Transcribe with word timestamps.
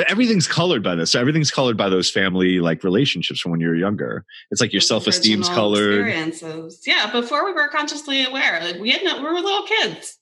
but 0.00 0.10
everything's 0.10 0.48
colored 0.48 0.82
by 0.82 0.94
this. 0.94 1.10
So 1.10 1.20
everything's 1.20 1.50
colored 1.50 1.76
by 1.76 1.90
those 1.90 2.10
family 2.10 2.60
like 2.60 2.82
relationships 2.84 3.38
from 3.38 3.52
when 3.52 3.60
you're 3.60 3.76
younger. 3.76 4.24
It's 4.50 4.58
like 4.58 4.72
your 4.72 4.80
self 4.80 5.06
esteem's 5.06 5.46
colored. 5.50 6.06
Experiences. 6.06 6.82
Yeah, 6.86 7.12
before 7.12 7.44
we 7.44 7.52
were 7.52 7.68
consciously 7.68 8.24
aware, 8.24 8.60
like 8.64 8.80
we 8.80 8.92
had 8.92 9.04
no, 9.04 9.18
we 9.18 9.24
were 9.24 9.34
little 9.34 9.66
kids, 9.66 10.18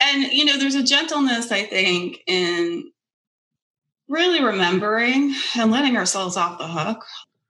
and 0.00 0.24
you 0.24 0.44
know, 0.44 0.58
there's 0.58 0.74
a 0.74 0.82
gentleness 0.82 1.52
I 1.52 1.62
think 1.62 2.18
in 2.26 2.90
really 4.08 4.42
remembering 4.42 5.36
and 5.56 5.70
letting 5.70 5.96
ourselves 5.96 6.36
off 6.36 6.58
the 6.58 6.66
hook. 6.66 7.04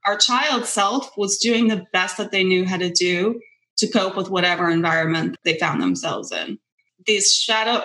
Our 0.06 0.18
child 0.18 0.66
self 0.66 1.16
was 1.16 1.38
doing 1.38 1.68
the 1.68 1.86
best 1.90 2.18
that 2.18 2.32
they 2.32 2.44
knew 2.44 2.66
how 2.66 2.76
to 2.76 2.90
do 2.90 3.40
to 3.78 3.88
cope 3.88 4.14
with 4.14 4.28
whatever 4.28 4.68
environment 4.68 5.38
they 5.46 5.58
found 5.58 5.80
themselves 5.80 6.32
in. 6.32 6.58
These 7.06 7.32
shadow 7.32 7.82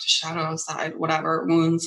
shadow 0.00 0.56
side, 0.56 0.96
whatever 0.96 1.44
wounds, 1.44 1.86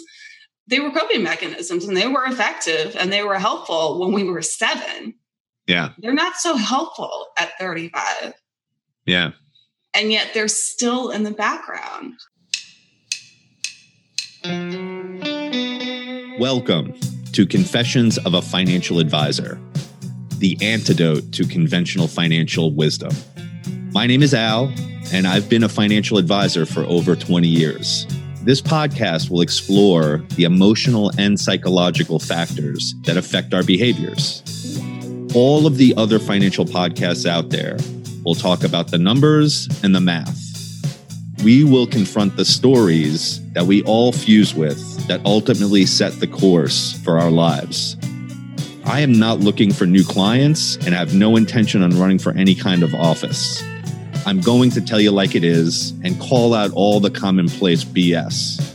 they 0.69 0.79
were 0.79 0.91
coping 0.91 1.23
mechanisms 1.23 1.85
and 1.85 1.97
they 1.97 2.07
were 2.07 2.23
effective 2.25 2.95
and 2.95 3.11
they 3.11 3.23
were 3.23 3.39
helpful 3.39 3.99
when 3.99 4.13
we 4.13 4.23
were 4.23 4.43
seven. 4.43 5.15
Yeah. 5.65 5.93
They're 5.97 6.13
not 6.13 6.35
so 6.35 6.55
helpful 6.55 7.27
at 7.39 7.57
35. 7.57 8.33
Yeah. 9.07 9.31
And 9.95 10.11
yet 10.11 10.29
they're 10.35 10.47
still 10.47 11.09
in 11.09 11.23
the 11.23 11.31
background. 11.31 12.13
Welcome 16.39 16.93
to 17.33 17.47
Confessions 17.47 18.19
of 18.19 18.35
a 18.35 18.41
Financial 18.41 18.99
Advisor, 18.99 19.59
the 20.37 20.55
antidote 20.61 21.31
to 21.33 21.47
conventional 21.47 22.07
financial 22.07 22.71
wisdom. 22.71 23.11
My 23.91 24.05
name 24.05 24.21
is 24.21 24.35
Al, 24.35 24.71
and 25.11 25.25
I've 25.25 25.49
been 25.49 25.63
a 25.63 25.69
financial 25.69 26.19
advisor 26.19 26.67
for 26.67 26.81
over 26.81 27.15
20 27.15 27.47
years. 27.47 28.05
This 28.49 28.63
podcast 28.63 29.29
will 29.29 29.41
explore 29.41 30.25
the 30.29 30.43
emotional 30.43 31.11
and 31.19 31.39
psychological 31.39 32.17
factors 32.17 32.95
that 33.03 33.15
affect 33.15 33.53
our 33.53 33.61
behaviors. 33.61 34.41
All 35.35 35.67
of 35.67 35.77
the 35.77 35.93
other 35.95 36.17
financial 36.17 36.65
podcasts 36.65 37.27
out 37.27 37.51
there 37.51 37.77
will 38.23 38.33
talk 38.33 38.63
about 38.63 38.89
the 38.89 38.97
numbers 38.97 39.69
and 39.83 39.93
the 39.93 40.01
math. 40.01 40.35
We 41.43 41.63
will 41.63 41.85
confront 41.85 42.37
the 42.37 42.43
stories 42.43 43.39
that 43.51 43.67
we 43.67 43.83
all 43.83 44.11
fuse 44.11 44.55
with 44.55 45.07
that 45.07 45.23
ultimately 45.25 45.85
set 45.85 46.13
the 46.13 46.25
course 46.25 46.93
for 47.03 47.19
our 47.19 47.29
lives. 47.29 47.97
I 48.83 49.01
am 49.01 49.11
not 49.11 49.41
looking 49.41 49.71
for 49.71 49.85
new 49.85 50.03
clients 50.03 50.75
and 50.77 50.95
have 50.95 51.13
no 51.13 51.35
intention 51.35 51.83
on 51.83 51.99
running 51.99 52.17
for 52.17 52.31
any 52.31 52.55
kind 52.55 52.81
of 52.81 52.95
office. 52.95 53.61
I'm 54.25 54.41
going 54.41 54.69
to 54.71 54.81
tell 54.81 54.99
you 54.99 55.11
like 55.11 55.33
it 55.33 55.43
is 55.43 55.91
and 56.03 56.19
call 56.19 56.53
out 56.53 56.71
all 56.73 56.99
the 56.99 57.09
commonplace 57.09 57.83
BS. 57.83 58.65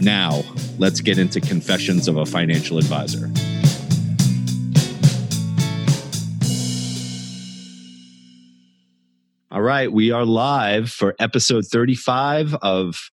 Now, 0.00 0.42
let's 0.78 1.00
get 1.00 1.18
into 1.18 1.40
Confessions 1.40 2.08
of 2.08 2.16
a 2.16 2.24
Financial 2.24 2.78
Advisor. 2.78 3.30
All 9.50 9.62
right, 9.62 9.92
we 9.92 10.12
are 10.12 10.24
live 10.24 10.90
for 10.90 11.16
episode 11.18 11.64
35 11.66 12.54
of 12.62 13.10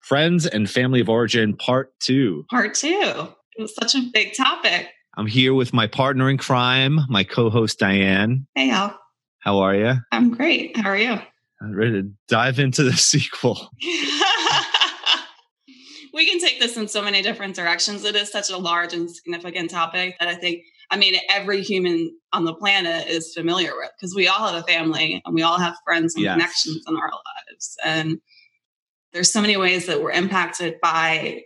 Friends 0.00 0.46
and 0.46 0.68
Family 0.68 1.00
of 1.00 1.08
Origin 1.08 1.56
Part 1.56 1.98
2. 2.00 2.46
Part 2.50 2.74
two. 2.74 3.28
It 3.58 3.62
was 3.62 3.74
such 3.74 3.94
a 3.94 4.02
big 4.12 4.34
topic. 4.36 4.90
I'm 5.16 5.26
here 5.26 5.54
with 5.54 5.72
my 5.72 5.86
partner 5.86 6.28
in 6.28 6.36
crime, 6.36 7.00
my 7.08 7.24
co 7.24 7.48
host 7.48 7.78
Diane. 7.78 8.46
Hey, 8.54 8.70
Al. 8.70 8.98
How 9.46 9.60
are 9.60 9.76
you? 9.76 9.94
I'm 10.10 10.32
great. 10.32 10.76
How 10.76 10.90
are 10.90 10.98
you? 10.98 11.20
I'm 11.62 11.72
ready 11.72 12.02
to 12.02 12.10
dive 12.26 12.58
into 12.58 12.82
the 12.82 12.92
sequel. 12.96 13.70
we 16.12 16.26
can 16.28 16.40
take 16.40 16.58
this 16.58 16.76
in 16.76 16.88
so 16.88 17.00
many 17.00 17.22
different 17.22 17.54
directions. 17.54 18.04
It 18.04 18.16
is 18.16 18.32
such 18.32 18.50
a 18.50 18.56
large 18.56 18.92
and 18.92 19.08
significant 19.08 19.70
topic 19.70 20.16
that 20.18 20.26
I 20.26 20.34
think, 20.34 20.64
I 20.90 20.96
mean, 20.96 21.14
every 21.30 21.62
human 21.62 22.10
on 22.32 22.44
the 22.44 22.54
planet 22.54 23.06
is 23.06 23.32
familiar 23.34 23.70
with 23.76 23.92
because 23.96 24.16
we 24.16 24.26
all 24.26 24.48
have 24.48 24.60
a 24.60 24.66
family 24.66 25.22
and 25.24 25.32
we 25.32 25.42
all 25.42 25.60
have 25.60 25.76
friends 25.84 26.16
and 26.16 26.24
Yes. 26.24 26.34
connections 26.34 26.82
in 26.88 26.96
our 26.96 27.10
lives. 27.10 27.76
And 27.84 28.18
there's 29.12 29.32
so 29.32 29.40
many 29.40 29.56
ways 29.56 29.86
that 29.86 30.02
we're 30.02 30.10
impacted 30.10 30.74
by 30.82 31.42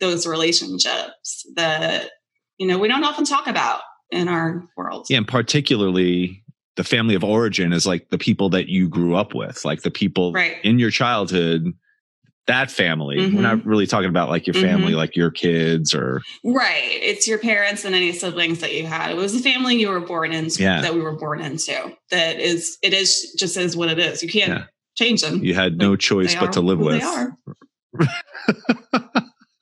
those 0.00 0.26
relationships 0.26 1.44
that, 1.56 2.12
you 2.56 2.66
know, 2.66 2.78
we 2.78 2.88
don't 2.88 3.04
often 3.04 3.26
talk 3.26 3.46
about 3.46 3.82
in 4.10 4.28
our 4.28 4.62
world. 4.76 5.06
Yeah, 5.10 5.18
and 5.18 5.28
particularly 5.28 6.41
the 6.76 6.84
family 6.84 7.14
of 7.14 7.22
origin 7.24 7.72
is 7.72 7.86
like 7.86 8.08
the 8.10 8.18
people 8.18 8.48
that 8.50 8.68
you 8.68 8.88
grew 8.88 9.14
up 9.14 9.34
with, 9.34 9.64
like 9.64 9.82
the 9.82 9.90
people 9.90 10.32
Right. 10.32 10.56
in 10.64 10.78
your 10.78 10.90
childhood, 10.90 11.72
that 12.46 12.70
family. 12.70 13.18
Mhm. 13.18 13.34
We're 13.34 13.42
not 13.42 13.64
really 13.64 13.86
talking 13.86 14.08
about 14.08 14.28
like 14.28 14.46
your 14.46 14.54
family, 14.54 14.94
like 14.94 15.14
your 15.14 15.30
kids 15.30 15.94
or 15.94 16.22
Right. 16.44 16.98
It's 17.02 17.28
your 17.28 17.38
parents 17.38 17.84
and 17.84 17.94
any 17.94 18.12
siblings 18.12 18.58
that 18.60 18.74
you 18.74 18.86
had. 18.86 19.10
It 19.10 19.16
was 19.16 19.32
the 19.32 19.38
family 19.48 19.78
you 19.78 19.88
were 19.90 20.00
born 20.00 20.32
into 20.32 20.62
Yeah. 20.62 20.80
that 20.80 20.94
we 20.94 21.00
were 21.00 21.12
born 21.16 21.40
into. 21.40 21.94
That 22.10 22.40
is 22.40 22.78
it 22.82 22.94
is 22.94 23.32
just 23.38 23.56
is 23.56 23.76
what 23.76 23.90
it 23.90 23.98
is. 23.98 24.22
You 24.22 24.28
can't 24.28 24.48
Yeah. 24.50 24.64
change 24.96 25.20
them. 25.22 25.44
you 25.44 25.54
had 25.54 25.78
no 25.78 25.94
choice 25.94 26.34
but 26.34 26.52
to 26.54 26.60
live 26.60 26.78
with. 26.80 27.02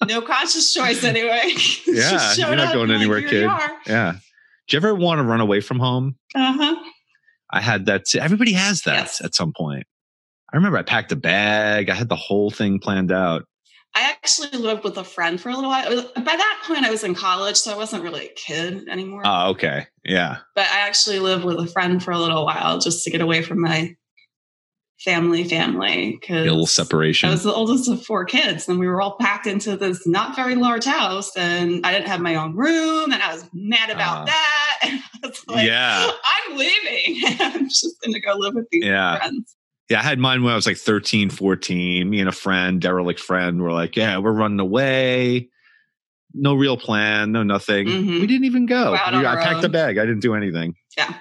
No 0.08 0.22
conscious 0.22 0.72
choice 0.72 1.04
anyway. 1.04 1.52
Yeah, 1.86 2.32
you're 2.34 2.56
not 2.56 2.72
going 2.72 2.90
and, 2.90 3.00
like, 3.00 3.00
anywhere, 3.00 3.20
kid. 3.22 3.50
Yeah. 3.86 4.12
Do 4.68 4.76
you 4.76 4.78
ever 4.78 4.94
want 4.94 5.18
to 5.18 5.24
run 5.24 5.40
away 5.40 5.60
from 5.60 5.78
home? 5.78 6.16
Uh-huh. 6.34 6.76
I 7.52 7.60
had 7.60 7.86
that. 7.86 8.06
Too. 8.06 8.18
Everybody 8.18 8.52
has 8.52 8.82
that 8.82 8.94
Yes. 8.96 9.20
at 9.24 9.34
some 9.34 9.52
point. 9.56 9.84
I 10.52 10.56
remember 10.56 10.78
I 10.78 10.82
packed 10.82 11.12
a 11.12 11.16
bag. 11.16 11.88
I 11.90 11.94
had 11.94 12.08
the 12.08 12.16
whole 12.16 12.50
thing 12.50 12.78
planned 12.80 13.12
out. 13.12 13.44
I 13.94 14.02
actually 14.02 14.56
lived 14.60 14.84
with 14.84 14.96
a 14.98 15.04
friend 15.04 15.40
for 15.40 15.48
a 15.48 15.54
little 15.54 15.68
while. 15.70 15.88
Was, 15.90 16.04
by 16.04 16.22
that 16.36 16.62
point, 16.64 16.84
I 16.84 16.90
was 16.90 17.02
in 17.02 17.14
college, 17.14 17.56
so 17.56 17.72
I 17.72 17.76
wasn't 17.76 18.04
really 18.04 18.26
a 18.26 18.32
kid 18.34 18.88
anymore. 18.88 19.22
Oh, 19.24 19.50
okay. 19.50 19.86
Yeah. 20.04 20.38
but 20.54 20.66
I 20.66 20.80
actually 20.80 21.18
lived 21.18 21.44
with 21.44 21.58
a 21.58 21.66
friend 21.66 22.02
for 22.02 22.12
a 22.12 22.18
little 22.18 22.44
while 22.44 22.78
just 22.78 23.02
to 23.04 23.10
get 23.10 23.20
away 23.20 23.42
from 23.42 23.60
my 23.60 23.96
family 25.04 25.44
family 25.44 26.18
A 26.28 26.42
little 26.42 26.66
separation. 26.66 27.28
I 27.28 27.32
was 27.32 27.42
the 27.42 27.52
oldest 27.54 27.88
of 27.88 28.04
four 28.04 28.24
kids 28.24 28.68
and 28.68 28.78
we 28.78 28.86
were 28.86 29.00
all 29.00 29.16
packed 29.18 29.46
into 29.46 29.76
this 29.76 30.06
not 30.06 30.36
very 30.36 30.54
large 30.54 30.84
house 30.84 31.34
and 31.36 31.84
I 31.86 31.92
didn't 31.92 32.08
have 32.08 32.20
my 32.20 32.34
own 32.34 32.54
room 32.54 33.10
and 33.12 33.22
I 33.22 33.32
was 33.34 33.48
mad 33.54 33.90
about 33.90 34.22
Ah. 34.22 34.24
that. 34.26 34.66
And 34.82 35.00
I 35.24 35.26
was 35.28 35.44
like, 35.46 35.66
Yeah. 35.66 36.10
I'm 36.24 36.56
leaving. 36.56 37.22
I'm 37.40 37.68
just 37.68 37.96
going 38.02 38.14
to 38.14 38.20
go 38.20 38.34
live 38.36 38.54
with 38.54 38.66
these 38.70 38.84
Yeah. 38.84 39.18
friends. 39.18 39.54
Yeah, 39.90 40.00
I 40.00 40.02
had 40.02 40.18
mine 40.18 40.42
when 40.42 40.52
I 40.52 40.56
was 40.56 40.66
like 40.66 40.76
13, 40.78 41.28
14. 41.30 42.08
Me 42.08 42.20
and 42.20 42.28
a 42.28 42.32
friend, 42.32 42.80
derelict 42.80 43.20
friend, 43.20 43.60
were 43.60 43.72
like, 43.72 43.96
yeah, 43.96 44.16
we're 44.18 44.32
running 44.32 44.60
away. 44.60 45.48
No 46.32 46.54
real 46.54 46.76
plan, 46.78 47.32
no 47.32 47.42
nothing. 47.42 47.88
Mhm. 47.88 48.20
We 48.20 48.26
didn't 48.26 48.44
even 48.44 48.64
go. 48.66 48.92
We- 48.92 48.98
I 48.98 49.36
packed 49.42 49.64
a 49.64 49.68
bag. 49.68 49.98
I 49.98 50.06
didn't 50.06 50.20
do 50.20 50.34
anything. 50.34 50.74
Yeah. 50.96 51.12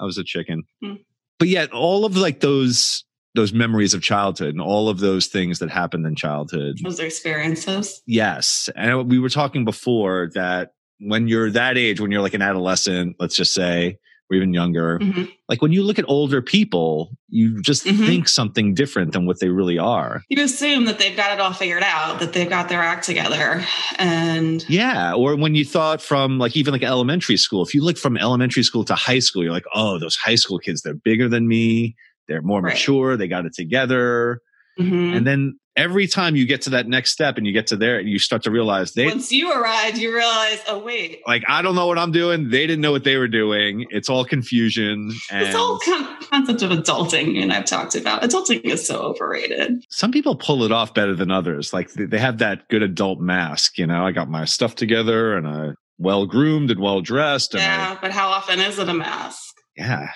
I 0.00 0.04
was 0.04 0.18
a 0.18 0.24
chicken. 0.24 0.64
Mm. 0.84 0.98
But 1.38 1.48
yet 1.48 1.72
all 1.72 2.04
of 2.04 2.16
like 2.16 2.40
those 2.40 3.04
those 3.36 3.52
memories 3.52 3.94
of 3.94 4.02
childhood 4.02 4.48
and 4.50 4.60
all 4.60 4.88
of 4.88 4.98
those 4.98 5.26
things 5.28 5.60
that 5.60 5.70
happened 5.70 6.04
in 6.06 6.16
childhood. 6.16 6.78
Those 6.82 6.98
experiences. 6.98 8.02
Yes. 8.06 8.68
And 8.74 9.08
we 9.10 9.18
were 9.18 9.28
talking 9.28 9.64
before 9.64 10.30
that 10.34 10.72
when 10.98 11.28
you're 11.28 11.50
that 11.50 11.76
age, 11.78 12.00
when 12.00 12.10
you're 12.10 12.22
like 12.22 12.34
an 12.34 12.42
adolescent, 12.42 13.16
let's 13.20 13.36
just 13.36 13.52
say, 13.54 13.98
or 14.28 14.36
even 14.36 14.52
younger, 14.52 14.98
Mhm. 14.98 15.30
like 15.48 15.62
when 15.62 15.70
you 15.70 15.84
look 15.84 16.00
at 16.00 16.04
older 16.08 16.42
people, 16.42 17.16
you 17.28 17.62
just 17.62 17.84
Mhm. 17.84 18.06
think 18.06 18.28
something 18.28 18.74
different 18.74 19.12
than 19.12 19.24
what 19.24 19.38
they 19.38 19.50
really 19.50 19.78
are. 19.78 20.22
You 20.28 20.42
assume 20.42 20.86
that 20.86 20.98
they've 20.98 21.16
got 21.16 21.32
it 21.32 21.38
all 21.40 21.52
figured 21.52 21.84
out, 21.84 22.18
that 22.18 22.32
they've 22.32 22.48
got 22.48 22.68
their 22.68 22.80
act 22.82 23.04
together. 23.04 23.64
And 23.98 24.64
Yeah. 24.68 25.12
Or 25.14 25.36
when 25.36 25.54
you 25.54 25.64
thought 25.64 26.02
from 26.02 26.38
like 26.38 26.56
even 26.56 26.72
like 26.72 26.82
elementary 26.82 27.36
school, 27.36 27.62
if 27.62 27.72
you 27.74 27.84
look 27.84 27.98
from 27.98 28.16
elementary 28.16 28.64
school 28.64 28.84
to 28.86 28.94
high 28.96 29.20
school, 29.20 29.44
you're 29.44 29.52
like, 29.52 29.66
oh, 29.74 29.98
those 30.00 30.16
high 30.16 30.34
school 30.34 30.58
kids, 30.58 30.82
they're 30.82 30.94
bigger 30.94 31.28
than 31.28 31.46
me. 31.46 31.94
They're 32.28 32.42
more 32.42 32.60
Right. 32.60 32.74
mature. 32.74 33.16
They 33.16 33.28
got 33.28 33.46
it 33.46 33.54
together. 33.54 34.40
Mhm. 34.78 35.16
And 35.16 35.26
then 35.26 35.58
every 35.74 36.06
time 36.06 36.36
you 36.36 36.46
get 36.46 36.60
to 36.62 36.70
that 36.70 36.86
next 36.86 37.10
step 37.12 37.36
and 37.38 37.46
you 37.46 37.52
get 37.52 37.66
to 37.68 37.76
there, 37.76 37.98
you 38.00 38.18
start 38.18 38.42
to 38.42 38.50
realize 38.50 38.92
they, 38.92 39.06
once 39.06 39.30
you 39.32 39.50
arrive, 39.52 39.96
you 39.98 40.14
realize, 40.14 40.58
oh, 40.68 40.78
wait, 40.78 41.20
like, 41.26 41.44
I 41.48 41.62
don't 41.62 41.74
know 41.74 41.86
what 41.86 41.98
I'm 41.98 42.12
doing. 42.12 42.50
They 42.50 42.66
didn't 42.66 42.80
know 42.82 42.92
what 42.92 43.04
they 43.04 43.16
were 43.16 43.28
doing. 43.28 43.86
It's 43.90 44.08
all 44.10 44.24
confusion. 44.24 45.12
And 45.30 45.46
This 45.46 45.54
whole 45.54 45.78
con- 45.78 46.16
concept 46.30 46.62
of 46.62 46.70
adulting, 46.72 47.40
and 47.42 47.52
I've 47.52 47.64
talked 47.64 47.94
about 47.94 48.22
adulting 48.22 48.64
is 48.64 48.86
so 48.86 48.98
overrated. 49.00 49.82
some 49.90 50.12
people 50.12 50.36
pull 50.36 50.62
it 50.62 50.72
off 50.72 50.92
better 50.94 51.14
than 51.14 51.30
others. 51.30 51.72
Like 51.72 51.90
they 51.94 52.18
have 52.18 52.38
that 52.38 52.68
good 52.68 52.82
adult 52.82 53.20
mask. 53.20 53.78
You 53.78 53.86
know, 53.86 54.04
I 54.06 54.12
got 54.12 54.28
my 54.28 54.44
stuff 54.44 54.74
together 54.74 55.36
and 55.36 55.46
I 55.46 55.70
well 55.98 56.26
groomed 56.26 56.70
and 56.70 56.80
well 56.80 57.00
dressed. 57.00 57.54
And 57.54 57.62
I- 57.62 57.66
Yeah, 57.66 57.98
but 58.00 58.10
how 58.12 58.28
often 58.28 58.60
is 58.60 58.78
it 58.78 58.88
a 58.90 58.94
mask? 58.94 59.54
yeah. 59.76 60.08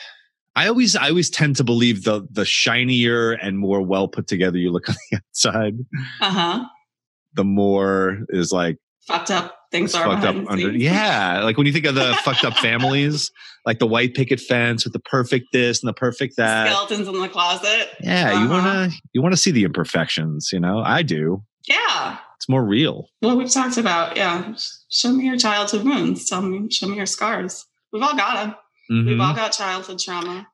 I 0.60 0.68
always 0.68 0.94
I 0.96 1.08
always 1.08 1.30
tend 1.30 1.56
to 1.56 1.64
believe 1.64 2.04
the 2.04 2.26
the 2.30 2.44
shinier 2.44 3.32
and 3.32 3.58
more 3.58 3.80
well 3.80 4.08
put 4.08 4.26
together 4.26 4.58
you 4.58 4.70
look 4.70 4.88
on 4.90 4.94
the 5.10 5.16
outside, 5.18 5.74
Uh 6.20 6.30
huh. 6.30 6.64
the 7.34 7.44
more 7.44 8.18
is 8.28 8.52
like 8.52 8.76
Fucked 9.06 9.30
up 9.30 9.56
things 9.72 9.94
are 9.94 10.04
fucked 10.04 10.24
up 10.24 10.36
under. 10.48 10.70
Yeah, 10.72 11.40
like 11.42 11.56
when 11.56 11.66
you 11.66 11.72
think 11.72 11.86
of 11.86 11.94
the 11.94 12.12
fucked 12.24 12.44
up 12.44 12.54
families, 12.58 13.30
like 13.64 13.78
the 13.78 13.86
white 13.86 14.14
picket 14.14 14.38
fence 14.40 14.84
with 14.84 14.92
the 14.92 15.00
perfect 15.00 15.46
this 15.52 15.80
and 15.82 15.88
the 15.88 15.92
perfect 15.94 16.36
that. 16.36 16.68
Skeletons 16.70 17.08
in 17.08 17.18
the 17.20 17.28
closet. 17.28 17.88
Yeah, 18.00 18.30
you 18.32 18.36
Uh-huh. 18.44 18.48
wanna 18.50 18.90
you 19.14 19.22
wanna 19.22 19.36
see 19.38 19.50
the 19.50 19.64
imperfections. 19.64 20.50
You 20.52 20.60
know, 20.60 20.80
I 20.80 21.02
do. 21.02 21.42
Yeah. 21.66 22.18
It's 22.36 22.48
more 22.48 22.64
real. 22.64 23.08
Well, 23.22 23.36
we've 23.36 23.50
talked 23.52 23.76
about, 23.76 24.16
yeah, 24.16 24.54
show 24.90 25.12
me 25.12 25.26
your 25.26 25.36
childhood 25.36 25.84
wounds. 25.84 26.26
Tell 26.28 26.40
me, 26.42 26.70
show 26.70 26.86
me 26.88 26.96
your 26.96 27.06
scars. 27.06 27.66
We've 27.92 28.02
all 28.02 28.16
got 28.16 28.34
them. 28.46 28.54
Mm-hmm. 28.90 29.08
We've 29.08 29.20
all 29.20 29.34
got 29.34 29.52
childhood 29.52 29.98
trauma. 29.98 30.48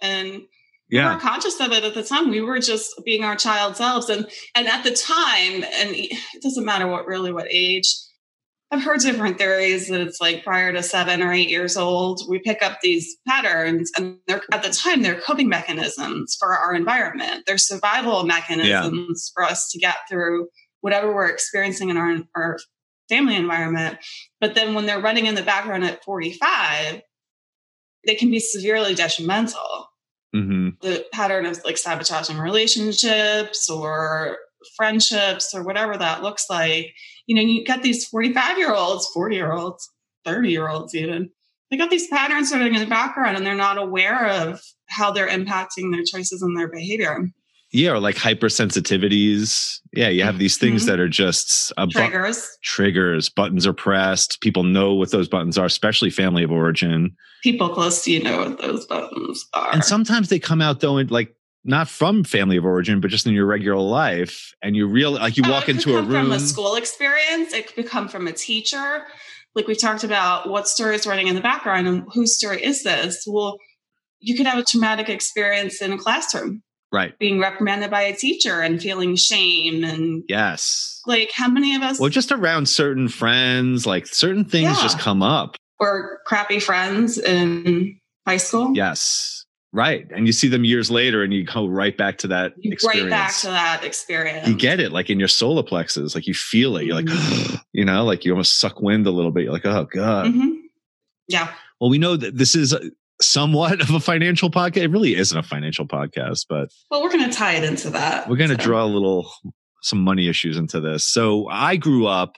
And 0.00 0.42
yeah. 0.88 1.02
we 1.02 1.10
weren't 1.10 1.22
conscious 1.22 1.60
of 1.60 1.72
it 1.72 1.84
at 1.84 1.94
the 1.94 2.02
time. 2.02 2.30
We 2.30 2.40
were 2.40 2.58
just 2.58 2.92
being 3.04 3.24
our 3.24 3.36
child 3.36 3.76
selves. 3.76 4.08
And 4.08 4.28
and 4.54 4.66
at 4.66 4.84
the 4.84 4.90
time, 4.90 5.64
and 5.64 5.90
it 5.94 6.42
doesn't 6.42 6.64
matter 6.64 6.86
what 6.86 7.06
really 7.06 7.32
what 7.32 7.46
age, 7.50 7.94
I've 8.70 8.82
heard 8.82 9.00
different 9.00 9.38
theories 9.38 9.88
that 9.88 10.00
it's 10.00 10.20
like 10.20 10.42
prior 10.42 10.72
to 10.72 10.82
seven 10.82 11.22
or 11.22 11.32
eight 11.32 11.48
years 11.48 11.76
old, 11.76 12.22
we 12.28 12.38
pick 12.40 12.62
up 12.62 12.80
these 12.80 13.16
patterns, 13.28 13.92
and 13.96 14.18
they're 14.26 14.42
at 14.52 14.62
the 14.62 14.70
time 14.70 15.02
they're 15.02 15.20
coping 15.20 15.48
mechanisms 15.48 16.36
for 16.38 16.56
our 16.56 16.74
environment. 16.74 17.44
They're 17.46 17.58
survival 17.58 18.24
mechanisms 18.24 19.32
yeah. 19.36 19.42
for 19.42 19.48
us 19.48 19.70
to 19.70 19.78
get 19.78 19.96
through 20.10 20.48
whatever 20.80 21.14
we're 21.14 21.28
experiencing 21.28 21.88
in 21.88 21.96
our, 21.96 22.18
our 22.34 22.58
family 23.08 23.36
environment. 23.36 23.98
But 24.40 24.54
then 24.54 24.74
when 24.74 24.86
they're 24.86 25.00
running 25.00 25.26
in 25.26 25.34
the 25.34 25.42
background 25.42 25.84
at 25.84 26.04
45, 26.04 27.00
they 28.06 28.14
can 28.14 28.30
be 28.30 28.38
severely 28.38 28.94
detrimental. 28.94 29.88
Mm-hmm. 30.34 30.70
The 30.80 31.04
pattern 31.12 31.46
of 31.46 31.60
like 31.64 31.78
sabotaging 31.78 32.38
relationships 32.38 33.70
or 33.70 34.38
friendships 34.76 35.54
or 35.54 35.62
whatever 35.62 35.96
that 35.96 36.22
looks 36.22 36.46
like. 36.50 36.94
You 37.26 37.36
know, 37.36 37.42
you 37.42 37.64
got 37.64 37.82
these 37.82 38.06
45 38.06 38.58
year 38.58 38.74
olds, 38.74 39.06
40 39.14 39.36
year 39.36 39.52
olds, 39.52 39.88
30 40.24 40.50
year 40.50 40.68
olds 40.68 40.94
even. 40.94 41.30
They 41.70 41.76
got 41.76 41.90
these 41.90 42.08
patterns 42.08 42.52
running 42.52 42.74
in 42.74 42.80
the 42.80 42.86
background 42.86 43.36
and 43.36 43.46
they're 43.46 43.54
not 43.54 43.78
aware 43.78 44.28
of 44.28 44.60
how 44.88 45.10
they're 45.10 45.28
impacting 45.28 45.92
their 45.92 46.04
choices 46.04 46.42
and 46.42 46.56
their 46.56 46.68
behavior. 46.68 47.28
Yeah, 47.74 47.90
or 47.90 47.98
like 47.98 48.14
hypersensitivities. 48.14 49.80
Yeah, 49.92 50.08
you 50.08 50.22
have 50.22 50.38
these 50.38 50.56
things 50.56 50.82
mm-hmm. 50.82 50.90
that 50.92 51.00
are 51.00 51.08
just 51.08 51.72
triggers. 51.90 52.36
Bu- 52.36 52.58
triggers. 52.62 53.28
Buttons 53.28 53.66
are 53.66 53.72
pressed. 53.72 54.40
People 54.40 54.62
know 54.62 54.94
what 54.94 55.10
those 55.10 55.26
buttons 55.26 55.58
are, 55.58 55.66
especially 55.66 56.10
family 56.10 56.44
of 56.44 56.52
origin. 56.52 57.16
People 57.42 57.68
close 57.68 58.04
to 58.04 58.12
you 58.12 58.22
know 58.22 58.38
what 58.38 58.60
those 58.60 58.86
buttons 58.86 59.44
are. 59.54 59.72
And 59.72 59.82
sometimes 59.82 60.28
they 60.28 60.38
come 60.38 60.62
out 60.62 60.78
though, 60.78 60.94
like 60.94 61.34
not 61.64 61.88
from 61.88 62.22
family 62.22 62.56
of 62.56 62.64
origin, 62.64 63.00
but 63.00 63.10
just 63.10 63.26
in 63.26 63.34
your 63.34 63.46
regular 63.46 63.80
life, 63.80 64.54
and 64.62 64.76
you 64.76 64.86
real 64.86 65.10
like 65.10 65.36
you 65.36 65.42
oh, 65.44 65.50
walk 65.50 65.68
into 65.68 65.96
a 65.96 66.02
room 66.02 66.26
from 66.26 66.32
a 66.32 66.38
school 66.38 66.76
experience. 66.76 67.52
It 67.52 67.74
could 67.74 67.88
come 67.88 68.06
from 68.06 68.28
a 68.28 68.32
teacher. 68.32 69.02
Like 69.56 69.66
we 69.66 69.74
talked 69.74 70.04
about, 70.04 70.48
what 70.48 70.68
story 70.68 70.94
is 70.94 71.08
running 71.08 71.26
in 71.26 71.34
the 71.34 71.40
background, 71.40 71.88
and 71.88 72.04
whose 72.12 72.36
story 72.36 72.62
is 72.62 72.84
this? 72.84 73.24
Well, 73.26 73.58
you 74.20 74.36
could 74.36 74.46
have 74.46 74.58
a 74.58 74.64
traumatic 74.64 75.08
experience 75.08 75.82
in 75.82 75.92
a 75.92 75.98
classroom 75.98 76.62
right. 76.94 77.18
being 77.18 77.38
reprimanded 77.38 77.90
by 77.90 78.02
a 78.02 78.14
teacher 78.14 78.60
and 78.60 78.80
feeling 78.80 79.16
shame 79.16 79.84
and 79.84 80.22
yes. 80.28 81.02
Like 81.06 81.30
how 81.32 81.48
many 81.48 81.74
of 81.74 81.82
us 81.82 82.00
well 82.00 82.08
just 82.08 82.32
around 82.32 82.68
certain 82.68 83.08
friends 83.08 83.86
like 83.86 84.06
certain 84.06 84.44
things 84.44 84.76
yeah. 84.76 84.82
just 84.82 84.98
come 84.98 85.22
up. 85.22 85.56
Or 85.80 86.20
crappy 86.24 86.60
friends 86.60 87.18
in 87.18 87.98
high 88.26 88.38
school. 88.38 88.72
Yes. 88.74 89.44
Right. 89.72 90.06
And 90.14 90.26
you 90.26 90.32
see 90.32 90.46
them 90.46 90.64
years 90.64 90.88
later 90.88 91.24
and 91.24 91.34
you 91.34 91.44
go 91.44 91.66
right 91.66 91.96
back 91.98 92.18
to 92.18 92.28
that 92.28 92.54
you 92.56 92.70
experience. 92.70 93.02
right 93.02 93.10
back 93.10 93.36
to 93.38 93.48
that 93.48 93.84
experience. 93.84 94.46
You 94.46 94.56
get 94.56 94.78
it 94.78 94.92
like 94.92 95.10
in 95.10 95.18
your 95.18 95.28
solar 95.28 95.64
plexus. 95.64 96.14
Like 96.14 96.28
you 96.28 96.34
feel 96.34 96.76
it. 96.76 96.84
You're 96.84 96.94
like 96.94 97.06
mm-hmm. 97.06 97.56
you 97.72 97.84
know 97.84 98.04
like 98.04 98.24
you 98.24 98.30
almost 98.30 98.60
suck 98.60 98.80
wind 98.80 99.06
a 99.06 99.10
little 99.10 99.32
bit. 99.32 99.44
You're 99.44 99.52
like 99.52 99.66
oh 99.66 99.86
god. 99.92 100.26
Mm-hmm. 100.26 100.50
yeah. 101.28 101.52
Well 101.80 101.90
we 101.90 101.98
know 101.98 102.16
that 102.16 102.38
this 102.38 102.54
is 102.54 102.72
somewhat 103.20 103.80
of 103.80 103.90
a 103.90 104.00
financial 104.00 104.50
podcast. 104.50 104.82
It 104.82 104.88
really 104.88 105.14
isn't 105.14 105.36
a 105.36 105.42
financial 105.42 105.86
podcast, 105.86 106.46
but 106.48 106.68
well, 106.90 107.02
we're 107.02 107.12
going 107.12 107.28
to 107.28 107.36
tie 107.36 107.54
it 107.54 107.64
into 107.64 107.90
that. 107.90 108.28
We're 108.28 108.36
going 108.36 108.50
to 108.50 108.56
so. 108.56 108.62
draw 108.62 108.84
a 108.84 108.86
little 108.86 109.30
some 109.82 110.00
money 110.02 110.28
issues 110.28 110.56
into 110.56 110.80
this. 110.80 111.06
So 111.06 111.48
I 111.48 111.76
grew 111.76 112.06
up. 112.06 112.36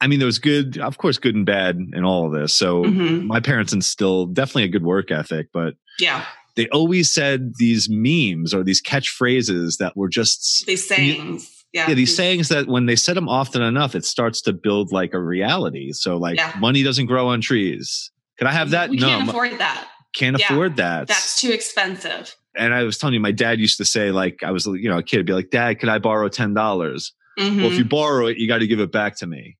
I 0.00 0.06
mean, 0.06 0.18
there 0.18 0.26
was 0.26 0.38
good, 0.38 0.78
of 0.78 0.98
course, 0.98 1.18
good 1.18 1.34
and 1.34 1.46
bad 1.46 1.76
in 1.76 2.04
all 2.04 2.26
of 2.26 2.32
this. 2.32 2.54
So 2.54 2.84
mm-hmm. 2.84 3.26
my 3.26 3.40
parents 3.40 3.72
instilled 3.72 4.34
definitely 4.34 4.64
a 4.64 4.68
good 4.68 4.84
work 4.84 5.10
ethic, 5.10 5.48
but 5.52 5.74
yeah, 5.98 6.24
they 6.54 6.68
always 6.68 7.10
said 7.10 7.52
these 7.58 7.88
memes 7.90 8.52
or 8.54 8.62
these 8.62 8.82
catchphrases 8.82 9.78
that 9.78 9.96
were 9.96 10.08
just 10.08 10.66
these 10.66 10.86
sayings. 10.86 11.52
Yeah. 11.72 11.88
yeah, 11.88 11.94
these 11.94 12.14
sayings 12.14 12.48
that 12.48 12.68
when 12.68 12.86
they 12.86 12.96
said 12.96 13.16
them 13.16 13.28
often 13.28 13.60
enough, 13.60 13.94
it 13.94 14.04
starts 14.04 14.40
to 14.42 14.52
build 14.52 14.92
like 14.92 15.12
a 15.12 15.20
reality. 15.20 15.92
So, 15.92 16.16
like, 16.16 16.36
yeah. 16.36 16.54
money 16.58 16.82
doesn't 16.82 17.06
grow 17.06 17.28
on 17.28 17.40
trees. 17.40 18.10
Can 18.38 18.46
I 18.46 18.52
have 18.52 18.70
that? 18.70 18.88
We 18.90 18.96
no, 18.96 19.08
can't 19.08 19.28
afford 19.28 19.58
that 19.58 19.86
can't 20.16 20.38
yeah, 20.38 20.46
afford 20.46 20.76
that. 20.76 21.08
That's 21.08 21.40
too 21.40 21.52
expensive. 21.52 22.34
And 22.56 22.74
I 22.74 22.82
was 22.84 22.96
telling 22.96 23.14
you, 23.14 23.20
my 23.20 23.32
dad 23.32 23.60
used 23.60 23.76
to 23.78 23.84
say, 23.84 24.10
like, 24.10 24.42
I 24.42 24.50
was, 24.50 24.66
you 24.66 24.88
know, 24.88 24.98
a 24.98 25.02
kid, 25.02 25.26
be 25.26 25.34
like, 25.34 25.50
Dad, 25.50 25.78
could 25.78 25.90
I 25.90 25.98
borrow 25.98 26.28
10? 26.28 26.54
dollars 26.54 27.12
mm-hmm. 27.38 27.58
Well, 27.58 27.70
if 27.70 27.78
you 27.78 27.84
borrow 27.84 28.26
it, 28.26 28.38
you 28.38 28.48
got 28.48 28.58
to 28.58 28.66
give 28.66 28.80
it 28.80 28.90
back 28.90 29.16
to 29.18 29.26
me. 29.26 29.58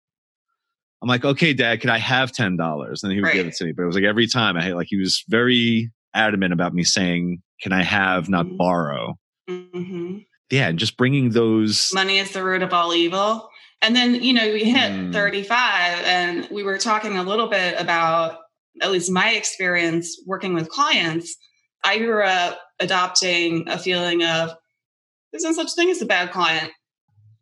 I'm 1.02 1.08
like, 1.08 1.24
okay, 1.24 1.52
dad, 1.52 1.82
could 1.82 1.90
I 1.90 1.98
have 1.98 2.32
$10? 2.32 3.02
And 3.02 3.12
he 3.12 3.20
would 3.20 3.26
right. 3.26 3.34
give 3.34 3.46
it 3.46 3.54
to 3.56 3.66
me. 3.66 3.72
But 3.72 3.82
it 3.82 3.86
was 3.86 3.96
like 3.96 4.04
every 4.04 4.26
time 4.26 4.56
I 4.56 4.62
had, 4.62 4.74
like, 4.74 4.88
he 4.88 4.96
was 4.96 5.22
very 5.28 5.90
adamant 6.14 6.54
about 6.54 6.72
me 6.72 6.84
saying, 6.84 7.42
can 7.60 7.72
I 7.72 7.82
have, 7.82 8.30
not 8.30 8.46
mm-hmm. 8.46 8.56
borrow? 8.56 9.18
Mm-hmm. 9.48 10.18
Yeah. 10.50 10.68
And 10.68 10.78
just 10.78 10.96
bringing 10.96 11.30
those. 11.30 11.90
Money 11.92 12.18
is 12.18 12.32
the 12.32 12.42
root 12.42 12.62
of 12.62 12.72
all 12.72 12.94
evil. 12.94 13.50
And 13.82 13.94
then, 13.94 14.14
you 14.22 14.32
know, 14.32 14.50
we 14.50 14.64
hit 14.64 14.90
mm. 14.90 15.12
35 15.12 16.02
and 16.04 16.48
we 16.50 16.62
were 16.62 16.78
talking 16.78 17.18
a 17.18 17.22
little 17.22 17.48
bit 17.48 17.78
about 17.78 18.38
at 18.82 18.90
least 18.90 19.10
my 19.10 19.30
experience 19.30 20.20
working 20.26 20.54
with 20.54 20.68
clients, 20.68 21.36
I 21.84 21.98
grew 21.98 22.22
up 22.22 22.58
adopting 22.80 23.68
a 23.68 23.78
feeling 23.78 24.22
of 24.22 24.54
there's 25.30 25.44
no 25.44 25.52
such 25.52 25.74
thing 25.74 25.90
as 25.90 26.02
a 26.02 26.06
bad 26.06 26.32
client. 26.32 26.72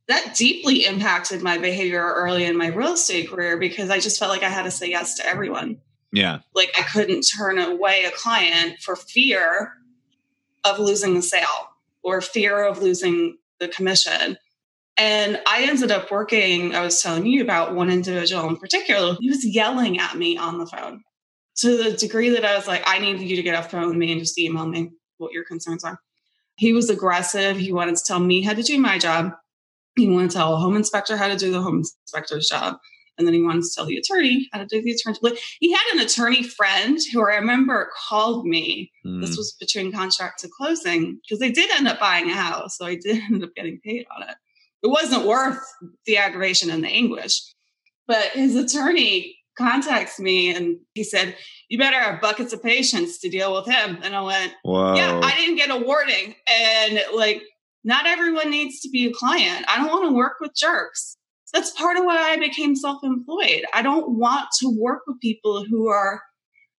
That 0.08 0.34
deeply 0.36 0.84
impacted 0.84 1.42
my 1.42 1.58
behavior 1.58 2.02
early 2.02 2.44
in 2.44 2.58
my 2.58 2.66
real 2.66 2.92
estate 2.92 3.31
career 3.31 3.56
because 3.56 3.88
I 3.88 4.00
just 4.00 4.19
felt 4.19 4.31
like 4.31 4.42
I 4.42 4.50
had 4.50 4.64
to 4.64 4.70
say 4.70 4.90
yes 4.90 5.14
to 5.16 5.26
everyone. 5.26 5.78
Yeah. 6.12 6.40
Like 6.54 6.72
I 6.78 6.82
couldn't 6.82 7.22
turn 7.22 7.58
away 7.58 8.04
a 8.04 8.10
client 8.10 8.81
for 8.81 8.96
fear 8.96 9.72
of 10.62 10.78
losing 10.78 11.14
the 11.14 11.22
sale 11.22 11.70
or 12.02 12.20
fear 12.20 12.64
of 12.64 12.82
losing 12.82 13.38
the 13.60 13.69
commission. 13.69 14.36
And 14.96 15.40
I 15.46 15.64
ended 15.64 15.90
up 15.90 16.10
working, 16.10 16.75
I 16.75 16.82
was 16.82 17.00
telling 17.00 17.26
you 17.26 17.42
about 17.42 17.75
one 17.75 17.90
individual 17.90 18.48
in 18.48 18.56
particular, 18.56 19.16
he 19.20 19.28
was 19.28 19.44
yelling 19.44 19.98
at 19.98 20.16
me 20.16 20.36
on 20.36 20.58
the 20.58 20.66
phone 20.66 21.04
to 21.56 21.83
the 21.83 21.93
degree 21.93 22.31
that 22.31 22.45
I 22.45 22.56
was 22.56 22.67
like, 22.67 22.83
I 22.87 22.99
need 22.99 23.21
you 23.21 23.37
to 23.37 23.43
get 23.43 23.55
off 23.55 23.71
the 23.71 23.77
phone 23.77 23.89
with 23.89 23.97
me 23.97 24.11
and 24.12 24.21
just 24.21 24.39
email 24.39 24.67
me 24.67 24.91
what 25.19 25.33
your 25.33 25.45
concerns 25.45 25.85
are. 25.85 26.01
He 26.56 26.73
was 26.73 26.91
aggressive. 26.91 27.56
He 27.56 27.73
wanted 27.73 27.97
to 27.97 28.05
tell 28.05 28.21
me 28.21 28.43
how 28.43 28.55
to 28.55 28.62
do 28.62 28.79
my 28.79 28.99
job. 28.99 29.33
He 29.97 30.09
wanted 30.09 30.31
to 30.31 30.37
tell 30.37 30.55
a 30.55 30.59
home 30.59 30.77
inspector 30.77 31.17
how 31.17 31.29
to 31.29 31.37
do 31.37 31.53
the 31.53 31.62
home 31.62 31.79
inspector's 31.79 32.49
job. 32.49 32.79
And 33.17 33.27
then 33.27 33.35
he 33.35 33.43
wanted 33.43 33.62
to 33.62 33.71
tell 33.73 33.87
the 33.87 33.97
attorney 33.97 34.49
how 34.53 34.59
to 34.59 34.67
do 34.67 34.83
the 34.83 34.91
attorney. 34.91 35.39
He 35.61 35.73
had 35.73 35.85
an 35.94 36.01
attorney 36.01 36.43
friend 36.43 36.99
who 37.13 37.23
I 37.23 37.37
remember 37.37 37.91
called 38.08 38.44
me. 38.44 38.91
Mm. 39.06 39.20
This 39.20 39.37
was 39.37 39.56
between 39.61 39.93
contract 39.93 40.41
to 40.41 40.49
closing 40.49 41.20
because 41.23 41.39
they 41.39 41.53
did 41.53 41.70
end 41.70 41.87
up 41.87 42.01
buying 42.01 42.29
a 42.29 42.34
house. 42.34 42.77
So 42.77 42.87
I 42.87 42.96
did 42.96 43.23
end 43.31 43.44
up 43.44 43.55
getting 43.55 43.79
paid 43.84 44.06
on 44.17 44.29
it. 44.29 44.34
It 44.82 44.89
wasn't 44.89 45.27
worth 45.27 45.65
the 46.06 46.17
aggravation 46.17 46.70
and 46.70 46.82
the 46.82 46.89
anguish. 46.89 47.41
But 48.06 48.31
his 48.32 48.56
attorney 48.56 49.37
contacts 49.56 50.19
me 50.19 50.55
and 50.55 50.79
he 50.94 51.05
said, 51.05 51.37
You 51.69 51.79
better 51.79 51.99
have 51.99 52.20
buckets 52.20 52.53
of 52.53 52.63
patience 52.63 53.19
to 53.19 53.29
deal 53.29 53.55
with 53.55 53.67
him. 53.67 53.99
And 54.03 54.15
I 54.15 54.20
went, 54.23 54.53
Whoa. 54.63 54.94
Yeah, 54.94 55.20
I 55.23 55.34
didn't 55.37 55.56
get 55.56 55.70
a 55.70 55.77
warning. 55.77 56.34
And 56.49 57.01
like, 57.15 57.43
not 57.84 58.06
everyone 58.06 58.51
needs 58.51 58.81
to 58.81 58.89
be 58.91 59.06
a 59.06 59.13
client. 59.13 59.67
I 59.69 59.77
don't 59.77 59.91
want 59.91 60.08
to 60.08 60.15
work 60.15 60.34
with 60.41 60.55
jerks. 60.56 61.17
That's 61.53 61.70
part 61.70 61.96
of 61.96 62.05
why 62.05 62.17
I 62.17 62.37
became 62.37 62.75
self 62.75 62.99
employed. 63.05 63.63
I 63.73 63.82
don't 63.82 64.19
want 64.19 64.46
to 64.61 64.77
work 64.77 65.03
with 65.06 65.20
people 65.20 65.65
who 65.65 65.89
are 65.89 66.20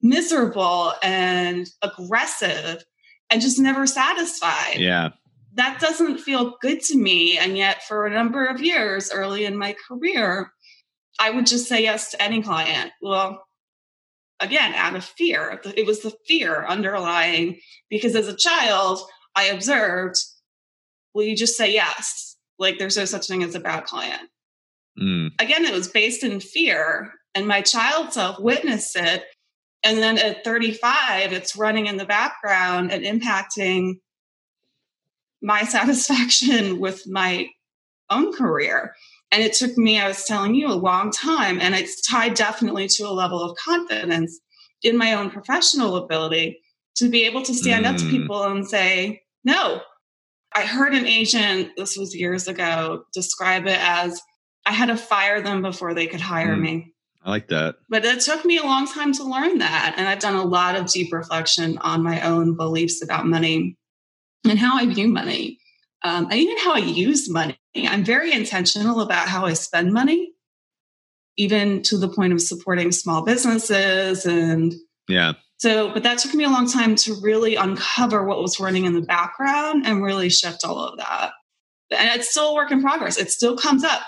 miserable 0.02 0.94
and 1.02 1.68
aggressive 1.82 2.84
and 3.30 3.42
just 3.42 3.58
never 3.60 3.88
satisfied. 3.88 4.78
Yeah. 4.78 5.10
That 5.54 5.80
doesn't 5.80 6.18
feel 6.18 6.58
good 6.62 6.82
to 6.82 6.98
me. 6.98 7.38
And 7.38 7.58
yet, 7.58 7.84
for 7.84 8.06
a 8.06 8.14
number 8.14 8.46
of 8.46 8.62
years 8.62 9.10
early 9.14 9.46
in 9.46 9.58
my 9.58 9.76
career, 9.88 10.52
I 11.20 11.32
would 11.32 11.46
just 11.46 11.68
say 11.68 11.84
yes 11.84 12.12
to 12.12 12.22
any 12.22 12.42
client. 12.42 12.92
Well, 13.02 13.46
again, 14.40 14.74
out 14.74 14.96
of 14.96 15.04
fear. 15.04 15.60
It 15.76 15.86
was 15.86 16.02
the 16.02 16.14
fear 16.28 16.66
underlying 16.66 17.60
because 17.90 18.16
as 18.16 18.28
a 18.28 18.36
child, 18.36 19.00
I 19.36 19.46
observed, 19.46 20.18
well, 21.14 21.26
you 21.26 21.36
just 21.36 21.58
say 21.58 21.74
yes. 21.74 22.36
Like 22.60 22.78
there's 22.78 22.98
no 22.98 23.06
such 23.06 23.28
thing 23.28 23.44
as 23.44 23.56
a 23.56 23.60
bad 23.60 23.86
client. 23.86 24.30
Mm. 25.02 25.32
Again, 25.40 25.66
it 25.66 25.74
was 25.74 25.90
based 25.90 26.24
in 26.24 26.40
fear, 26.40 27.14
and 27.34 27.48
my 27.48 27.62
child 27.62 28.14
self 28.14 28.40
witnessed 28.40 28.96
it. 28.96 29.24
And 29.84 29.98
then 30.00 30.18
at 30.18 30.44
35, 30.44 31.34
it's 31.34 31.56
running 31.56 31.88
in 31.88 31.98
the 31.98 32.06
background 32.06 32.92
and 32.92 33.04
impacting 33.04 33.96
my 35.42 35.64
satisfaction 35.66 36.80
with 36.80 37.08
my 37.08 37.50
own 38.10 38.34
career. 38.34 38.96
And 39.32 39.44
it 39.44 39.54
took 39.54 39.78
me, 39.78 40.00
I 40.00 40.08
was 40.08 40.24
telling 40.24 40.56
you, 40.56 40.68
a 40.68 40.74
long 40.74 41.12
time. 41.12 41.60
And 41.60 41.76
it's 41.76 42.02
tied 42.02 42.36
definitely 42.36 42.88
to 42.90 43.04
a 43.08 43.10
level 43.10 43.42
of 43.42 43.58
confidence 43.58 44.40
in 44.84 44.98
my 44.98 45.14
own 45.14 45.30
professional 45.30 45.98
ability 45.98 46.60
to 46.98 47.10
be 47.10 47.26
able 47.26 47.42
to 47.44 47.54
stand 47.54 47.86
mm. 47.86 47.90
up 47.90 47.98
to 47.98 48.04
mm. 48.04 48.12
people 48.12 48.44
and 48.44 48.68
say, 48.68 49.24
no. 49.44 49.82
I 50.54 50.62
heard 50.62 50.94
an 50.94 51.06
agent, 51.06 51.72
this 51.76 51.98
was 51.98 52.16
years 52.16 52.48
ago, 52.48 53.04
describe 53.14 53.68
it 53.68 53.80
as 53.82 54.22
I 54.66 54.72
had 54.72 54.86
to 54.86 54.96
fire 54.96 55.42
them 55.42 55.62
before 55.62 55.94
they 55.94 56.08
could 56.08 56.22
hire 56.22 56.56
mm. 56.56 56.62
me. 56.62 56.94
I 57.24 57.32
like 57.32 57.48
that. 57.48 57.76
But 57.90 58.06
it 58.06 58.22
took 58.22 58.46
me 58.46 58.58
a 58.58 58.64
long 58.64 58.88
time 58.88 59.12
to 59.14 59.24
learn 59.24 59.58
that. 59.58 59.96
And 59.98 60.08
I've 60.08 60.20
done 60.20 60.36
a 60.36 60.46
lot 60.46 60.76
of 60.76 60.86
deep 60.86 61.12
reflection 61.12 61.78
on 61.80 62.04
my 62.04 62.22
own 62.22 62.56
beliefs 62.56 63.04
about 63.04 63.26
money 63.26 63.78
and 64.48 64.60
how 64.60 64.78
I 64.78 64.86
view 64.86 65.08
money, 65.08 65.58
um, 66.04 66.26
and 66.26 66.36
even 66.36 66.58
how 66.60 66.74
I 66.74 66.80
use 66.80 67.28
money. 67.30 67.58
I'm 67.76 68.04
very 68.04 68.32
intentional 68.32 69.02
about 69.02 69.28
how 69.28 69.46
I 69.46 69.54
spend 69.54 69.92
money, 69.92 70.34
even 71.38 71.82
to 71.84 71.98
the 71.98 72.08
point 72.08 72.34
of 72.34 72.42
supporting 72.42 72.92
small 72.92 73.24
businesses. 73.24 74.26
And 74.26 74.74
yeah. 75.08 75.34
So, 75.58 75.92
but 75.94 76.04
that 76.04 76.18
took 76.18 76.34
me 76.34 76.44
a 76.44 76.50
long 76.50 76.70
time 76.70 76.96
to 76.98 77.16
really 77.22 77.56
uncover 77.56 78.26
what 78.26 78.42
was 78.42 78.60
running 78.60 78.86
in 78.86 78.94
the 78.94 79.02
background 79.02 79.86
and 79.86 80.04
really 80.04 80.30
shift 80.30 80.66
all 80.66 80.80
of 80.80 80.98
that. 80.98 81.32
And 81.98 82.20
it's 82.20 82.30
still 82.30 82.50
a 82.50 82.54
work 82.54 82.72
in 82.72 82.82
progress. 82.82 83.18
It 83.18 83.32
still 83.32 83.56
comes 83.56 83.84
up 83.84 84.02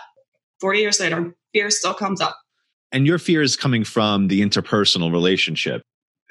40 0.59 0.79
years 0.79 0.99
later, 0.99 1.35
fear 1.53 1.69
still 1.69 1.93
comes 1.93 2.21
up. 2.21 2.37
And 2.91 3.05
your 3.05 3.19
fear 3.19 3.41
is 3.41 3.55
coming 3.55 3.83
from 3.83 4.27
the 4.27 4.41
interpersonal 4.41 5.11
relationship, 5.11 5.81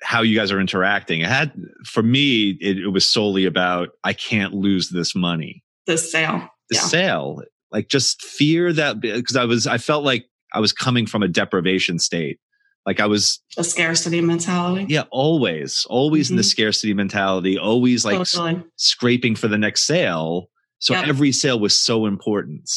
how 0.02 0.22
you 0.22 0.36
guys 0.36 0.50
are 0.50 0.60
interacting. 0.60 1.20
It 1.20 1.28
had, 1.28 1.52
for 1.84 2.02
me, 2.02 2.50
it, 2.60 2.78
it 2.78 2.88
was 2.88 3.06
solely 3.06 3.44
about, 3.44 3.90
I 4.04 4.12
can't 4.12 4.54
lose 4.54 4.88
this 4.88 5.14
money. 5.14 5.62
The 5.86 5.98
sale. 5.98 6.48
The 6.70 6.76
yeah. 6.76 6.82
sale. 6.82 7.42
Like 7.72 7.88
just 7.88 8.22
fear 8.22 8.72
that, 8.72 9.00
because 9.00 9.36
I 9.36 9.44
was, 9.44 9.66
I 9.66 9.78
felt 9.78 10.04
like 10.04 10.26
I 10.52 10.60
was 10.60 10.72
coming 10.72 11.06
from 11.06 11.22
a 11.22 11.28
deprivation 11.28 11.98
state. 11.98 12.38
Like 12.86 13.00
I 13.00 13.06
was 13.06 13.40
a 13.58 13.64
scarcity 13.64 14.20
mentality. 14.20 14.86
Yeah, 14.88 15.04
always, 15.10 15.84
always 15.90 16.26
mm-hmm. 16.26 16.34
in 16.34 16.36
the 16.36 16.42
mm-hmm. 16.42 16.48
scarcity 16.48 16.94
mentality, 16.94 17.58
always 17.58 18.04
like 18.04 18.18
totally. 18.18 18.56
s- 18.56 18.62
scraping 18.76 19.34
for 19.34 19.48
the 19.48 19.58
next 19.58 19.82
sale. 19.82 20.48
So 20.78 20.94
yep. 20.94 21.08
every 21.08 21.32
sale 21.32 21.58
was 21.58 21.76
so 21.76 22.06
important. 22.06 22.70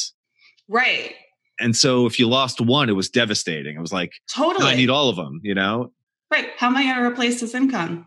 Right. 0.68 1.14
And 1.60 1.76
so 1.76 2.06
if 2.06 2.18
you 2.18 2.28
lost 2.28 2.60
one, 2.60 2.88
it 2.88 2.94
was 2.94 3.08
devastating. 3.08 3.76
It 3.76 3.80
was 3.80 3.92
like, 3.92 4.12
totally, 4.34 4.66
I 4.66 4.74
need 4.74 4.90
all 4.90 5.10
of 5.10 5.16
them, 5.16 5.40
you 5.44 5.54
know? 5.54 5.92
Right. 6.30 6.48
How 6.56 6.68
am 6.68 6.76
I 6.76 6.82
going 6.84 6.96
to 6.96 7.02
replace 7.02 7.40
this 7.40 7.54
income? 7.54 8.06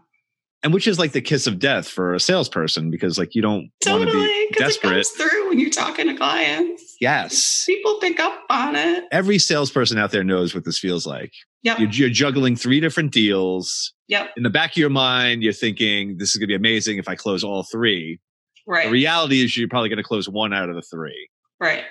And 0.64 0.74
which 0.74 0.88
is 0.88 0.98
like 0.98 1.12
the 1.12 1.22
kiss 1.22 1.46
of 1.46 1.60
death 1.60 1.90
for 1.90 2.14
a 2.14 2.20
salesperson 2.20 2.90
because 2.90 3.18
like 3.18 3.36
you 3.36 3.42
don't 3.42 3.70
totally, 3.84 4.06
want 4.06 4.12
to 4.12 4.48
be 4.50 4.50
desperate. 4.58 4.92
It 4.92 4.94
comes 4.94 5.10
through 5.10 5.50
when 5.50 5.60
you're 5.60 5.70
talking 5.70 6.08
to 6.08 6.16
clients. 6.16 6.96
Yes. 7.02 7.64
People 7.66 8.00
pick 8.00 8.20
up 8.20 8.44
on 8.50 8.76
it. 8.78 9.04
Every 9.12 9.38
salesperson 9.38 9.98
out 9.98 10.12
there 10.12 10.24
knows 10.24 10.56
what 10.56 10.64
this 10.64 10.80
feels 10.80 11.06
like. 11.06 11.34
Yep. 11.64 11.80
You're, 11.80 11.90
you're 11.90 12.10
juggling 12.10 12.56
three 12.56 12.80
different 12.80 13.12
deals. 13.12 13.94
Yep. 14.08 14.32
In 14.38 14.44
the 14.44 14.50
back 14.50 14.72
of 14.72 14.78
your 14.78 14.90
mind, 14.90 15.44
you're 15.44 15.52
thinking, 15.52 16.18
this 16.18 16.30
is 16.30 16.38
going 16.38 16.48
to 16.48 16.52
be 16.52 16.56
amazing 16.56 16.98
if 16.98 17.10
I 17.10 17.16
close 17.16 17.44
all 17.44 17.64
three. 17.64 18.20
Right. 18.66 18.86
The 18.86 18.92
reality 18.92 19.44
is 19.44 19.58
you're 19.58 19.68
probably 19.68 19.90
going 19.90 19.98
to 19.98 20.04
close 20.04 20.30
one 20.30 20.54
out 20.54 20.70
of 20.70 20.76
the 20.76 20.82
three. 20.82 21.28
Right. 21.60 21.84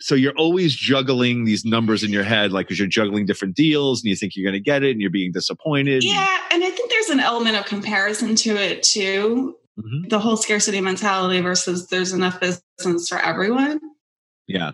So 0.00 0.14
you're 0.14 0.36
always 0.36 0.74
juggling 0.74 1.44
these 1.44 1.64
numbers 1.64 2.02
in 2.02 2.10
your 2.10 2.24
head, 2.24 2.52
like 2.52 2.66
because 2.66 2.78
you're 2.78 2.88
juggling 2.88 3.26
different 3.26 3.54
deals 3.54 4.02
and 4.02 4.10
you 4.10 4.16
think 4.16 4.34
you're 4.34 4.44
going 4.50 4.60
to 4.60 4.64
get 4.64 4.82
it 4.82 4.90
and 4.90 5.00
you're 5.00 5.08
being 5.08 5.32
disappointed. 5.32 6.02
Yeah. 6.02 6.26
And 6.50 6.64
I 6.64 6.70
think 6.70 6.90
there's 6.90 7.10
an 7.10 7.20
element 7.20 7.56
of 7.56 7.64
comparison 7.64 8.34
to 8.36 8.56
it 8.56 8.82
too. 8.82 9.56
Mm-hmm. 9.78 10.08
The 10.08 10.18
whole 10.18 10.36
scarcity 10.36 10.80
mentality 10.80 11.40
versus 11.40 11.86
there's 11.88 12.12
enough 12.12 12.40
business 12.40 13.08
for 13.08 13.18
everyone. 13.18 13.80
Yeah. 14.46 14.72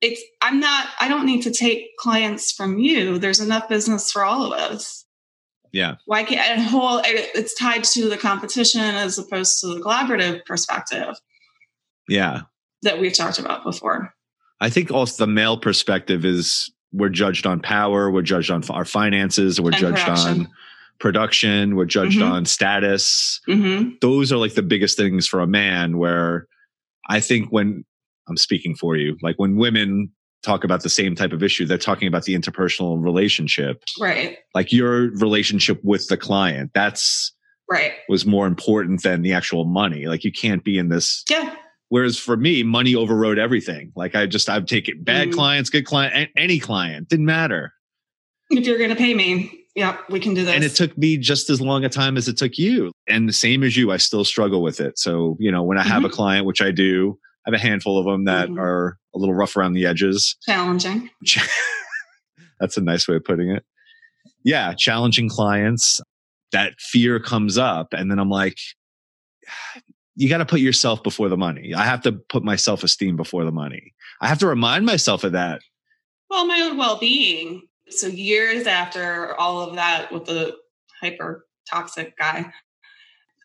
It's, 0.00 0.22
I'm 0.40 0.60
not, 0.60 0.88
I 1.00 1.08
don't 1.08 1.26
need 1.26 1.42
to 1.42 1.50
take 1.50 1.96
clients 1.98 2.52
from 2.52 2.78
you. 2.78 3.18
There's 3.18 3.40
enough 3.40 3.68
business 3.68 4.10
for 4.12 4.24
all 4.24 4.44
of 4.44 4.52
us. 4.52 5.04
Yeah. 5.72 5.96
Why 6.06 6.22
can't, 6.24 6.40
and 6.40 6.62
whole, 6.62 7.00
it's 7.04 7.54
tied 7.54 7.84
to 7.84 8.08
the 8.08 8.16
competition 8.16 8.80
as 8.80 9.18
opposed 9.18 9.60
to 9.60 9.74
the 9.74 9.80
collaborative 9.80 10.44
perspective. 10.44 11.16
Yeah. 12.08 12.42
That 12.82 13.00
we've 13.00 13.14
talked 13.14 13.38
about 13.38 13.62
before. 13.62 14.14
I 14.60 14.68
think 14.70 14.90
also 14.90 15.24
the 15.24 15.30
male 15.30 15.56
perspective 15.56 16.24
is 16.24 16.70
we're 16.92 17.08
judged 17.08 17.46
on 17.46 17.60
power, 17.60 18.10
we're 18.10 18.22
judged 18.22 18.50
on 18.50 18.62
our 18.70 18.84
finances, 18.84 19.60
we're 19.60 19.70
and 19.70 19.78
judged 19.78 20.04
production. 20.04 20.40
on 20.40 20.48
production, 20.98 21.76
we're 21.76 21.86
judged 21.86 22.18
mm-hmm. 22.18 22.32
on 22.32 22.44
status. 22.44 23.40
Mm-hmm. 23.48 23.92
Those 24.00 24.32
are 24.32 24.36
like 24.36 24.54
the 24.54 24.62
biggest 24.62 24.96
things 24.96 25.26
for 25.26 25.40
a 25.40 25.46
man 25.46 25.98
where 25.98 26.46
I 27.08 27.20
think 27.20 27.50
when 27.50 27.84
I'm 28.28 28.36
speaking 28.36 28.74
for 28.74 28.96
you, 28.96 29.16
like 29.22 29.36
when 29.38 29.56
women 29.56 30.10
talk 30.42 30.64
about 30.64 30.82
the 30.82 30.88
same 30.88 31.14
type 31.14 31.32
of 31.32 31.42
issue, 31.42 31.66
they're 31.66 31.78
talking 31.78 32.08
about 32.08 32.24
the 32.24 32.34
interpersonal 32.34 33.02
relationship. 33.02 33.82
Right. 33.98 34.38
Like 34.54 34.72
your 34.72 35.10
relationship 35.16 35.80
with 35.82 36.08
the 36.08 36.16
client. 36.16 36.72
That's 36.74 37.32
right. 37.70 37.92
Was 38.08 38.26
more 38.26 38.46
important 38.46 39.02
than 39.02 39.22
the 39.22 39.32
actual 39.32 39.64
money. 39.64 40.06
Like 40.06 40.24
you 40.24 40.32
can't 40.32 40.64
be 40.64 40.76
in 40.76 40.88
this 40.88 41.24
Yeah 41.30 41.54
Whereas 41.90 42.18
for 42.18 42.36
me, 42.36 42.62
money 42.62 42.94
overrode 42.94 43.38
everything. 43.38 43.92
Like 43.96 44.14
I 44.14 44.26
just, 44.26 44.48
I've 44.48 44.66
taken 44.66 45.02
bad 45.02 45.28
mm. 45.28 45.34
clients, 45.34 45.70
good 45.70 45.84
client, 45.84 46.30
any 46.36 46.60
client, 46.60 47.08
didn't 47.08 47.26
matter. 47.26 47.74
If 48.48 48.64
you're 48.64 48.78
going 48.78 48.90
to 48.90 48.96
pay 48.96 49.12
me, 49.12 49.66
yeah, 49.74 49.96
we 50.08 50.20
can 50.20 50.32
do 50.32 50.44
this. 50.44 50.54
And 50.54 50.62
it 50.62 50.74
took 50.74 50.96
me 50.96 51.16
just 51.16 51.50
as 51.50 51.60
long 51.60 51.84
a 51.84 51.88
time 51.88 52.16
as 52.16 52.28
it 52.28 52.36
took 52.36 52.58
you. 52.58 52.92
And 53.08 53.28
the 53.28 53.32
same 53.32 53.64
as 53.64 53.76
you, 53.76 53.90
I 53.90 53.96
still 53.96 54.24
struggle 54.24 54.62
with 54.62 54.80
it. 54.80 54.98
So, 55.00 55.36
you 55.40 55.50
know, 55.50 55.64
when 55.64 55.78
I 55.78 55.82
have 55.82 55.98
mm-hmm. 55.98 56.06
a 56.06 56.10
client, 56.10 56.46
which 56.46 56.62
I 56.62 56.70
do, 56.70 57.18
I 57.44 57.50
have 57.50 57.60
a 57.60 57.62
handful 57.62 57.98
of 57.98 58.04
them 58.04 58.24
that 58.24 58.48
mm-hmm. 58.48 58.60
are 58.60 58.96
a 59.14 59.18
little 59.18 59.34
rough 59.34 59.56
around 59.56 59.72
the 59.72 59.86
edges. 59.86 60.36
Challenging. 60.46 61.10
That's 62.60 62.76
a 62.76 62.82
nice 62.82 63.08
way 63.08 63.16
of 63.16 63.24
putting 63.24 63.50
it. 63.50 63.64
Yeah, 64.44 64.74
challenging 64.74 65.28
clients. 65.28 66.00
That 66.52 66.74
fear 66.78 67.18
comes 67.18 67.58
up. 67.58 67.88
And 67.92 68.10
then 68.10 68.20
I'm 68.20 68.30
like, 68.30 68.58
you 70.20 70.28
got 70.28 70.38
to 70.38 70.44
put 70.44 70.60
yourself 70.60 71.02
before 71.02 71.30
the 71.30 71.36
money. 71.38 71.72
I 71.72 71.84
have 71.84 72.02
to 72.02 72.12
put 72.12 72.44
my 72.44 72.54
self 72.54 72.84
esteem 72.84 73.16
before 73.16 73.46
the 73.46 73.50
money. 73.50 73.94
I 74.20 74.28
have 74.28 74.38
to 74.40 74.46
remind 74.46 74.84
myself 74.84 75.24
of 75.24 75.32
that. 75.32 75.62
Well, 76.28 76.46
my 76.46 76.60
own 76.60 76.76
well 76.76 76.98
being. 76.98 77.62
So, 77.88 78.06
years 78.06 78.66
after 78.66 79.34
all 79.36 79.62
of 79.62 79.76
that 79.76 80.12
with 80.12 80.26
the 80.26 80.56
hyper 81.00 81.46
toxic 81.70 82.18
guy, 82.18 82.52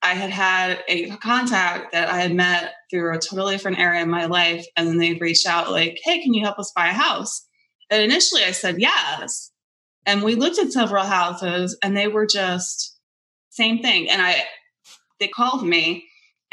I 0.03 0.15
had 0.15 0.31
had 0.31 0.83
a 0.89 1.11
contact 1.11 1.93
that 1.93 2.09
I 2.09 2.19
had 2.19 2.33
met 2.33 2.73
through 2.91 3.15
a 3.15 3.19
totally 3.19 3.53
different 3.53 3.79
area 3.79 4.01
in 4.01 4.09
my 4.09 4.25
life. 4.25 4.65
And 4.75 4.85
then 4.85 4.97
they'd 4.97 5.21
reached 5.21 5.47
out, 5.47 5.71
like, 5.71 5.97
hey, 6.03 6.21
can 6.21 6.33
you 6.33 6.43
help 6.43 6.59
us 6.59 6.73
buy 6.75 6.89
a 6.89 6.93
house? 6.93 7.47
And 7.89 8.01
initially 8.01 8.43
I 8.43 8.51
said 8.51 8.81
yes. 8.81 9.49
And 10.05 10.23
we 10.23 10.35
looked 10.35 10.59
at 10.59 10.73
several 10.73 11.05
houses 11.05 11.77
and 11.81 11.95
they 11.95 12.09
were 12.09 12.27
just 12.27 12.97
same 13.49 13.81
thing. 13.81 14.09
And 14.09 14.21
I, 14.21 14.43
they 15.21 15.29
called 15.29 15.65
me 15.65 16.05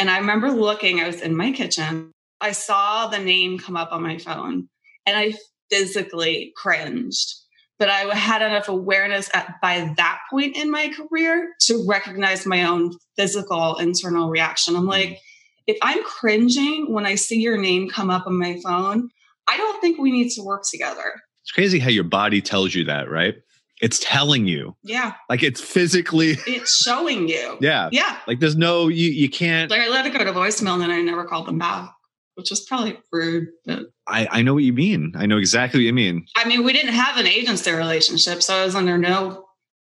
and 0.02 0.11
I 0.11 0.18
remember 0.18 0.50
looking, 0.50 0.99
I 0.99 1.06
was 1.06 1.21
in 1.21 1.37
my 1.37 1.52
kitchen. 1.52 2.11
I 2.40 2.50
saw 2.50 3.06
the 3.06 3.21
name 3.21 3.61
come 3.61 3.76
up 3.76 3.92
on 3.92 4.02
my 4.02 4.18
phone 4.18 4.68
and 5.06 5.16
I 5.16 5.35
physically 5.71 6.52
cringed. 6.56 7.32
But 7.78 7.88
I 7.88 8.12
had 8.12 8.42
enough 8.42 8.68
awareness 8.68 9.30
at, 9.32 9.61
by 9.62 9.94
that 9.97 10.18
point 10.28 10.56
in 10.56 10.73
my 10.73 10.88
career 10.88 11.52
to 11.66 11.87
recognize 11.87 12.44
my 12.44 12.64
own 12.64 12.97
physical 13.16 13.76
internal 13.76 14.28
reaction. 14.28 14.75
I'm 14.75 14.87
like, 14.87 15.21
if 15.68 15.78
I'm 15.82 16.02
cringing 16.02 16.92
when 16.92 17.06
I 17.06 17.14
see 17.14 17.40
your 17.40 17.56
name 17.56 17.88
come 17.88 18.11
up 18.11 18.26
on 18.26 18.37
my 18.37 18.59
phone, 18.61 19.09
I 19.47 19.56
don't 19.56 19.80
think 19.80 20.00
we 20.00 20.11
need 20.11 20.30
to 20.30 20.42
work 20.42 20.64
together. 20.68 21.12
It's 21.42 21.52
crazy 21.52 21.78
how 21.78 21.90
your 21.90 22.02
body 22.02 22.40
tells 22.40 22.75
you 22.75 22.82
that, 22.87 23.09
right? 23.09 23.37
It's 23.83 23.99
telling 23.99 24.47
you. 24.47 24.77
Yeah. 24.85 25.15
Like 25.29 25.43
it's 25.43 25.61
physically 25.61 26.37
It's 26.47 26.83
showing 26.83 27.29
you. 27.29 27.59
Yeah. 27.61 27.89
Yeah. 27.91 28.19
Like 28.29 28.39
there's 28.39 28.57
no 28.57 28.89
you 28.89 29.11
you 29.11 29.29
can't 29.29 29.71
like 29.71 29.81
I 29.81 29.89
let 29.89 30.07
it 30.07 30.12
go 30.12 30.25
to 30.25 30.33
voicemail 30.33 30.75
and 30.75 30.83
then 30.83 30.91
I 30.91 31.03
never 31.03 31.25
called 31.25 31.47
them 31.47 31.59
back, 31.59 31.91
which 32.37 32.51
was 32.51 32.61
probably 32.61 32.97
rude. 33.11 33.49
But 33.67 33.81
I, 34.07 34.29
I 34.31 34.43
know 34.43 34.55
what 34.55 34.62
you 34.62 34.73
mean. 34.73 35.12
I 35.17 35.27
know 35.27 35.37
exactly 35.37 35.81
what 35.81 35.85
you 35.85 35.93
mean. 35.93 36.25
I 36.37 36.47
mean, 36.47 36.65
we 36.65 36.73
didn't 36.73 36.95
have 36.95 37.17
an 37.17 37.27
agency 37.27 37.73
relationship, 37.73 38.43
so 38.43 38.55
I 38.57 38.65
was 38.65 38.77
under 38.77 38.97
no 38.97 39.47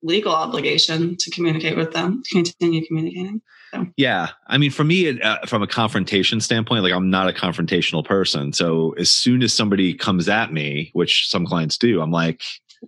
legal 0.03 0.35
obligation 0.35 1.17
to 1.19 1.31
communicate 1.31 1.77
with 1.77 1.93
them, 1.93 2.23
continue 2.31 2.87
communicating. 2.87 3.41
So. 3.73 3.87
Yeah, 3.97 4.29
I 4.47 4.59
mean, 4.59 4.71
for 4.71 4.85
me, 4.85 5.21
uh, 5.21 5.47
from 5.47 5.63
a 5.63 5.67
confrontation 5.67 6.41
standpoint, 6.41 6.85
like 6.85 6.93
I'm 6.93 7.11
not 7.11 7.29
a 7.29 7.33
confrontational 7.33 8.05
person. 8.05 8.53
So 8.53 8.95
as 8.99 9.11
soon 9.11 9.43
as 9.43 9.53
somebody 9.53 9.95
comes 9.95 10.29
at 10.29 10.53
me, 10.53 10.91
which 10.93 11.29
some 11.29 11.45
clients 11.45 11.77
do, 11.77 12.01
I'm 12.01 12.13
like, 12.13 12.43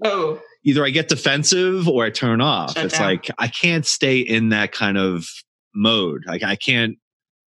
"Oh, 0.04 0.40
either 0.66 0.84
I 0.84 0.90
get 0.90 1.08
defensive 1.08 1.88
or 1.88 2.04
I 2.04 2.10
turn 2.10 2.42
off. 2.42 2.72
Shut 2.72 2.86
it's 2.86 2.98
down. 2.98 3.06
like 3.06 3.30
I 3.38 3.48
can't 3.48 3.86
stay 3.86 4.18
in 4.18 4.50
that 4.50 4.72
kind 4.72 4.98
of 4.98 5.26
mode. 5.74 6.24
Like 6.26 6.42
I 6.42 6.56
can't 6.56 6.98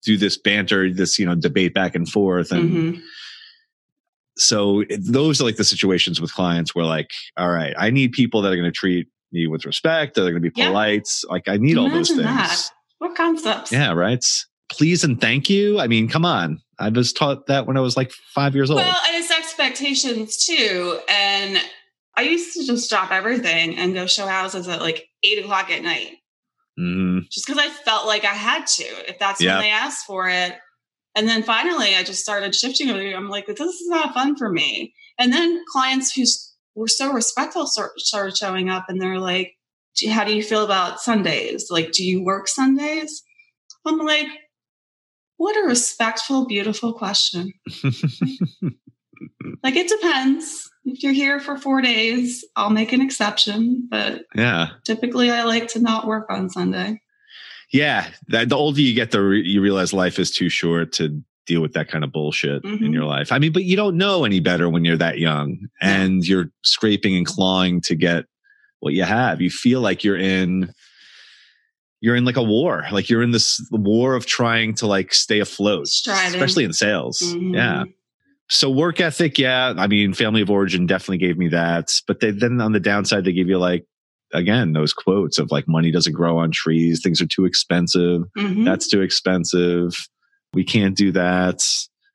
do 0.04 0.18
this 0.18 0.38
banter, 0.38 0.94
this 0.94 1.20
you 1.20 1.26
know 1.26 1.36
debate 1.36 1.74
back 1.74 1.96
and 1.96 2.08
forth, 2.08 2.52
and 2.52 2.72
mm-hmm. 2.72 3.02
so 4.38 4.82
it, 4.82 5.02
those 5.04 5.42
are 5.42 5.44
like 5.44 5.58
the 5.58 5.66
situations 5.66 6.22
with 6.22 6.32
clients 6.32 6.74
where 6.74 6.86
like, 6.86 7.10
all 7.36 7.50
right, 7.50 7.74
I 7.78 7.90
need 7.90 8.14
people 8.14 8.42
that 8.44 8.54
are 8.54 8.56
going 8.56 8.66
to 8.66 8.72
treat 8.72 9.08
me 9.32 9.48
with 9.48 9.66
respect. 9.66 10.16
That 10.16 10.22
are 10.22 10.32
going 10.32 10.42
to 10.42 10.52
be 10.52 10.64
polite. 10.64 11.10
Yeah. 11.26 11.32
Like 11.32 11.50
I 11.50 11.58
need 11.58 11.78
Imagine 11.78 11.80
all 11.80 11.90
those 11.90 12.10
things. 12.10 12.22
That. 12.22 12.70
What 13.00 13.16
concepts? 13.16 13.72
Yeah, 13.72 13.94
right. 13.94 14.24
Please 14.70 15.04
and 15.04 15.20
thank 15.20 15.50
you. 15.50 15.80
I 15.80 15.88
mean, 15.88 16.08
come 16.08 16.26
on. 16.26 16.62
I 16.80 16.90
was 16.90 17.14
taught 17.14 17.48
that 17.48 17.66
when 17.66 17.78
I 17.78 17.80
was 17.80 17.98
like 17.98 18.12
five 18.12 18.54
years 18.54 18.70
old. 18.70 18.78
Well, 18.80 18.98
and 19.08 19.16
it's 19.16 19.32
expectations 19.32 20.46
too. 20.46 21.00
And 21.10 21.60
I 22.18 22.24
used 22.24 22.54
to 22.54 22.66
just 22.66 22.90
drop 22.90 23.12
everything 23.12 23.78
and 23.78 23.94
go 23.94 24.08
show 24.08 24.26
houses 24.26 24.68
at 24.68 24.82
like 24.82 25.08
eight 25.24 25.44
o'clock 25.44 25.70
at 25.70 25.84
night. 25.84 26.14
Mm-hmm. 26.80 27.20
Just 27.32 27.46
because 27.46 27.62
I 27.64 27.70
felt 27.70 28.08
like 28.08 28.26
I 28.26 28.34
had 28.34 28.66
to, 28.66 28.84
if 29.08 29.20
that's 29.20 29.42
when 29.42 29.60
they 29.60 29.70
asked 29.70 30.06
for 30.06 30.28
it. 30.28 30.56
And 31.16 31.28
then 31.28 31.44
finally, 31.44 31.96
I 31.96 32.04
just 32.04 32.22
started 32.22 32.54
shifting. 32.54 32.90
I'm 32.90 33.30
like, 33.30 33.46
this 33.46 33.60
is 33.60 33.88
not 33.88 34.14
fun 34.14 34.36
for 34.36 34.52
me. 34.52 34.94
And 35.20 35.32
then 35.32 35.64
clients 35.72 36.14
who 36.14 36.24
were 36.76 36.88
so 36.88 37.12
respectful 37.12 37.68
started 37.68 38.38
showing 38.38 38.70
up 38.70 38.86
and 38.90 39.02
they're 39.02 39.20
like, 39.20 39.54
how 40.10 40.24
do 40.24 40.36
you 40.36 40.44
feel 40.44 40.64
about 40.64 41.00
Sundays? 41.00 41.68
Like, 41.72 41.92
do 41.92 42.04
you 42.04 42.24
work 42.24 42.48
Sundays? 42.48 43.24
I'm 43.86 43.98
like, 44.00 44.28
what 45.38 45.56
a 45.56 45.68
respectful, 45.68 46.46
beautiful 46.46 46.94
question. 46.94 47.54
like, 49.64 49.76
it 49.76 49.88
depends. 49.88 50.70
If 50.86 51.04
you're 51.04 51.14
here 51.14 51.40
for 51.40 51.58
four 51.58 51.82
days, 51.82 52.46
I'll 52.56 52.70
make 52.70 52.94
an 52.94 53.02
exception. 53.02 53.88
But 53.90 54.26
yeah, 54.36 54.70
typically 54.86 55.30
I 55.30 55.44
like 55.44 55.68
to 55.70 55.80
not 55.80 56.08
work 56.08 56.28
on 56.30 56.50
Sunday. 56.50 57.02
Yeah. 57.72 58.08
The 58.28 58.56
older 58.56 58.80
you 58.80 58.94
get, 58.94 59.12
the 59.12 59.20
you 59.44 59.62
realize 59.62 59.92
life 59.94 60.20
is 60.20 60.32
too 60.32 60.50
short 60.50 60.94
to 60.94 61.22
deal 61.46 61.62
with 61.62 61.74
that 61.74 61.90
kind 61.90 62.04
of 62.04 62.12
bullshit 62.12 62.64
mm-hmm. 62.64 62.84
in 62.84 62.94
your 62.94 63.06
life. 63.06 63.32
I 63.32 63.40
mean, 63.40 63.52
but 63.52 63.64
you 63.64 63.76
don't 63.76 63.98
know 63.98 64.26
any 64.26 64.40
better 64.40 64.70
when 64.70 64.86
you're 64.86 64.98
that 64.98 65.20
young 65.20 65.68
and 65.82 66.26
you're 66.26 66.52
scraping 66.64 67.16
and 67.16 67.26
clawing 67.26 67.82
to 67.82 67.96
get 67.96 68.26
what 68.80 68.94
you 68.94 69.04
have. 69.04 69.42
You 69.42 69.50
feel 69.50 69.82
like 69.82 70.04
you're 70.04 70.18
in 70.18 70.74
you're 72.00 72.16
in 72.16 72.26
like 72.26 72.38
a 72.38 72.44
war. 72.44 72.86
Like 72.92 73.10
you're 73.10 73.24
in 73.24 73.32
this 73.32 73.66
war 73.72 74.14
of 74.14 74.26
trying 74.26 74.76
to 74.76 74.88
like 74.88 75.14
stay 75.14 75.40
afloat, 75.40 75.88
Striving. 75.88 76.36
especially 76.36 76.64
in 76.64 76.74
sales. 76.74 77.22
Mm-hmm. 77.24 77.56
Yeah. 77.56 77.84
So 78.50 78.70
work 78.70 79.02
ethic, 79.02 79.38
yeah. 79.38 79.74
I 79.78 79.88
mean, 79.88 80.14
family 80.14 80.42
of 80.42 80.50
origin 80.50 80.86
definitely 80.86 81.18
gave 81.18 81.38
me 81.38 81.50
that. 81.50 81.92
But 82.08 82.22
they, 82.22 82.32
then 82.32 82.62
on 82.62 82.72
the 82.72 82.80
downside, 82.80 83.26
they 83.26 83.34
give 83.34 83.50
you 83.50 83.58
like 83.58 83.86
again 84.34 84.74
those 84.74 84.94
quotes 84.94 85.38
of 85.38 85.52
like 85.52 85.68
money 85.68 85.92
doesn't 85.92 86.14
grow 86.14 86.38
on 86.38 86.52
trees, 86.52 87.02
things 87.02 87.22
are 87.22 87.28
too 87.28 87.46
expensive, 87.46 88.24
mm-hmm. 88.38 88.64
that's 88.64 88.88
too 88.88 89.02
expensive, 89.02 89.94
we 90.54 90.64
can't 90.64 90.96
do 90.96 91.12
that. 91.12 91.60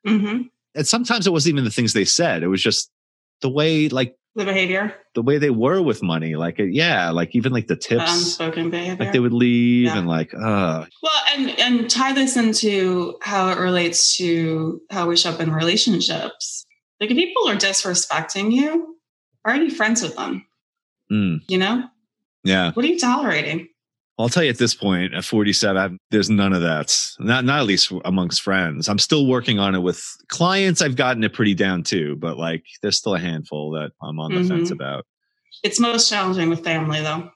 Mm-hmm. 0.06 0.42
And 0.74 0.86
sometimes 0.86 1.26
it 1.26 1.32
wasn't 1.32 1.54
even 1.54 1.64
the 1.64 1.70
things 1.70 1.92
they 1.92 2.04
said; 2.04 2.42
it 2.42 2.48
was 2.48 2.62
just 2.62 2.90
the 3.40 3.50
way 3.50 3.88
like 3.88 4.16
the 4.34 4.44
behavior. 4.44 4.94
The 5.14 5.22
way 5.22 5.38
they 5.38 5.50
were 5.50 5.82
with 5.82 6.02
money 6.02 6.36
like 6.36 6.56
yeah 6.58 7.10
like 7.10 7.34
even 7.34 7.52
like 7.52 7.66
the 7.66 7.76
tips 7.76 8.12
unspoken 8.12 8.70
behavior. 8.70 9.04
like 9.04 9.12
they 9.12 9.18
would 9.18 9.32
leave 9.32 9.86
yeah. 9.86 9.98
and 9.98 10.08
like 10.08 10.32
uh 10.34 10.86
well 11.02 11.22
and 11.34 11.50
and 11.58 11.90
tie 11.90 12.12
this 12.12 12.36
into 12.36 13.18
how 13.20 13.50
it 13.50 13.58
relates 13.58 14.16
to 14.16 14.80
how 14.90 15.08
we 15.08 15.16
show 15.16 15.30
up 15.30 15.40
in 15.40 15.52
relationships. 15.52 16.64
Like 17.00 17.10
if 17.10 17.16
people 17.16 17.48
are 17.48 17.56
disrespecting 17.56 18.52
you 18.52 18.96
are 19.44 19.56
you 19.56 19.70
friends 19.70 20.02
with 20.02 20.16
them? 20.16 20.46
Mm. 21.10 21.40
you 21.48 21.58
know? 21.58 21.84
Yeah. 22.42 22.72
What 22.72 22.84
are 22.86 22.88
you 22.88 22.98
tolerating 22.98 23.68
I'll 24.18 24.28
tell 24.28 24.42
you 24.42 24.50
at 24.50 24.58
this 24.58 24.74
point, 24.74 25.14
at 25.14 25.24
47, 25.24 25.98
there's 26.10 26.28
none 26.28 26.52
of 26.52 26.60
that. 26.60 26.96
Not 27.18 27.44
not 27.44 27.60
at 27.60 27.66
least 27.66 27.92
amongst 28.04 28.42
friends. 28.42 28.88
I'm 28.88 28.98
still 28.98 29.26
working 29.26 29.58
on 29.58 29.74
it 29.74 29.80
with 29.80 30.04
clients. 30.28 30.82
I've 30.82 30.96
gotten 30.96 31.24
it 31.24 31.32
pretty 31.32 31.54
down 31.54 31.82
too, 31.82 32.16
but 32.16 32.36
like 32.36 32.64
there's 32.82 32.98
still 32.98 33.14
a 33.14 33.18
handful 33.18 33.70
that 33.72 33.92
I'm 34.02 34.20
on 34.20 34.32
the 34.32 34.40
mm-hmm. 34.40 34.48
fence 34.48 34.70
about. 34.70 35.06
It's 35.62 35.80
most 35.80 36.08
challenging 36.08 36.50
with 36.50 36.62
family 36.62 37.00
though. 37.00 37.30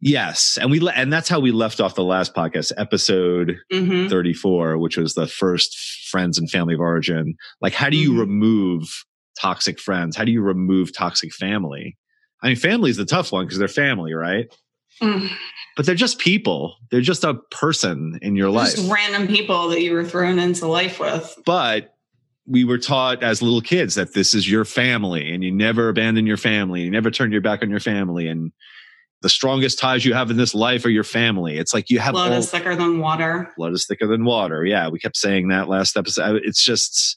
Yes, 0.00 0.58
and 0.60 0.70
we 0.70 0.80
le- 0.80 0.92
and 0.92 1.12
that's 1.12 1.28
how 1.28 1.38
we 1.38 1.52
left 1.52 1.80
off 1.80 1.94
the 1.94 2.04
last 2.04 2.34
podcast, 2.34 2.72
episode 2.76 3.56
mm-hmm. 3.72 4.08
34, 4.08 4.78
which 4.78 4.96
was 4.96 5.14
the 5.14 5.28
first 5.28 5.76
friends 6.10 6.38
and 6.38 6.50
family 6.50 6.74
of 6.74 6.80
origin. 6.80 7.34
Like 7.60 7.72
how 7.72 7.88
do 7.88 7.96
you 7.96 8.10
mm-hmm. 8.10 8.20
remove 8.20 9.04
toxic 9.40 9.78
friends? 9.78 10.16
How 10.16 10.24
do 10.24 10.32
you 10.32 10.42
remove 10.42 10.94
toxic 10.94 11.32
family? 11.32 11.96
I 12.42 12.48
mean, 12.48 12.56
family 12.56 12.90
is 12.90 12.96
the 12.96 13.04
tough 13.04 13.30
one 13.30 13.46
because 13.46 13.58
they're 13.58 13.68
family, 13.68 14.12
right? 14.12 14.52
Mm. 15.00 15.30
But 15.76 15.86
they're 15.86 15.94
just 15.94 16.18
people. 16.18 16.76
They're 16.90 17.00
just 17.00 17.24
a 17.24 17.34
person 17.34 18.18
in 18.22 18.36
your 18.36 18.50
life. 18.50 18.76
Just 18.76 18.90
random 18.90 19.26
people 19.26 19.68
that 19.68 19.80
you 19.80 19.92
were 19.92 20.04
thrown 20.04 20.38
into 20.38 20.66
life 20.66 21.00
with. 21.00 21.38
But 21.46 21.94
we 22.46 22.64
were 22.64 22.78
taught 22.78 23.22
as 23.22 23.40
little 23.40 23.60
kids 23.60 23.94
that 23.94 24.14
this 24.14 24.34
is 24.34 24.50
your 24.50 24.64
family 24.64 25.32
and 25.32 25.42
you 25.42 25.50
never 25.50 25.88
abandon 25.88 26.26
your 26.26 26.36
family. 26.36 26.82
You 26.82 26.90
never 26.90 27.10
turn 27.10 27.32
your 27.32 27.40
back 27.40 27.62
on 27.62 27.70
your 27.70 27.80
family. 27.80 28.26
And 28.26 28.52
the 29.22 29.28
strongest 29.28 29.78
ties 29.78 30.04
you 30.04 30.14
have 30.14 30.30
in 30.30 30.36
this 30.36 30.54
life 30.54 30.84
are 30.84 30.90
your 30.90 31.04
family. 31.04 31.56
It's 31.56 31.72
like 31.72 31.88
you 31.88 32.00
have 32.00 32.12
blood 32.12 32.32
all, 32.32 32.38
is 32.38 32.50
thicker 32.50 32.74
than 32.74 32.98
water. 32.98 33.48
Blood 33.56 33.72
is 33.72 33.86
thicker 33.86 34.06
than 34.06 34.24
water. 34.24 34.66
Yeah, 34.66 34.88
we 34.88 34.98
kept 34.98 35.16
saying 35.16 35.48
that 35.48 35.68
last 35.68 35.96
episode. 35.96 36.42
It's 36.44 36.62
just 36.62 37.16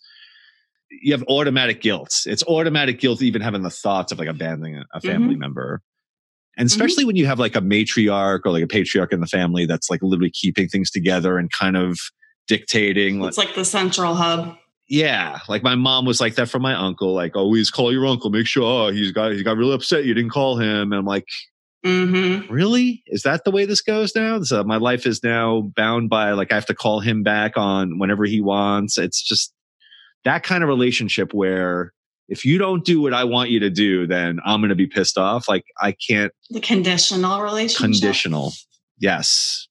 you 1.01 1.13
have 1.13 1.23
automatic 1.27 1.81
guilt. 1.81 2.21
It's 2.25 2.43
automatic 2.43 2.99
guilt 2.99 3.21
even 3.21 3.41
having 3.41 3.63
the 3.63 3.71
thoughts 3.71 4.11
of 4.11 4.19
like 4.19 4.27
abandoning 4.27 4.83
a 4.93 5.01
family 5.01 5.33
mm-hmm. 5.33 5.39
member. 5.39 5.81
And 6.57 6.67
mm-hmm. 6.67 6.73
especially 6.73 7.03
mm-hmm. 7.03 7.07
when 7.07 7.15
you 7.15 7.25
have 7.25 7.39
like 7.39 7.55
a 7.55 7.61
matriarch 7.61 8.41
or 8.45 8.51
like 8.51 8.63
a 8.63 8.67
patriarch 8.67 9.11
in 9.11 9.19
the 9.19 9.27
family 9.27 9.65
that's 9.65 9.89
like 9.89 10.01
literally 10.01 10.31
keeping 10.31 10.67
things 10.67 10.89
together 10.89 11.37
and 11.37 11.51
kind 11.51 11.77
of 11.77 11.99
dictating. 12.47 13.23
It's 13.23 13.37
like 13.37 13.55
the 13.55 13.65
central 13.65 14.15
hub. 14.15 14.57
Yeah. 14.87 15.39
Like 15.49 15.63
my 15.63 15.75
mom 15.75 16.05
was 16.05 16.21
like 16.21 16.35
that 16.35 16.49
from 16.49 16.61
my 16.61 16.75
uncle. 16.75 17.13
Like, 17.13 17.35
always 17.35 17.71
call 17.71 17.91
your 17.91 18.05
uncle. 18.05 18.29
Make 18.29 18.47
sure 18.47 18.63
oh, 18.63 18.91
he's 18.91 19.11
got 19.11 19.31
he 19.31 19.43
got 19.43 19.57
really 19.57 19.73
upset 19.73 20.05
you 20.05 20.13
didn't 20.13 20.31
call 20.31 20.57
him. 20.57 20.91
And 20.91 20.95
I'm 20.95 21.05
like, 21.05 21.25
mm-hmm. 21.83 22.51
really? 22.53 23.01
Is 23.07 23.23
that 23.23 23.45
the 23.45 23.51
way 23.51 23.65
this 23.65 23.81
goes 23.81 24.15
now? 24.15 24.41
So 24.43 24.63
my 24.63 24.77
life 24.77 25.07
is 25.07 25.23
now 25.23 25.71
bound 25.75 26.09
by 26.09 26.31
like 26.33 26.51
I 26.51 26.55
have 26.55 26.67
to 26.67 26.75
call 26.75 26.99
him 26.99 27.23
back 27.23 27.53
on 27.57 27.97
whenever 27.97 28.25
he 28.25 28.41
wants. 28.41 28.97
It's 28.97 29.23
just 29.23 29.53
that 30.23 30.43
kind 30.43 30.63
of 30.63 30.67
relationship 30.67 31.33
where 31.33 31.91
if 32.27 32.45
you 32.45 32.57
don't 32.57 32.83
do 32.83 33.01
what 33.01 33.13
I 33.13 33.23
want 33.23 33.49
you 33.49 33.59
to 33.59 33.69
do, 33.69 34.07
then 34.07 34.39
I'm 34.45 34.61
going 34.61 34.69
to 34.69 34.75
be 34.75 34.87
pissed 34.87 35.17
off. 35.17 35.47
Like 35.47 35.65
I 35.79 35.93
can't. 35.93 36.31
The 36.49 36.59
conditional 36.59 37.41
relationship. 37.41 38.01
Conditional. 38.01 38.53
Yes. 38.99 39.67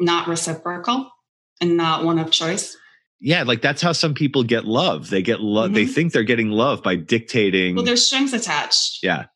Not 0.00 0.28
reciprocal 0.28 1.10
and 1.60 1.76
not 1.76 2.04
one 2.04 2.18
of 2.18 2.30
choice. 2.30 2.76
Yeah, 3.20 3.42
like 3.42 3.62
that's 3.62 3.80
how 3.80 3.92
some 3.92 4.12
people 4.12 4.42
get 4.42 4.64
love. 4.64 5.08
They 5.08 5.22
get 5.22 5.40
love. 5.40 5.66
Mm-hmm. 5.66 5.74
They 5.74 5.86
think 5.86 6.12
they're 6.12 6.24
getting 6.24 6.50
love 6.50 6.82
by 6.82 6.96
dictating. 6.96 7.74
Well, 7.74 7.84
there's 7.84 8.06
strings 8.06 8.32
attached. 8.32 8.98
Yeah. 9.02 9.26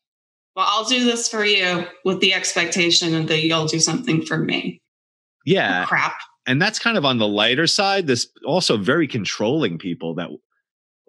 Well, 0.55 0.67
I'll 0.69 0.85
do 0.85 1.05
this 1.05 1.27
for 1.27 1.45
you 1.45 1.85
with 2.03 2.19
the 2.19 2.33
expectation 2.33 3.25
that 3.27 3.43
you'll 3.43 3.67
do 3.67 3.79
something 3.79 4.25
for 4.25 4.37
me. 4.37 4.81
Yeah. 5.45 5.83
Oh, 5.83 5.87
crap. 5.87 6.15
And 6.45 6.61
that's 6.61 6.79
kind 6.79 6.97
of 6.97 7.05
on 7.05 7.17
the 7.17 7.27
lighter 7.27 7.67
side. 7.67 8.07
This 8.07 8.27
also 8.45 8.75
very 8.77 9.07
controlling 9.07 9.77
people 9.77 10.15
that 10.15 10.29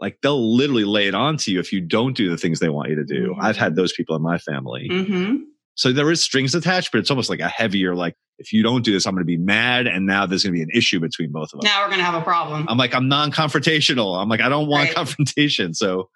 like 0.01 0.19
they'll 0.23 0.57
literally 0.57 0.85
lay 0.85 1.07
it 1.07 1.15
on 1.15 1.37
to 1.37 1.53
you 1.53 1.61
if 1.61 1.73
you 1.73 1.81
don't 1.81 2.17
do 2.17 2.31
the 2.31 2.37
things 2.37 2.59
they 2.59 2.71
want 2.71 2.89
you 2.89 2.97
to 2.97 3.05
do. 3.05 3.31
Mm-hmm. 3.31 3.41
I've 3.41 3.57
had 3.57 3.77
those 3.77 3.93
people 3.93 4.17
in 4.17 4.23
my 4.23 4.39
family. 4.39 4.89
Mm-hmm. 4.91 5.37
So 5.75 5.93
there 5.93 6.11
is 6.11 6.23
strings 6.23 6.55
attached, 6.55 6.91
but 6.93 6.99
it's 6.99 7.11
almost 7.11 7.31
like 7.31 7.41
a 7.41 7.49
heavier, 7.49 7.95
like, 7.95 8.15
if 8.39 8.53
you 8.53 8.63
don't 8.63 8.83
do 8.83 8.93
this, 8.93 9.07
I'm 9.07 9.15
going 9.15 9.23
to 9.23 9.27
be 9.27 9.37
mad. 9.37 9.87
And 9.87 10.07
now 10.07 10.25
there's 10.25 10.43
going 10.43 10.55
to 10.55 10.57
be 10.57 10.63
an 10.63 10.71
issue 10.75 10.99
between 10.99 11.31
both 11.31 11.53
of 11.53 11.61
us. 11.61 11.65
Now 11.65 11.83
we're 11.83 11.89
going 11.89 11.99
to 11.99 12.05
have 12.05 12.15
a 12.15 12.25
problem. 12.25 12.67
I'm 12.69 12.79
like, 12.79 12.95
I'm 12.95 13.09
non 13.09 13.31
confrontational. 13.31 14.21
I'm 14.21 14.29
like, 14.29 14.41
I 14.41 14.49
don't 14.49 14.67
want 14.67 14.89
right. 14.89 14.95
confrontation. 14.95 15.75
So 15.75 16.09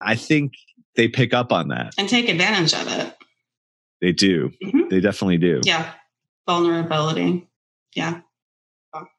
I 0.00 0.14
think 0.14 0.52
they 0.94 1.08
pick 1.08 1.34
up 1.34 1.52
on 1.52 1.68
that 1.68 1.94
and 1.98 2.08
take 2.08 2.28
advantage 2.28 2.72
of 2.74 2.86
it. 2.86 3.16
They 4.00 4.12
do. 4.12 4.52
Mm-hmm. 4.64 4.88
They 4.90 5.00
definitely 5.00 5.38
do. 5.38 5.60
Yeah. 5.64 5.90
Vulnerability. 6.48 7.48
Yeah. 7.94 8.20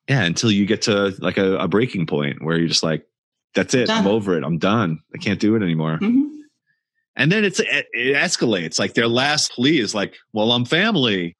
Yeah. 0.07 0.23
Until 0.23 0.51
you 0.51 0.65
get 0.65 0.83
to 0.83 1.13
like 1.19 1.37
a, 1.37 1.57
a 1.57 1.67
breaking 1.67 2.05
point 2.05 2.43
where 2.43 2.57
you're 2.57 2.67
just 2.67 2.83
like, 2.83 3.05
that's 3.53 3.73
it. 3.73 3.87
Done. 3.87 3.99
I'm 3.99 4.07
over 4.07 4.37
it. 4.37 4.43
I'm 4.43 4.57
done. 4.57 4.99
I 5.13 5.17
can't 5.17 5.39
do 5.39 5.55
it 5.55 5.63
anymore. 5.63 5.97
Mm-hmm. 6.01 6.27
And 7.15 7.31
then 7.31 7.45
it's 7.45 7.59
it, 7.59 7.87
it 7.91 8.15
escalates. 8.15 8.79
Like 8.79 8.93
their 8.93 9.07
last 9.07 9.51
plea 9.51 9.79
is 9.79 9.93
like, 9.93 10.15
"Well, 10.33 10.51
I'm 10.51 10.65
family. 10.65 11.37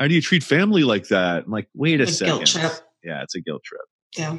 How 0.00 0.08
do 0.08 0.14
you 0.14 0.20
treat 0.20 0.42
family 0.42 0.82
like 0.82 1.08
that?" 1.08 1.44
I'm 1.44 1.50
like, 1.50 1.68
"Wait 1.74 2.00
a, 2.00 2.04
a 2.04 2.06
second. 2.08 2.48
Yeah, 3.04 3.22
it's 3.22 3.34
a 3.34 3.40
guilt 3.40 3.62
trip. 3.64 3.82
Yeah. 4.16 4.38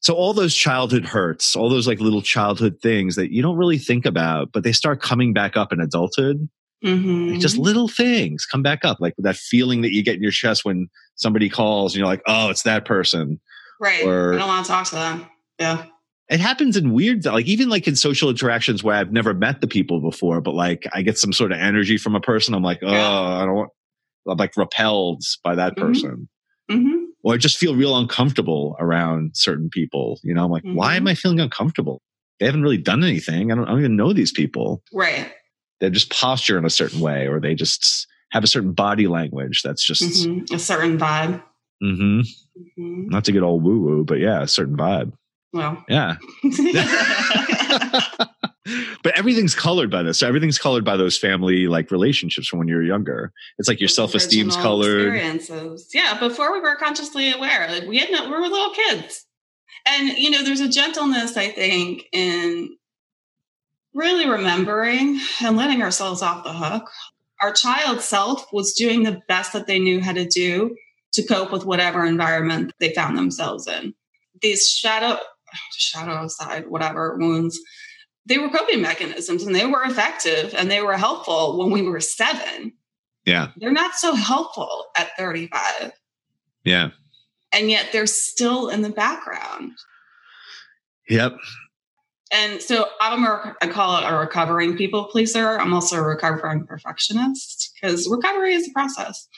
So 0.00 0.14
all 0.14 0.32
those 0.32 0.54
childhood 0.54 1.04
hurts, 1.04 1.54
all 1.54 1.68
those 1.68 1.86
like 1.86 2.00
little 2.00 2.22
childhood 2.22 2.78
things 2.82 3.14
that 3.14 3.32
you 3.32 3.42
don't 3.42 3.56
really 3.56 3.78
think 3.78 4.04
about, 4.04 4.50
but 4.50 4.64
they 4.64 4.72
start 4.72 5.00
coming 5.00 5.32
back 5.32 5.56
up 5.56 5.72
in 5.72 5.80
adulthood. 5.80 6.48
Mm-hmm. 6.84 7.32
Like 7.34 7.40
just 7.40 7.56
little 7.56 7.86
things 7.86 8.44
come 8.44 8.62
back 8.62 8.84
up, 8.84 8.98
like 9.00 9.14
that 9.18 9.36
feeling 9.36 9.82
that 9.82 9.92
you 9.92 10.02
get 10.02 10.16
in 10.16 10.22
your 10.22 10.32
chest 10.32 10.64
when 10.64 10.88
somebody 11.14 11.48
calls 11.48 11.94
and 11.94 12.00
you're 12.00 12.08
like, 12.08 12.22
"Oh, 12.26 12.50
it's 12.50 12.62
that 12.62 12.84
person." 12.84 13.40
Right. 13.80 14.04
Or, 14.04 14.34
I 14.34 14.38
don't 14.38 14.48
want 14.48 14.66
to 14.66 14.72
talk 14.72 14.86
to 14.86 14.94
them. 14.96 15.26
Yeah 15.60 15.84
it 16.28 16.40
happens 16.40 16.76
in 16.76 16.92
weird 16.92 17.24
like 17.24 17.46
even 17.46 17.68
like 17.68 17.86
in 17.86 17.96
social 17.96 18.30
interactions 18.30 18.82
where 18.82 18.96
I've 18.96 19.12
never 19.12 19.34
met 19.34 19.60
the 19.60 19.66
people 19.66 20.00
before, 20.00 20.40
but 20.40 20.54
like 20.54 20.86
I 20.92 21.02
get 21.02 21.18
some 21.18 21.32
sort 21.32 21.52
of 21.52 21.58
energy 21.58 21.98
from 21.98 22.14
a 22.14 22.20
person. 22.20 22.54
I'm 22.54 22.62
like, 22.62 22.80
oh, 22.82 22.90
yeah. 22.90 23.20
I 23.20 23.44
don't 23.44 23.54
want 23.54 23.70
I'm 24.28 24.36
like 24.36 24.56
repelled 24.56 25.22
by 25.42 25.54
that 25.56 25.74
mm-hmm. 25.74 25.88
person. 25.88 26.28
Mm-hmm. 26.70 27.04
Or 27.24 27.34
I 27.34 27.36
just 27.36 27.58
feel 27.58 27.76
real 27.76 27.96
uncomfortable 27.96 28.76
around 28.80 29.32
certain 29.34 29.68
people. 29.68 30.18
You 30.22 30.34
know, 30.34 30.44
I'm 30.44 30.50
like, 30.50 30.64
mm-hmm. 30.64 30.76
why 30.76 30.96
am 30.96 31.02
mm-hmm. 31.02 31.08
I 31.08 31.14
feeling 31.14 31.40
uncomfortable? 31.40 32.00
They 32.40 32.46
haven't 32.46 32.62
really 32.62 32.78
done 32.78 33.04
anything. 33.04 33.52
I 33.52 33.54
don't, 33.54 33.64
I 33.64 33.70
don't 33.70 33.80
even 33.80 33.96
know 33.96 34.12
these 34.12 34.32
people. 34.32 34.82
Right. 34.92 35.32
They 35.80 35.90
just 35.90 36.10
posture 36.10 36.58
in 36.58 36.64
a 36.64 36.70
certain 36.70 37.00
way, 37.00 37.26
or 37.26 37.40
they 37.40 37.54
just 37.54 38.06
have 38.30 38.44
a 38.44 38.48
certain 38.48 38.72
body 38.72 39.08
language 39.08 39.62
that's 39.62 39.84
just 39.84 40.02
mm-hmm. 40.02 40.54
a 40.54 40.58
certain 40.58 40.98
vibe. 40.98 41.42
Mm-hmm. 41.82 43.08
Not 43.08 43.24
to 43.24 43.32
get 43.32 43.42
all 43.42 43.60
woo 43.60 43.80
woo, 43.80 44.04
but 44.04 44.18
yeah, 44.18 44.42
a 44.42 44.48
certain 44.48 44.76
vibe. 44.76 45.12
Well, 45.52 45.84
yeah. 45.88 46.16
but 49.02 49.18
everything's 49.18 49.54
colored 49.54 49.90
by 49.90 50.02
this. 50.02 50.18
So 50.18 50.28
everything's 50.28 50.58
colored 50.58 50.84
by 50.84 50.96
those 50.96 51.18
family 51.18 51.66
like 51.66 51.90
relationships 51.90 52.48
from 52.48 52.58
when 52.58 52.68
you're 52.68 52.82
younger. 52.82 53.32
It's 53.58 53.68
like 53.68 53.80
your 53.80 53.88
self 53.88 54.14
esteem's 54.14 54.56
colored. 54.56 55.14
Experiences. 55.14 55.90
Yeah. 55.92 56.18
Before 56.18 56.52
we 56.52 56.60
were 56.60 56.76
consciously 56.76 57.32
aware, 57.32 57.68
like 57.68 57.86
we 57.86 57.98
had 57.98 58.10
no, 58.10 58.24
we 58.24 58.30
were 58.30 58.40
little 58.40 58.72
kids, 58.74 59.26
and 59.86 60.16
you 60.16 60.30
know, 60.30 60.42
there's 60.42 60.60
a 60.60 60.68
gentleness 60.68 61.36
I 61.36 61.48
think 61.48 62.04
in 62.12 62.76
really 63.94 64.28
remembering 64.28 65.20
and 65.42 65.56
letting 65.56 65.82
ourselves 65.82 66.22
off 66.22 66.44
the 66.44 66.52
hook. 66.52 66.88
Our 67.42 67.52
child 67.52 68.00
self 68.00 68.46
was 68.52 68.72
doing 68.72 69.02
the 69.02 69.20
best 69.28 69.52
that 69.52 69.66
they 69.66 69.78
knew 69.78 70.00
how 70.00 70.12
to 70.12 70.24
do 70.24 70.76
to 71.12 71.26
cope 71.26 71.52
with 71.52 71.66
whatever 71.66 72.04
environment 72.04 72.72
they 72.80 72.94
found 72.94 73.18
themselves 73.18 73.66
in. 73.66 73.94
These 74.40 74.68
shadow, 74.68 75.18
shadow 75.76 76.28
side, 76.28 76.68
whatever 76.68 77.16
wounds, 77.18 77.58
they 78.26 78.38
were 78.38 78.50
coping 78.50 78.80
mechanisms 78.80 79.44
and 79.44 79.54
they 79.54 79.66
were 79.66 79.82
effective 79.82 80.54
and 80.56 80.70
they 80.70 80.80
were 80.80 80.96
helpful 80.96 81.58
when 81.58 81.70
we 81.70 81.82
were 81.82 82.00
seven. 82.00 82.72
Yeah. 83.24 83.48
They're 83.56 83.72
not 83.72 83.94
so 83.94 84.14
helpful 84.14 84.86
at 84.96 85.16
35. 85.16 85.92
Yeah. 86.64 86.90
And 87.52 87.70
yet 87.70 87.88
they're 87.92 88.06
still 88.06 88.68
in 88.68 88.82
the 88.82 88.90
background. 88.90 89.72
Yep. 91.08 91.36
And 92.32 92.62
so 92.62 92.86
I'm 93.00 93.24
a, 93.24 93.54
I 93.60 93.66
call 93.66 93.98
it 93.98 94.08
a 94.08 94.16
recovering 94.16 94.76
people 94.76 95.04
pleaser. 95.04 95.60
I'm 95.60 95.74
also 95.74 95.96
a 95.96 96.02
recovering 96.02 96.66
perfectionist 96.66 97.72
because 97.74 98.08
recovery 98.08 98.54
is 98.54 98.68
a 98.68 98.72
process. 98.72 99.28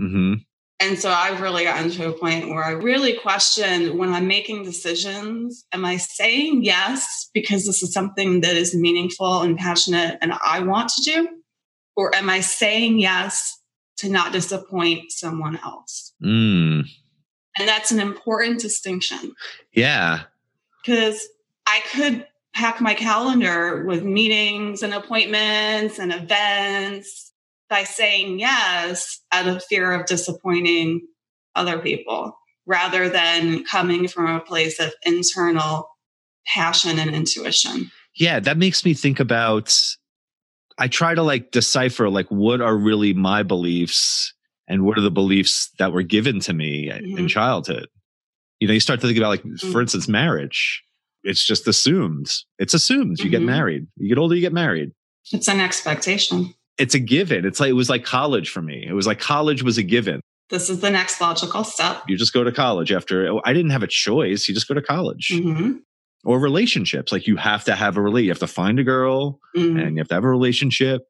Mm-hmm. 0.00 0.34
And 0.82 0.98
so 0.98 1.10
I've 1.10 1.40
really 1.40 1.62
gotten 1.62 1.92
to 1.92 2.08
a 2.08 2.12
point 2.12 2.48
where 2.48 2.64
I 2.64 2.72
really 2.72 3.12
question 3.12 3.96
when 3.98 4.12
I'm 4.12 4.26
making 4.26 4.64
decisions, 4.64 5.64
am 5.72 5.84
I 5.84 5.96
saying 5.96 6.64
yes 6.64 7.30
because 7.32 7.64
this 7.66 7.84
is 7.84 7.92
something 7.92 8.40
that 8.40 8.56
is 8.56 8.74
meaningful 8.74 9.42
and 9.42 9.56
passionate 9.56 10.18
and 10.20 10.32
I 10.44 10.60
want 10.64 10.88
to 10.90 11.02
do? 11.02 11.28
Or 11.94 12.12
am 12.16 12.28
I 12.28 12.40
saying 12.40 12.98
yes 12.98 13.60
to 13.98 14.08
not 14.08 14.32
disappoint 14.32 15.12
someone 15.12 15.56
else? 15.58 16.14
Mm. 16.20 16.84
And 17.58 17.68
that's 17.68 17.92
an 17.92 18.00
important 18.00 18.60
distinction. 18.60 19.34
Yeah. 19.72 20.22
Because 20.84 21.24
I 21.64 21.80
could 21.92 22.26
pack 22.54 22.80
my 22.80 22.94
calendar 22.94 23.84
with 23.86 24.02
meetings 24.02 24.82
and 24.82 24.92
appointments 24.92 26.00
and 26.00 26.12
events 26.12 27.31
by 27.72 27.84
saying 27.84 28.38
yes 28.38 29.20
out 29.32 29.48
of 29.48 29.64
fear 29.64 29.92
of 29.92 30.04
disappointing 30.04 31.00
other 31.56 31.78
people 31.78 32.36
rather 32.66 33.08
than 33.08 33.64
coming 33.64 34.06
from 34.06 34.26
a 34.26 34.40
place 34.40 34.78
of 34.78 34.92
internal 35.06 35.88
passion 36.46 36.98
and 36.98 37.14
intuition. 37.14 37.90
Yeah, 38.14 38.40
that 38.40 38.58
makes 38.58 38.84
me 38.84 38.92
think 38.92 39.20
about 39.20 39.74
I 40.76 40.88
try 40.88 41.14
to 41.14 41.22
like 41.22 41.50
decipher 41.50 42.10
like 42.10 42.26
what 42.28 42.60
are 42.60 42.76
really 42.76 43.14
my 43.14 43.42
beliefs 43.42 44.34
and 44.68 44.84
what 44.84 44.98
are 44.98 45.02
the 45.02 45.10
beliefs 45.10 45.70
that 45.78 45.94
were 45.94 46.02
given 46.02 46.40
to 46.40 46.52
me 46.52 46.90
mm-hmm. 46.90 47.16
in 47.16 47.26
childhood. 47.26 47.88
You 48.60 48.68
know, 48.68 48.74
you 48.74 48.80
start 48.80 49.00
to 49.00 49.06
think 49.06 49.16
about 49.16 49.30
like 49.30 49.44
mm-hmm. 49.44 49.72
for 49.72 49.80
instance 49.80 50.08
marriage 50.08 50.82
it's 51.24 51.46
just 51.46 51.68
assumed. 51.68 52.26
It's 52.58 52.74
assumed 52.74 53.18
you 53.18 53.26
mm-hmm. 53.26 53.30
get 53.30 53.42
married. 53.42 53.86
You 53.96 54.08
get 54.08 54.20
older, 54.20 54.34
you 54.34 54.40
get 54.40 54.52
married. 54.52 54.90
It's 55.30 55.48
an 55.48 55.60
expectation. 55.60 56.54
It's 56.78 56.94
a 56.94 56.98
given. 56.98 57.44
It's 57.44 57.60
like 57.60 57.70
it 57.70 57.74
was 57.74 57.90
like 57.90 58.04
college 58.04 58.50
for 58.50 58.62
me. 58.62 58.84
It 58.86 58.92
was 58.92 59.06
like 59.06 59.20
college 59.20 59.62
was 59.62 59.78
a 59.78 59.82
given. 59.82 60.20
This 60.50 60.68
is 60.68 60.80
the 60.80 60.90
next 60.90 61.20
logical 61.20 61.64
step. 61.64 62.02
You 62.08 62.16
just 62.16 62.32
go 62.32 62.44
to 62.44 62.52
college 62.52 62.92
after. 62.92 63.38
I 63.44 63.52
didn't 63.52 63.70
have 63.70 63.82
a 63.82 63.88
choice. 63.88 64.48
You 64.48 64.54
just 64.54 64.68
go 64.68 64.74
to 64.74 64.82
college. 64.82 65.30
Mm-hmm. 65.32 65.78
Or 66.24 66.38
relationships, 66.38 67.10
like 67.10 67.26
you 67.26 67.36
have 67.36 67.64
to 67.64 67.74
have 67.74 67.96
a 67.96 68.00
relate. 68.00 68.24
You 68.24 68.30
have 68.30 68.38
to 68.38 68.46
find 68.46 68.78
a 68.78 68.84
girl, 68.84 69.40
mm-hmm. 69.56 69.78
and 69.78 69.96
you 69.96 70.00
have 70.00 70.08
to 70.08 70.14
have 70.14 70.24
a 70.24 70.30
relationship. 70.30 71.02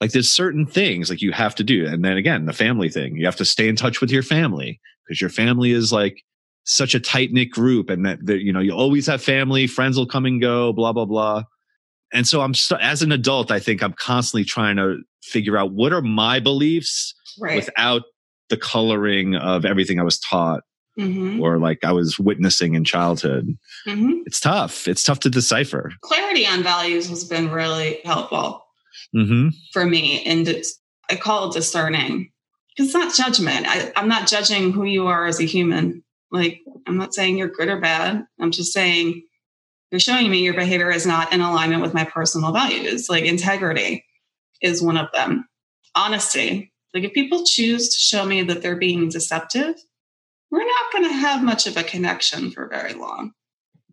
Like 0.00 0.12
there's 0.12 0.30
certain 0.30 0.66
things 0.66 1.08
like 1.08 1.22
you 1.22 1.30
have 1.32 1.54
to 1.56 1.64
do, 1.64 1.86
and 1.86 2.04
then 2.04 2.16
again 2.16 2.46
the 2.46 2.52
family 2.52 2.88
thing. 2.88 3.16
You 3.16 3.26
have 3.26 3.36
to 3.36 3.44
stay 3.44 3.68
in 3.68 3.76
touch 3.76 4.00
with 4.00 4.10
your 4.10 4.22
family 4.22 4.80
because 5.06 5.20
your 5.20 5.30
family 5.30 5.70
is 5.70 5.92
like 5.92 6.24
such 6.64 6.94
a 6.94 7.00
tight 7.00 7.32
knit 7.32 7.50
group 7.50 7.90
and 7.90 8.06
that, 8.06 8.24
that, 8.26 8.40
you 8.42 8.52
know, 8.52 8.60
you 8.60 8.72
always 8.72 9.06
have 9.06 9.22
family, 9.22 9.66
friends 9.66 9.96
will 9.96 10.06
come 10.06 10.24
and 10.24 10.40
go, 10.40 10.72
blah, 10.72 10.92
blah, 10.92 11.04
blah. 11.04 11.42
And 12.12 12.26
so 12.26 12.40
I'm, 12.40 12.54
as 12.80 13.02
an 13.02 13.12
adult, 13.12 13.50
I 13.50 13.60
think 13.60 13.82
I'm 13.82 13.92
constantly 13.92 14.44
trying 14.44 14.76
to 14.76 14.98
figure 15.22 15.56
out 15.56 15.72
what 15.72 15.92
are 15.92 16.02
my 16.02 16.40
beliefs 16.40 17.14
right. 17.40 17.56
without 17.56 18.02
the 18.48 18.56
coloring 18.56 19.36
of 19.36 19.64
everything 19.64 20.00
I 20.00 20.02
was 20.02 20.18
taught 20.18 20.62
mm-hmm. 20.98 21.40
or 21.40 21.58
like 21.58 21.84
I 21.84 21.92
was 21.92 22.18
witnessing 22.18 22.74
in 22.74 22.84
childhood. 22.84 23.56
Mm-hmm. 23.86 24.22
It's 24.26 24.40
tough. 24.40 24.88
It's 24.88 25.04
tough 25.04 25.20
to 25.20 25.30
decipher. 25.30 25.92
Clarity 26.02 26.46
on 26.46 26.62
values 26.62 27.08
has 27.08 27.24
been 27.24 27.50
really 27.50 28.00
helpful 28.04 28.64
mm-hmm. 29.14 29.48
for 29.72 29.84
me. 29.86 30.24
And 30.24 30.46
it's 30.48 30.78
I 31.08 31.16
call 31.16 31.48
it 31.48 31.54
discerning 31.54 32.30
because 32.76 32.94
it's 32.94 32.94
not 32.94 33.14
judgment. 33.14 33.66
I, 33.68 33.92
I'm 33.96 34.08
not 34.08 34.28
judging 34.28 34.72
who 34.72 34.84
you 34.84 35.06
are 35.08 35.26
as 35.26 35.40
a 35.40 35.44
human. 35.44 36.04
Like, 36.30 36.60
I'm 36.86 36.96
not 36.96 37.14
saying 37.14 37.36
you're 37.36 37.48
good 37.48 37.68
or 37.68 37.80
bad. 37.80 38.24
I'm 38.40 38.52
just 38.52 38.72
saying 38.72 39.22
you're 39.90 40.00
showing 40.00 40.30
me 40.30 40.42
your 40.42 40.54
behavior 40.54 40.90
is 40.90 41.06
not 41.06 41.32
in 41.32 41.40
alignment 41.40 41.82
with 41.82 41.94
my 41.94 42.04
personal 42.04 42.52
values. 42.52 43.08
Like, 43.08 43.24
integrity 43.24 44.04
is 44.60 44.82
one 44.82 44.96
of 44.96 45.08
them. 45.12 45.46
Honesty. 45.94 46.72
Like, 46.94 47.04
if 47.04 47.12
people 47.12 47.44
choose 47.44 47.88
to 47.88 47.98
show 47.98 48.24
me 48.24 48.42
that 48.42 48.62
they're 48.62 48.76
being 48.76 49.08
deceptive, 49.08 49.74
we're 50.50 50.64
not 50.64 50.92
going 50.92 51.04
to 51.04 51.14
have 51.14 51.42
much 51.42 51.66
of 51.66 51.76
a 51.76 51.82
connection 51.82 52.50
for 52.50 52.68
very 52.68 52.94
long 52.94 53.32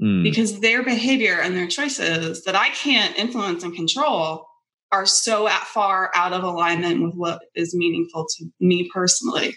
mm. 0.01 0.23
because 0.23 0.60
their 0.60 0.83
behavior 0.83 1.39
and 1.39 1.55
their 1.55 1.67
choices 1.67 2.43
that 2.43 2.55
I 2.55 2.69
can't 2.69 3.17
influence 3.17 3.63
and 3.63 3.75
control 3.75 4.47
are 4.91 5.05
so 5.05 5.47
far 5.65 6.12
out 6.15 6.33
of 6.33 6.43
alignment 6.43 7.03
with 7.03 7.13
what 7.15 7.41
is 7.55 7.75
meaningful 7.75 8.25
to 8.38 8.45
me 8.60 8.89
personally. 8.93 9.55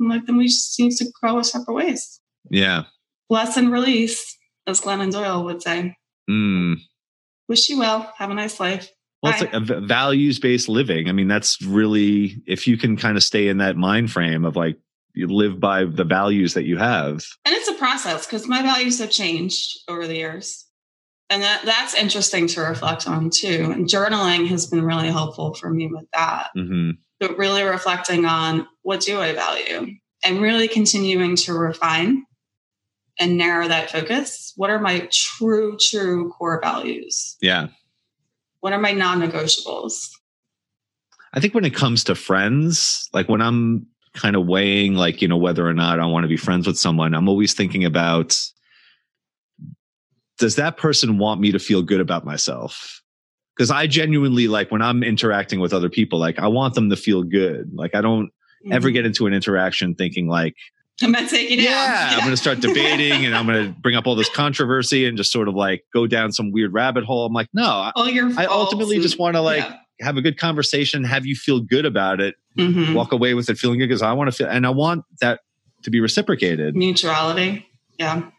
I'm 0.00 0.08
like, 0.08 0.26
then 0.26 0.36
we 0.36 0.46
just 0.46 0.78
need 0.78 0.92
to 0.96 1.06
go 1.22 1.36
our 1.36 1.44
separate 1.44 1.74
ways. 1.74 2.20
Yeah. 2.50 2.84
Lesson 3.30 3.70
release, 3.70 4.35
as 4.66 4.80
Glennon 4.80 5.12
Doyle 5.12 5.44
would 5.44 5.62
say. 5.62 5.96
Mm. 6.28 6.76
Wish 7.48 7.68
you 7.68 7.78
well. 7.78 8.12
Have 8.18 8.30
a 8.30 8.34
nice 8.34 8.58
life. 8.58 8.90
Well, 9.22 9.32
Bye. 9.32 9.38
it's 9.38 9.52
like 9.52 9.54
a 9.54 9.80
values 9.80 10.38
based 10.38 10.68
living. 10.68 11.08
I 11.08 11.12
mean, 11.12 11.28
that's 11.28 11.60
really, 11.62 12.42
if 12.46 12.66
you 12.66 12.76
can 12.76 12.96
kind 12.96 13.16
of 13.16 13.22
stay 13.22 13.48
in 13.48 13.58
that 13.58 13.76
mind 13.76 14.10
frame 14.10 14.44
of 14.44 14.56
like, 14.56 14.78
you 15.14 15.26
live 15.28 15.58
by 15.58 15.84
the 15.84 16.04
values 16.04 16.52
that 16.54 16.64
you 16.64 16.76
have. 16.76 17.24
And 17.46 17.54
it's 17.54 17.68
a 17.68 17.74
process 17.74 18.26
because 18.26 18.46
my 18.46 18.60
values 18.60 18.98
have 18.98 19.10
changed 19.10 19.78
over 19.88 20.06
the 20.06 20.16
years. 20.16 20.66
And 21.30 21.42
that, 21.42 21.62
that's 21.64 21.94
interesting 21.94 22.46
to 22.48 22.60
reflect 22.60 23.08
on 23.08 23.30
too. 23.30 23.70
And 23.72 23.86
journaling 23.86 24.46
has 24.48 24.66
been 24.66 24.84
really 24.84 25.10
helpful 25.10 25.54
for 25.54 25.70
me 25.70 25.86
with 25.86 26.04
that. 26.12 26.48
Mm-hmm 26.56 26.90
but 27.20 27.38
really 27.38 27.62
reflecting 27.62 28.24
on 28.24 28.66
what 28.82 29.00
do 29.00 29.20
I 29.20 29.32
value 29.32 29.94
and 30.24 30.40
really 30.40 30.68
continuing 30.68 31.36
to 31.36 31.54
refine 31.54 32.24
and 33.18 33.36
narrow 33.36 33.68
that 33.68 33.90
focus. 33.90 34.52
What 34.56 34.70
are 34.70 34.78
my 34.78 35.08
true, 35.12 35.76
true 35.80 36.30
core 36.30 36.60
values? 36.62 37.36
Yeah. 37.40 37.68
What 38.60 38.72
are 38.72 38.80
my 38.80 38.92
non 38.92 39.20
negotiables? 39.20 40.10
I 41.32 41.40
think 41.40 41.54
when 41.54 41.64
it 41.64 41.74
comes 41.74 42.04
to 42.04 42.14
friends, 42.14 43.08
like 43.12 43.28
when 43.28 43.42
I'm 43.42 43.86
kind 44.14 44.36
of 44.36 44.46
weighing, 44.46 44.94
like, 44.94 45.20
you 45.20 45.28
know, 45.28 45.36
whether 45.36 45.66
or 45.66 45.74
not 45.74 46.00
I 46.00 46.06
want 46.06 46.24
to 46.24 46.28
be 46.28 46.36
friends 46.36 46.66
with 46.66 46.78
someone, 46.78 47.14
I'm 47.14 47.28
always 47.28 47.52
thinking 47.54 47.84
about 47.84 48.38
does 50.38 50.56
that 50.56 50.76
person 50.76 51.18
want 51.18 51.40
me 51.40 51.50
to 51.52 51.58
feel 51.58 51.82
good 51.82 52.00
about 52.00 52.26
myself? 52.26 53.02
because 53.56 53.70
I 53.70 53.86
genuinely 53.86 54.48
like 54.48 54.70
when 54.70 54.82
I'm 54.82 55.02
interacting 55.02 55.60
with 55.60 55.72
other 55.72 55.88
people, 55.88 56.18
like 56.18 56.38
I 56.38 56.46
want 56.46 56.74
them 56.74 56.90
to 56.90 56.96
feel 56.96 57.22
good. 57.22 57.70
Like 57.74 57.94
I 57.94 58.00
don't 58.00 58.26
mm-hmm. 58.26 58.72
ever 58.72 58.90
get 58.90 59.06
into 59.06 59.26
an 59.26 59.32
interaction 59.32 59.94
thinking 59.94 60.28
like 60.28 60.56
I'm 61.02 61.12
gonna 61.12 61.28
take 61.28 61.50
it 61.50 61.58
yeah, 61.58 62.10
yeah. 62.10 62.16
I'm 62.16 62.24
gonna 62.24 62.36
start 62.36 62.60
debating 62.60 63.26
and 63.26 63.36
I'm 63.36 63.46
gonna 63.46 63.74
bring 63.80 63.96
up 63.96 64.06
all 64.06 64.16
this 64.16 64.30
controversy 64.30 65.06
and 65.06 65.16
just 65.16 65.30
sort 65.30 65.48
of 65.48 65.54
like 65.54 65.84
go 65.92 66.06
down 66.06 66.32
some 66.32 66.52
weird 66.52 66.72
rabbit 66.72 67.04
hole. 67.04 67.26
I'm 67.26 67.32
like, 67.32 67.48
no, 67.52 67.90
all 67.94 68.08
your 68.08 68.30
I 68.38 68.46
ultimately 68.46 68.96
and, 68.96 69.02
just 69.02 69.18
want 69.18 69.36
to 69.36 69.42
like 69.42 69.64
yeah. 69.64 69.76
have 70.00 70.16
a 70.16 70.22
good 70.22 70.38
conversation, 70.38 71.04
have 71.04 71.26
you 71.26 71.34
feel 71.34 71.60
good 71.60 71.84
about 71.84 72.20
it, 72.20 72.36
mm-hmm. 72.56 72.94
walk 72.94 73.12
away 73.12 73.34
with 73.34 73.50
it 73.50 73.58
feeling 73.58 73.78
good 73.78 73.88
because 73.88 74.02
I 74.02 74.12
want 74.14 74.30
to 74.30 74.36
feel 74.36 74.48
and 74.48 74.66
I 74.66 74.70
want 74.70 75.04
that 75.20 75.40
to 75.82 75.90
be 75.90 76.00
reciprocated. 76.00 76.74
Mutuality. 76.74 77.66
Yeah 77.98 78.30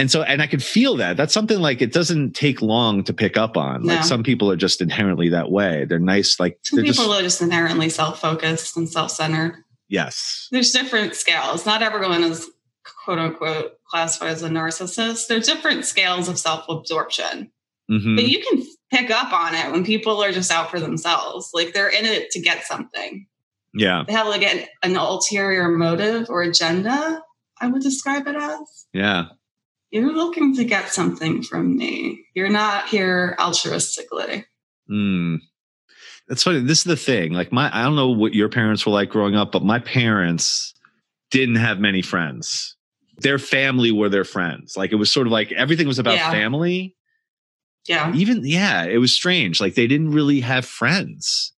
and 0.00 0.10
so 0.10 0.22
and 0.22 0.40
i 0.40 0.46
could 0.46 0.62
feel 0.62 0.96
that 0.96 1.16
that's 1.16 1.34
something 1.34 1.60
like 1.60 1.82
it 1.82 1.92
doesn't 1.92 2.32
take 2.32 2.62
long 2.62 3.04
to 3.04 3.12
pick 3.12 3.36
up 3.36 3.56
on 3.56 3.84
no. 3.84 3.94
like 3.94 4.04
some 4.04 4.22
people 4.22 4.50
are 4.50 4.56
just 4.56 4.80
inherently 4.80 5.28
that 5.28 5.50
way 5.50 5.84
they're 5.84 5.98
nice 5.98 6.40
like 6.40 6.58
some 6.62 6.78
people 6.78 7.04
just, 7.04 7.08
are 7.08 7.22
just 7.22 7.42
inherently 7.42 7.88
self-focused 7.88 8.76
and 8.76 8.88
self-centered 8.88 9.56
yes. 9.90 10.48
There's 10.50 10.70
different 10.70 11.14
scales. 11.14 11.66
Not 11.66 11.82
everyone 11.82 12.24
is 12.24 12.48
quote 13.04 13.18
unquote 13.18 13.72
classified 13.84 14.30
as 14.30 14.42
a 14.42 14.48
narcissist. 14.48 15.26
There's 15.26 15.46
different 15.46 15.84
scales 15.84 16.28
of 16.28 16.38
self-absorption. 16.38 17.52
Mm-hmm. 17.90 18.14
but 18.14 18.28
you 18.28 18.40
can 18.40 18.62
pick 18.92 19.10
up 19.10 19.32
on 19.32 19.52
it 19.52 19.72
when 19.72 19.84
people 19.84 20.22
are 20.22 20.30
just 20.30 20.52
out 20.52 20.70
for 20.70 20.78
themselves. 20.78 21.50
Like 21.52 21.74
they're 21.74 21.88
in 21.88 22.06
it 22.06 22.30
to 22.30 22.40
get 22.40 22.64
something. 22.64 23.26
Yeah. 23.74 24.04
They 24.06 24.12
have 24.12 24.28
like 24.28 24.44
an, 24.44 24.64
an 24.84 24.96
ulterior 24.96 25.68
motive 25.68 26.30
or 26.30 26.42
agenda 26.42 27.20
i 27.60 27.66
would 27.66 27.82
describe 27.82 28.26
it 28.26 28.36
as. 28.36 28.86
Yeah. 28.92 29.26
You're 29.90 30.12
looking 30.12 30.54
to 30.56 30.64
get 30.64 30.88
something 30.88 31.42
from 31.42 31.76
me. 31.76 32.24
You're 32.34 32.48
not 32.48 32.88
here 32.88 33.36
altruistically. 33.38 34.44
Hmm. 34.88 35.36
That's 36.30 36.44
funny. 36.44 36.60
This 36.60 36.78
is 36.78 36.84
the 36.84 36.96
thing. 36.96 37.32
Like 37.32 37.50
my, 37.50 37.68
I 37.76 37.82
don't 37.82 37.96
know 37.96 38.10
what 38.10 38.34
your 38.34 38.48
parents 38.48 38.86
were 38.86 38.92
like 38.92 39.10
growing 39.10 39.34
up, 39.34 39.50
but 39.50 39.64
my 39.64 39.80
parents 39.80 40.72
didn't 41.32 41.56
have 41.56 41.80
many 41.80 42.02
friends. 42.02 42.76
Their 43.18 43.36
family 43.36 43.90
were 43.90 44.08
their 44.08 44.24
friends. 44.24 44.76
Like 44.76 44.92
it 44.92 44.94
was 44.94 45.10
sort 45.10 45.26
of 45.26 45.32
like 45.32 45.50
everything 45.50 45.88
was 45.88 45.98
about 45.98 46.14
yeah. 46.14 46.30
family. 46.30 46.94
Yeah. 47.88 48.14
Even 48.14 48.42
yeah, 48.44 48.84
it 48.84 48.98
was 48.98 49.12
strange. 49.12 49.60
Like 49.60 49.74
they 49.74 49.88
didn't 49.88 50.12
really 50.12 50.38
have 50.38 50.64
friends. 50.64 51.52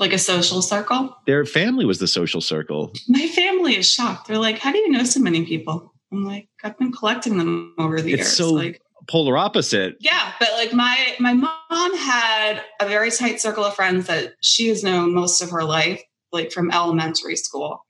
Like 0.00 0.12
a 0.12 0.18
social 0.18 0.62
circle. 0.62 1.16
Their 1.26 1.44
family 1.44 1.84
was 1.84 2.00
the 2.00 2.08
social 2.08 2.40
circle. 2.40 2.92
My 3.08 3.28
family 3.28 3.76
is 3.76 3.88
shocked. 3.88 4.26
They're 4.26 4.38
like, 4.38 4.58
"How 4.58 4.72
do 4.72 4.78
you 4.78 4.90
know 4.90 5.04
so 5.04 5.20
many 5.20 5.44
people?" 5.44 5.94
I'm 6.12 6.24
like, 6.24 6.48
"I've 6.64 6.78
been 6.78 6.92
collecting 6.92 7.38
them 7.38 7.74
over 7.78 8.00
the 8.00 8.12
It's 8.12 8.20
years." 8.20 8.36
so- 8.36 8.52
like, 8.52 8.80
Polar 9.10 9.36
opposite. 9.38 9.96
yeah, 10.00 10.32
but 10.38 10.50
like 10.52 10.72
my 10.72 11.16
my 11.18 11.32
mom 11.32 11.96
had 11.96 12.62
a 12.80 12.86
very 12.86 13.10
tight 13.10 13.40
circle 13.40 13.64
of 13.64 13.74
friends 13.74 14.06
that 14.06 14.34
she 14.42 14.68
has 14.68 14.82
known 14.84 15.14
most 15.14 15.40
of 15.40 15.50
her 15.50 15.64
life, 15.64 16.02
like 16.32 16.52
from 16.52 16.70
elementary 16.70 17.36
school, 17.36 17.84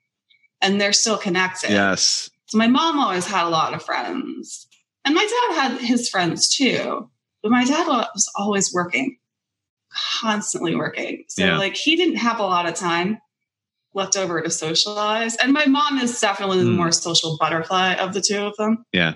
and 0.62 0.80
they're 0.80 0.92
still 0.92 1.18
connected. 1.18 1.70
Yes. 1.70 2.30
So 2.46 2.56
my 2.56 2.68
mom 2.68 2.98
always 3.00 3.26
had 3.26 3.46
a 3.46 3.50
lot 3.50 3.74
of 3.74 3.82
friends. 3.82 4.66
And 5.04 5.14
my 5.14 5.24
dad 5.50 5.60
had 5.70 5.80
his 5.80 6.08
friends 6.08 6.48
too. 6.54 7.10
But 7.42 7.50
my 7.52 7.64
dad 7.64 7.86
was 7.86 8.30
always 8.36 8.72
working, 8.74 9.16
constantly 10.20 10.74
working. 10.76 11.24
So 11.28 11.44
Yeah. 11.44 11.58
like 11.58 11.76
he 11.76 11.96
didn't 11.96 12.16
have 12.16 12.38
a 12.40 12.42
lot 12.44 12.66
of 12.66 12.74
time 12.74 13.18
left 13.94 14.16
over 14.16 14.40
to 14.42 14.50
socialize. 14.50 15.36
And 15.36 15.52
my 15.52 15.66
mom 15.66 15.98
is 15.98 16.20
definitely 16.20 16.58
the 16.58 16.70
Hmm. 16.70 16.76
more 16.76 16.92
social 16.92 17.36
butterfly 17.38 17.94
of 17.94 18.12
the 18.14 18.20
two 18.20 18.44
of 18.46 18.56
them. 18.56 18.84
Yeah. 18.92 19.14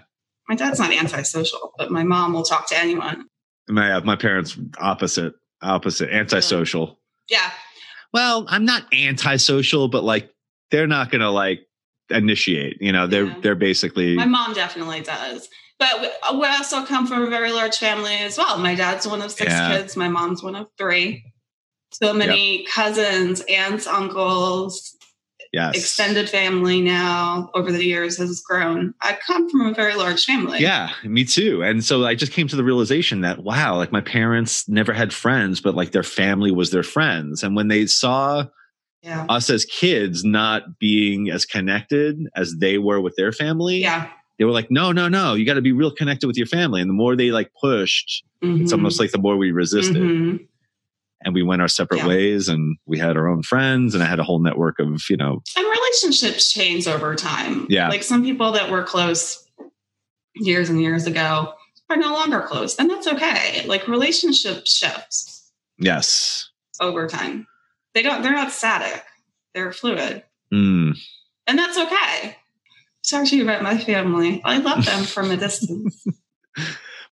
My 0.52 0.56
dad's 0.56 0.78
not 0.78 0.92
antisocial, 0.92 1.72
but 1.78 1.90
my 1.90 2.02
mom 2.04 2.34
will 2.34 2.42
talk 2.42 2.68
to 2.68 2.76
anyone. 2.78 3.24
My 3.70 3.92
uh, 3.92 4.00
my 4.02 4.16
parents 4.16 4.54
opposite 4.76 5.32
opposite 5.62 6.10
antisocial. 6.10 6.98
Yeah. 7.30 7.50
Well, 8.12 8.44
I'm 8.50 8.66
not 8.66 8.82
antisocial, 8.92 9.88
but 9.88 10.04
like 10.04 10.28
they're 10.70 10.86
not 10.86 11.10
gonna 11.10 11.30
like 11.30 11.60
initiate. 12.10 12.82
You 12.82 12.92
know, 12.92 13.06
they're 13.06 13.24
Yeah. 13.28 13.38
they're 13.40 13.54
basically 13.54 14.14
My 14.14 14.26
mom 14.26 14.52
definitely 14.52 15.00
does. 15.00 15.48
But 15.78 16.02
we- 16.02 16.38
we 16.40 16.46
also 16.48 16.84
come 16.84 17.06
from 17.06 17.22
a 17.22 17.30
very 17.30 17.50
large 17.50 17.78
family 17.78 18.12
as 18.16 18.36
well. 18.36 18.58
My 18.58 18.74
dad's 18.74 19.06
one 19.08 19.22
of 19.22 19.30
six 19.32 19.50
Yeah. 19.50 19.74
kids. 19.78 19.96
My 19.96 20.08
mom's 20.08 20.42
one 20.42 20.54
of 20.54 20.66
three. 20.76 21.24
So 21.92 22.12
many 22.12 22.66
cousins, 22.66 23.40
aunts, 23.48 23.86
uncles, 23.86 24.96
yes. 25.52 25.76
extended 25.76 26.28
family 26.28 26.80
now 26.80 27.50
over 27.54 27.70
the 27.72 27.84
years 27.84 28.18
has 28.18 28.40
grown. 28.40 28.94
I 29.00 29.18
come 29.26 29.48
from 29.50 29.62
a 29.66 29.74
very 29.74 29.94
large 29.94 30.24
family. 30.24 30.60
Yeah, 30.60 30.90
me 31.04 31.24
too. 31.24 31.62
And 31.62 31.84
so 31.84 32.04
I 32.04 32.14
just 32.14 32.32
came 32.32 32.48
to 32.48 32.56
the 32.56 32.64
realization 32.64 33.20
that 33.22 33.44
wow, 33.44 33.76
like 33.76 33.92
my 33.92 34.00
parents 34.00 34.68
never 34.68 34.92
had 34.92 35.12
friends, 35.12 35.60
but 35.60 35.74
like 35.74 35.92
their 35.92 36.02
family 36.02 36.50
was 36.50 36.70
their 36.70 36.82
friends. 36.82 37.42
And 37.42 37.54
when 37.56 37.68
they 37.68 37.86
saw 37.86 38.46
Yeah. 39.02 39.26
us 39.28 39.50
as 39.50 39.64
kids 39.64 40.24
not 40.24 40.78
being 40.78 41.28
as 41.30 41.44
connected 41.44 42.20
as 42.36 42.54
they 42.58 42.78
were 42.78 43.00
with 43.00 43.14
their 43.16 43.32
family, 43.32 43.78
Yeah. 43.78 44.08
they 44.38 44.44
were 44.44 44.52
like, 44.52 44.70
no, 44.70 44.92
no, 44.92 45.08
no, 45.08 45.34
you 45.34 45.44
got 45.44 45.54
to 45.54 45.60
be 45.60 45.72
real 45.72 45.90
connected 45.90 46.26
with 46.28 46.36
your 46.36 46.46
family. 46.46 46.80
And 46.80 46.88
the 46.88 46.94
more 46.94 47.16
they 47.16 47.30
like 47.32 47.50
pushed, 47.60 48.24
it's 48.40 48.72
Mhm. 48.72 48.76
almost 48.76 49.00
like 49.00 49.10
the 49.10 49.18
more 49.18 49.36
we 49.36 49.50
resisted. 49.50 50.02
Mhm. 50.02 50.46
And 51.24 51.34
we 51.34 51.42
went 51.42 51.62
our 51.62 51.68
separate 51.68 51.98
Yeah. 51.98 52.08
ways 52.08 52.48
and 52.48 52.76
we 52.86 52.98
had 52.98 53.16
our 53.16 53.28
own 53.28 53.42
friends 53.42 53.94
and 53.94 54.02
I 54.02 54.06
had 54.06 54.18
a 54.18 54.24
whole 54.24 54.40
network 54.40 54.78
of, 54.78 55.02
you 55.08 55.16
know, 55.16 55.42
And 55.56 55.66
relationships 55.66 56.50
change 56.52 56.86
over 56.86 57.14
time. 57.14 57.66
Yeah. 57.68 57.88
Like 57.88 58.02
some 58.02 58.22
people 58.24 58.52
that 58.52 58.70
were 58.70 58.82
close 58.82 59.46
years 60.34 60.68
and 60.70 60.80
years 60.80 61.06
ago 61.06 61.54
are 61.90 61.96
no 61.96 62.12
longer 62.12 62.40
close. 62.42 62.76
And 62.76 62.90
that's 62.90 63.06
okay. 63.06 63.64
Like 63.66 63.86
relationship 63.88 64.66
shifts 64.66 65.52
yes. 65.78 66.48
over 66.80 67.06
time. 67.06 67.46
They 67.94 68.02
don't, 68.02 68.22
they're 68.22 68.32
not 68.32 68.50
static. 68.52 69.04
They're 69.54 69.72
fluid. 69.72 70.22
Mm. 70.52 70.96
And 71.46 71.58
that's 71.58 71.78
okay. 71.78 72.36
Talk 73.08 73.26
to 73.28 73.36
you 73.36 73.42
about 73.42 73.62
my 73.62 73.76
family. 73.78 74.40
I 74.44 74.58
love 74.58 74.84
them 74.86 75.04
from 75.04 75.30
a 75.30 75.36
distance. 75.36 76.04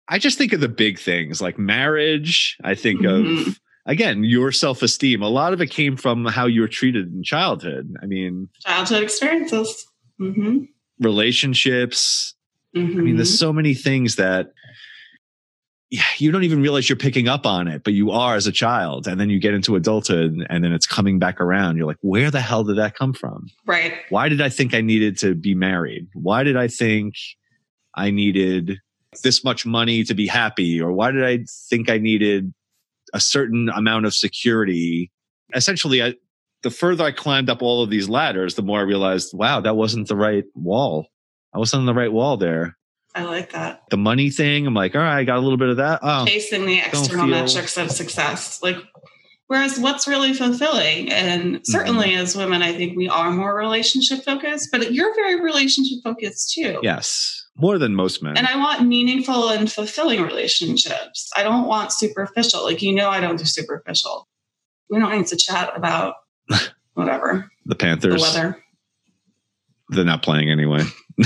I 0.08 0.18
just 0.18 0.38
think 0.38 0.52
of 0.52 0.60
the 0.60 0.68
big 0.68 0.98
things 0.98 1.40
like 1.42 1.58
marriage. 1.58 2.56
I 2.64 2.74
think 2.74 3.00
Mhm. 3.02 3.46
of 3.48 3.60
again 3.86 4.24
your 4.24 4.52
self-esteem. 4.52 5.22
A 5.22 5.28
lot 5.28 5.52
of 5.52 5.60
it 5.60 5.68
came 5.70 5.96
from 5.96 6.24
how 6.26 6.46
you 6.46 6.60
were 6.60 6.68
treated 6.68 7.12
in 7.12 7.22
childhood. 7.22 7.94
I 8.02 8.06
mean, 8.06 8.48
Childhood 8.66 9.02
experiences. 9.02 9.86
hmm 10.18 10.64
relationships. 10.98 12.34
hmm 12.74 12.98
I 12.98 13.02
mean, 13.02 13.16
there's 13.16 13.38
so 13.38 13.52
many 13.52 13.74
things 13.74 14.16
that 14.16 14.52
yeah, 15.92 16.02
you 16.18 16.30
don't 16.30 16.44
even 16.44 16.62
realize 16.62 16.88
you're 16.88 16.94
picking 16.96 17.26
up 17.26 17.44
on 17.46 17.66
it, 17.66 17.82
but 17.82 17.94
you 17.94 18.12
are 18.12 18.36
as 18.36 18.46
a 18.46 18.52
child. 18.52 19.08
And 19.08 19.18
then 19.20 19.28
you 19.28 19.40
get 19.40 19.54
into 19.54 19.74
adulthood 19.74 20.36
and 20.48 20.62
then 20.62 20.72
it's 20.72 20.86
coming 20.86 21.18
back 21.18 21.40
around. 21.40 21.76
You're 21.76 21.86
like, 21.86 21.96
where 22.00 22.30
the 22.30 22.40
hell 22.40 22.62
did 22.62 22.76
that 22.78 22.94
come 22.94 23.12
from? 23.12 23.48
right. 23.66 23.94
Why 24.08 24.28
did 24.28 24.40
I 24.40 24.50
think 24.50 24.72
I 24.72 24.82
needed 24.82 25.18
to 25.18 25.34
be 25.34 25.52
married? 25.56 26.06
Why 26.14 26.44
did 26.44 26.56
I 26.56 26.68
think 26.68 27.14
I 27.96 28.12
needed 28.12 28.78
this 29.24 29.42
much 29.42 29.66
money 29.66 30.04
to 30.04 30.14
be 30.14 30.28
happy? 30.28 30.80
Or 30.80 30.92
why 30.92 31.10
did 31.10 31.24
I 31.24 31.44
think 31.68 31.90
I 31.90 31.98
needed 31.98 32.54
a 33.14 33.20
certain 33.20 33.68
amount 33.68 34.06
of 34.06 34.14
security? 34.14 35.10
Essentially, 35.54 36.02
I, 36.02 36.14
the 36.62 36.70
further 36.70 37.04
I 37.04 37.12
climbed 37.12 37.50
up 37.50 37.62
all 37.62 37.82
of 37.82 37.90
these 37.90 38.08
ladders, 38.08 38.54
the 38.54 38.62
more 38.62 38.78
I 38.80 38.82
realized, 38.82 39.30
wow, 39.32 39.60
that 39.60 39.76
wasn't 39.76 40.08
the 40.08 40.16
right 40.16 40.44
wall. 40.54 41.06
I 41.54 41.58
wasn't 41.58 41.80
on 41.80 41.86
the 41.86 41.94
right 41.94 42.12
wall 42.12 42.36
there. 42.36 42.76
I 43.14 43.24
like 43.24 43.52
that. 43.52 43.82
The 43.90 43.96
money 43.96 44.30
thing, 44.30 44.66
I'm 44.66 44.74
like, 44.74 44.94
all 44.94 45.02
right, 45.02 45.18
I 45.18 45.24
got 45.24 45.38
a 45.38 45.40
little 45.40 45.58
bit 45.58 45.68
of 45.70 45.78
that. 45.78 45.98
Oh, 46.02 46.24
Chasing 46.26 46.64
the 46.66 46.78
external 46.78 47.26
feel- 47.26 47.34
metrics 47.42 47.76
of 47.76 47.90
success. 47.90 48.62
Like, 48.62 48.76
whereas 49.48 49.80
what's 49.80 50.06
really 50.06 50.32
fulfilling? 50.32 51.10
And 51.10 51.60
certainly 51.64 52.10
Mm-hmm. 52.10 52.20
as 52.22 52.36
women, 52.36 52.62
I 52.62 52.72
think 52.72 52.96
we 52.96 53.08
are 53.08 53.32
more 53.32 53.56
relationship 53.56 54.22
focused, 54.24 54.68
but 54.70 54.92
you're 54.92 55.12
very 55.16 55.40
relationship 55.40 55.98
focused 56.04 56.52
too. 56.54 56.78
yes, 56.84 57.39
more 57.60 57.78
than 57.78 57.94
most 57.94 58.22
men. 58.22 58.36
And 58.36 58.46
I 58.46 58.56
want 58.56 58.86
meaningful 58.86 59.48
and 59.50 59.70
fulfilling 59.70 60.22
relationships. 60.22 61.30
I 61.36 61.42
don't 61.42 61.66
want 61.66 61.92
superficial. 61.92 62.64
Like, 62.64 62.82
you 62.82 62.92
know, 62.92 63.08
I 63.08 63.20
don't 63.20 63.36
do 63.36 63.44
superficial. 63.44 64.26
We 64.88 64.98
don't 64.98 65.16
need 65.16 65.26
to 65.28 65.36
chat 65.36 65.70
about 65.76 66.14
whatever, 66.94 67.50
the 67.66 67.74
Panthers. 67.74 68.14
the 68.14 68.20
weather. 68.20 68.64
they're 69.90 70.04
not 70.04 70.22
playing 70.22 70.50
anyway. 70.50 70.82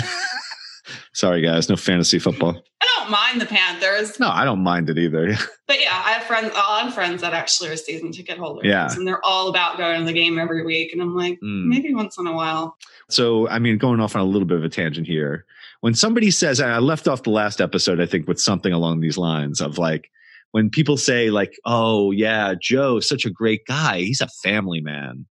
Sorry, 1.14 1.40
guys, 1.42 1.68
no 1.68 1.76
fantasy 1.76 2.18
football. 2.18 2.60
I 2.82 2.86
don't 2.98 3.10
mind 3.10 3.40
the 3.40 3.46
Panthers, 3.46 4.18
No, 4.18 4.28
I 4.28 4.44
don't 4.44 4.62
mind 4.62 4.90
it 4.90 4.98
either. 4.98 5.28
but 5.68 5.80
yeah, 5.80 5.92
I 6.04 6.12
have 6.12 6.24
friends. 6.24 6.52
I 6.56 6.80
have 6.82 6.92
friends 6.92 7.20
that 7.22 7.32
actually 7.32 7.70
are 7.70 7.76
season 7.76 8.10
ticket 8.12 8.36
holders, 8.36 8.66
Yeah. 8.66 8.92
and 8.92 9.06
they're 9.06 9.24
all 9.24 9.48
about 9.48 9.78
going 9.78 10.00
to 10.00 10.04
the 10.06 10.12
game 10.12 10.38
every 10.38 10.64
week. 10.64 10.92
And 10.92 11.00
I'm 11.00 11.14
like, 11.14 11.34
Mm. 11.42 11.66
maybe 11.66 11.94
once 11.94 12.18
in 12.18 12.26
a 12.26 12.32
while. 12.32 12.76
So, 13.10 13.48
I 13.48 13.58
mean, 13.60 13.78
going 13.78 14.00
off 14.00 14.16
on 14.16 14.22
a 14.22 14.24
little 14.24 14.46
bit 14.46 14.58
of 14.58 14.64
a 14.64 14.68
tangent 14.68 15.06
here. 15.06 15.44
When 15.80 15.94
somebody 15.94 16.30
says, 16.30 16.58
and 16.60 16.72
I 16.72 16.78
left 16.78 17.06
off 17.06 17.22
the 17.22 17.30
last 17.30 17.60
episode, 17.60 18.00
I 18.00 18.06
think, 18.06 18.26
with 18.26 18.40
something 18.40 18.72
along 18.72 19.00
these 19.00 19.16
lines 19.18 19.60
of 19.60 19.78
like, 19.78 20.10
when 20.50 20.68
people 20.70 20.96
say, 20.96 21.30
like, 21.30 21.56
oh, 21.64 22.10
yeah, 22.10 22.54
Joe's 22.60 23.08
such 23.08 23.24
a 23.24 23.30
great 23.30 23.66
guy, 23.66 23.98
he's 24.00 24.20
a 24.20 24.28
family 24.42 24.80
man. 24.80 25.26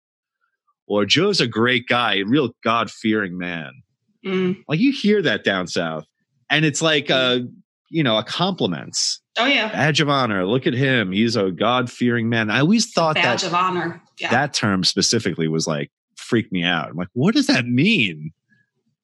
Or 0.88 1.06
Joe's 1.06 1.42
a 1.42 1.48
great 1.48 1.88
guy, 1.88 2.16
a 2.20 2.24
real 2.24 2.52
God 2.64 2.92
fearing 2.92 3.38
man. 3.38 3.83
Mm. 4.26 4.64
Like, 4.68 4.80
you 4.80 4.92
hear 4.92 5.22
that 5.22 5.44
down 5.44 5.68
south. 5.68 6.06
And 6.50 6.66
it's 6.66 6.82
like, 6.82 7.10
a 7.10 7.48
you 7.90 8.04
know, 8.04 8.18
a 8.18 8.24
compliments. 8.24 9.22
Oh 9.38 9.46
yeah, 9.46 9.72
badge 9.72 10.00
of 10.02 10.10
honor. 10.10 10.46
Look 10.46 10.68
at 10.68 10.74
him. 10.74 11.12
He's 11.12 11.36
a 11.36 11.52
God 11.52 11.92
fearing 11.92 12.30
man. 12.30 12.50
I 12.52 12.60
always 12.60 12.92
thought 12.92 13.16
that 13.16 13.24
badge 13.24 13.42
that 13.42 13.48
of 13.48 13.54
honor. 13.56 14.02
Yeah, 14.20 14.30
that 14.30 14.54
term 14.54 14.84
specifically 14.84 15.48
was 15.48 15.66
like 15.68 15.92
freaked 16.16 16.52
me 16.52 16.64
out. 16.64 16.90
I'm 16.90 16.96
like, 16.96 17.08
what 17.14 17.34
does 17.34 17.48
that 17.48 17.66
mean? 17.66 18.32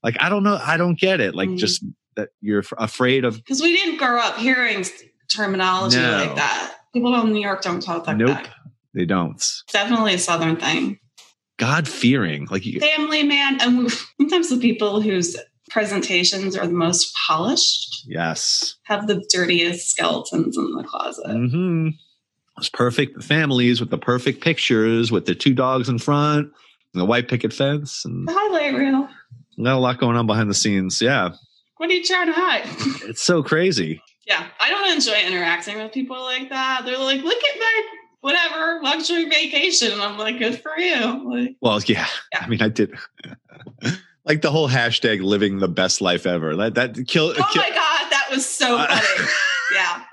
Like, 0.03 0.17
I 0.21 0.29
don't 0.29 0.43
know. 0.43 0.59
I 0.63 0.77
don't 0.77 0.99
get 0.99 1.19
it. 1.19 1.33
Like, 1.35 1.49
Mm. 1.49 1.57
just 1.57 1.83
that 2.15 2.29
you're 2.41 2.63
afraid 2.77 3.25
of. 3.25 3.35
because 3.37 3.61
we 3.61 3.75
didn't 3.75 3.97
grow 3.97 4.19
up 4.19 4.37
hearing 4.37 4.85
terminology 5.33 5.97
No. 5.97 6.11
like 6.11 6.35
that. 6.35 6.75
People 6.93 7.19
in 7.21 7.31
New 7.33 7.41
York 7.41 7.61
don't 7.61 7.81
talk 7.81 8.07
like 8.07 8.17
nope, 8.17 8.29
that. 8.29 8.49
they 8.93 9.05
don't. 9.05 9.35
It's 9.35 9.63
definitely 9.71 10.15
a 10.15 10.17
Southern 10.19 10.55
thing. 10.55 10.99
God 11.59 11.87
fearing. 11.87 12.47
Like, 12.49 12.65
you, 12.65 12.79
Family 12.79 13.21
man, 13.23 13.61
and 13.61 13.91
sometimes 14.17 14.49
the 14.49 14.57
people 14.57 15.01
whose 15.01 15.37
presentations 15.69 16.57
are 16.57 16.65
the 16.65 16.73
most 16.73 17.13
polished 17.15 18.03
yes. 18.07 18.75
have 18.83 19.05
the 19.07 19.23
dirtiest 19.31 19.91
skeletons 19.91 20.57
in 20.57 20.71
the 20.75 20.83
closet. 20.83 21.27
hmm 21.31 21.89
Those 22.57 22.69
perfect 22.69 23.23
families 23.23 23.79
with 23.79 23.91
the 23.91 23.97
perfect 23.97 24.41
pictures 24.41 25.11
with 25.11 25.25
the 25.27 25.35
two 25.35 25.53
dogs 25.53 25.87
in 25.87 25.99
front 25.99 26.47
and 26.93 27.01
the 27.01 27.05
white 27.05 27.27
picket 27.29 27.53
fence. 27.53 28.03
And 28.03 28.27
The 28.27 28.33
highlight 28.33 28.73
reel. 28.73 29.07
got 29.63 29.75
a 29.75 29.77
lot 29.77 29.99
going 29.99 30.17
on 30.17 30.25
behind 30.25 30.49
the 30.49 30.55
scenes. 30.55 31.01
Yeah. 31.01 31.31
What 31.77 31.89
are 31.89 31.93
you 31.93 32.03
trying 32.03 32.27
to 32.27 32.33
hide? 32.33 32.63
It's 33.07 33.21
so 33.21 33.43
crazy. 33.43 34.01
yeah, 34.27 34.47
I 34.59 34.69
don't 34.71 34.91
enjoy 34.93 35.21
interacting 35.27 35.77
with 35.77 35.91
people 35.93 36.19
like 36.21 36.49
that. 36.49 36.81
They're 36.85 36.97
like, 36.97 37.21
look 37.21 37.37
at 37.37 37.59
my 37.59 37.83
whatever 38.21 38.79
luxury 38.83 39.25
vacation. 39.29 39.91
And 39.91 40.01
I'm 40.01 40.17
like, 40.17 40.39
good 40.39 40.61
for 40.61 40.77
you. 40.77 41.29
Like, 41.29 41.55
Well, 41.61 41.79
yeah. 41.85 42.07
Yeah. 42.33 42.41
I 42.41 42.47
mean, 42.47 42.61
I 42.61 42.69
did. 42.69 42.93
like 44.25 44.41
the 44.41 44.51
whole 44.51 44.69
hashtag 44.69 45.21
living 45.23 45.59
the 45.59 45.67
best 45.67 46.01
life 46.01 46.25
ever. 46.25 46.55
That, 46.55 46.75
that 46.75 47.07
kill. 47.07 47.29
oh 47.37 47.49
kill 47.51 47.61
my 47.63 47.69
God, 47.69 48.09
that 48.11 48.27
was 48.31 48.45
so 48.47 48.77
Uh, 48.77 48.87
funny. 48.87 49.29
yeah. 49.73 50.03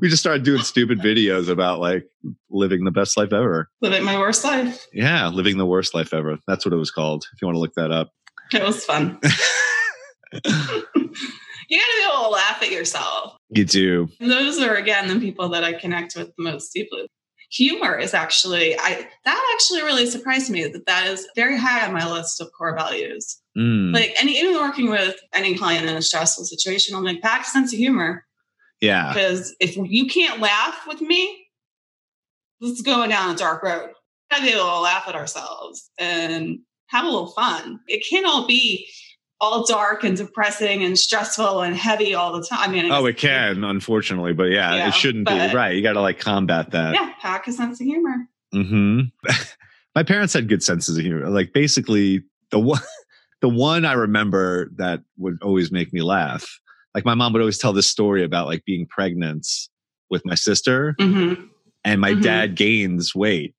we 0.00 0.08
just 0.08 0.20
started 0.20 0.42
doing 0.44 0.62
stupid 0.62 0.98
videos 1.00 1.48
about 1.48 1.78
like 1.80 2.04
living 2.50 2.84
the 2.84 2.90
best 2.90 3.16
life 3.16 3.32
ever. 3.32 3.68
Living 3.80 4.04
my 4.04 4.18
worst 4.18 4.44
life. 4.44 4.86
Yeah, 4.92 5.28
living 5.28 5.56
the 5.56 5.66
worst 5.66 5.94
life 5.94 6.12
ever. 6.12 6.38
That's 6.46 6.66
what 6.66 6.72
it 6.74 6.78
was 6.78 6.90
called. 6.90 7.24
If 7.32 7.40
you 7.40 7.46
want 7.46 7.56
to 7.56 7.60
look 7.60 7.74
that 7.74 7.90
up. 7.92 8.10
It 8.52 8.62
was 8.64 8.84
fun. 8.84 9.18
you 10.32 10.40
got 10.42 10.42
to 10.50 10.76
be 11.70 12.04
able 12.12 12.24
to 12.24 12.28
laugh 12.30 12.62
at 12.62 12.70
yourself. 12.70 13.36
You 13.50 13.64
do. 13.64 14.08
And 14.20 14.30
those 14.30 14.58
are 14.60 14.74
again 14.74 15.08
the 15.08 15.18
people 15.20 15.48
that 15.50 15.62
I 15.64 15.72
connect 15.74 16.16
with 16.16 16.28
the 16.36 16.42
most 16.42 16.72
deeply. 16.72 17.08
Humor 17.52 17.98
is 17.98 18.14
actually 18.14 18.78
I 18.78 19.08
that 19.24 19.54
actually 19.54 19.82
really 19.82 20.06
surprised 20.06 20.50
me 20.50 20.68
that 20.68 20.86
that 20.86 21.06
is 21.06 21.26
very 21.34 21.58
high 21.58 21.84
on 21.86 21.92
my 21.92 22.10
list 22.10 22.40
of 22.40 22.50
core 22.56 22.76
values. 22.76 23.40
Mm. 23.58 23.92
Like, 23.92 24.14
and 24.20 24.30
even 24.30 24.54
working 24.54 24.88
with 24.88 25.16
any 25.34 25.56
client 25.56 25.86
in 25.86 25.96
a 25.96 26.02
stressful 26.02 26.44
situation, 26.44 26.94
I'm 26.94 27.04
like, 27.04 27.20
back 27.20 27.44
sense 27.44 27.72
of 27.72 27.78
humor. 27.78 28.24
Yeah. 28.80 29.12
Because 29.12 29.54
if 29.60 29.76
you 29.76 30.06
can't 30.06 30.40
laugh 30.40 30.86
with 30.86 31.00
me, 31.00 31.46
this 32.60 32.70
is 32.70 32.82
going 32.82 33.10
down 33.10 33.34
a 33.34 33.38
dark 33.38 33.62
road. 33.62 33.90
Gotta 34.30 34.42
be 34.42 34.50
able 34.50 34.64
to 34.64 34.80
laugh 34.80 35.08
at 35.08 35.16
ourselves 35.16 35.90
and 35.98 36.60
have 36.86 37.04
a 37.04 37.08
little 37.08 37.32
fun. 37.32 37.80
It 37.88 38.04
can't 38.08 38.26
all 38.26 38.46
be 38.46 38.86
all 39.40 39.64
dark 39.64 40.04
and 40.04 40.16
depressing 40.16 40.82
and 40.82 40.98
stressful 40.98 41.62
and 41.62 41.74
heavy 41.74 42.14
all 42.14 42.32
the 42.38 42.44
time. 42.46 42.58
I 42.60 42.72
mean, 42.72 42.90
I 42.90 42.98
Oh, 42.98 43.06
it 43.06 43.16
can, 43.16 43.64
unfortunately, 43.64 44.32
but 44.34 44.44
yeah, 44.50 44.76
Yeah, 44.76 44.88
it 44.88 44.94
shouldn't 44.94 45.26
be. 45.26 45.34
Right. 45.54 45.74
You 45.74 45.82
got 45.82 45.94
to 45.94 46.00
like 46.02 46.18
combat 46.18 46.70
that. 46.72 46.94
Yeah, 46.94 47.12
pack 47.20 47.46
a 47.48 47.52
sense 47.52 47.80
of 47.80 47.86
humor. 47.86 48.28
hmm 48.52 49.00
My 49.96 50.02
parents 50.04 50.34
had 50.34 50.48
good 50.48 50.62
senses 50.62 50.96
of 50.96 51.02
humor. 51.04 51.28
Like 51.30 51.52
basically 51.52 52.22
the 52.50 52.58
one, 52.60 52.80
the 53.40 53.48
one 53.48 53.84
I 53.84 53.94
remember 53.94 54.70
that 54.76 55.00
would 55.16 55.38
always 55.42 55.72
make 55.72 55.92
me 55.92 56.02
laugh. 56.02 56.60
Like 56.94 57.04
my 57.04 57.14
mom 57.14 57.32
would 57.32 57.40
always 57.42 57.58
tell 57.58 57.72
this 57.72 57.86
story 57.88 58.22
about 58.24 58.46
like 58.46 58.64
being 58.64 58.86
pregnant 58.86 59.46
with 60.10 60.24
my 60.26 60.34
sister 60.34 60.94
Mm-hmm. 61.00 61.44
and 61.84 62.00
my 62.00 62.12
Mhm. 62.12 62.22
dad 62.22 62.54
gains 62.56 63.14
weight. 63.14 63.54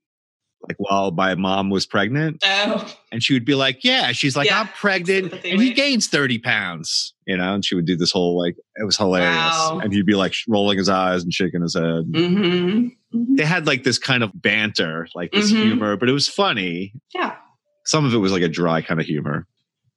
Like 0.68 0.78
while 0.78 1.12
my 1.12 1.34
mom 1.36 1.70
was 1.72 1.86
pregnant, 1.88 2.38
Oh, 2.46 2.88
and 3.12 3.24
she 3.24 3.34
would 3.34 3.46
be 3.46 3.56
like, 3.56 3.84
"Yeah," 3.84 4.12
she's 4.12 4.36
like, 4.36 4.48
Yeah. 4.48 4.60
"I'm 4.62 4.68
pregnant," 4.68 5.34
and 5.44 5.60
he 5.62 5.74
gains 5.74 6.08
thirty 6.08 6.38
pounds, 6.38 7.14
you 7.26 7.36
know. 7.36 7.56
And 7.56 7.66
she 7.66 7.74
would 7.76 7.86
do 7.86 7.96
this 7.98 8.12
whole 8.12 8.38
like, 8.38 8.56
it 8.76 8.84
was 8.86 8.96
hilarious, 8.96 9.32
Wow. 9.34 9.80
and 9.84 9.92
he'd 9.92 10.06
be 10.06 10.14
like 10.14 10.34
rolling 10.48 10.78
his 10.78 10.88
eyes 10.88 11.24
and 11.24 11.34
shaking 11.34 11.62
his 11.64 11.74
head. 11.74 12.06
mm-hmm. 12.12 13.36
They 13.36 13.44
had 13.44 13.66
like 13.68 13.84
this 13.84 13.98
kind 13.98 14.24
of 14.24 14.32
banter, 14.40 15.08
like 15.16 15.32
this 15.32 15.52
Mhm. 15.52 15.64
humor, 15.64 15.98
but 15.98 16.08
it 16.10 16.14
was 16.14 16.28
funny. 16.30 16.94
Yeah. 17.14 17.36
Some 17.86 18.06
of 18.06 18.14
it 18.14 18.18
was 18.18 18.32
like 18.32 18.44
a 18.44 18.48
dry 18.48 18.82
kind 18.82 19.00
of 19.02 19.06
humor. 19.06 19.48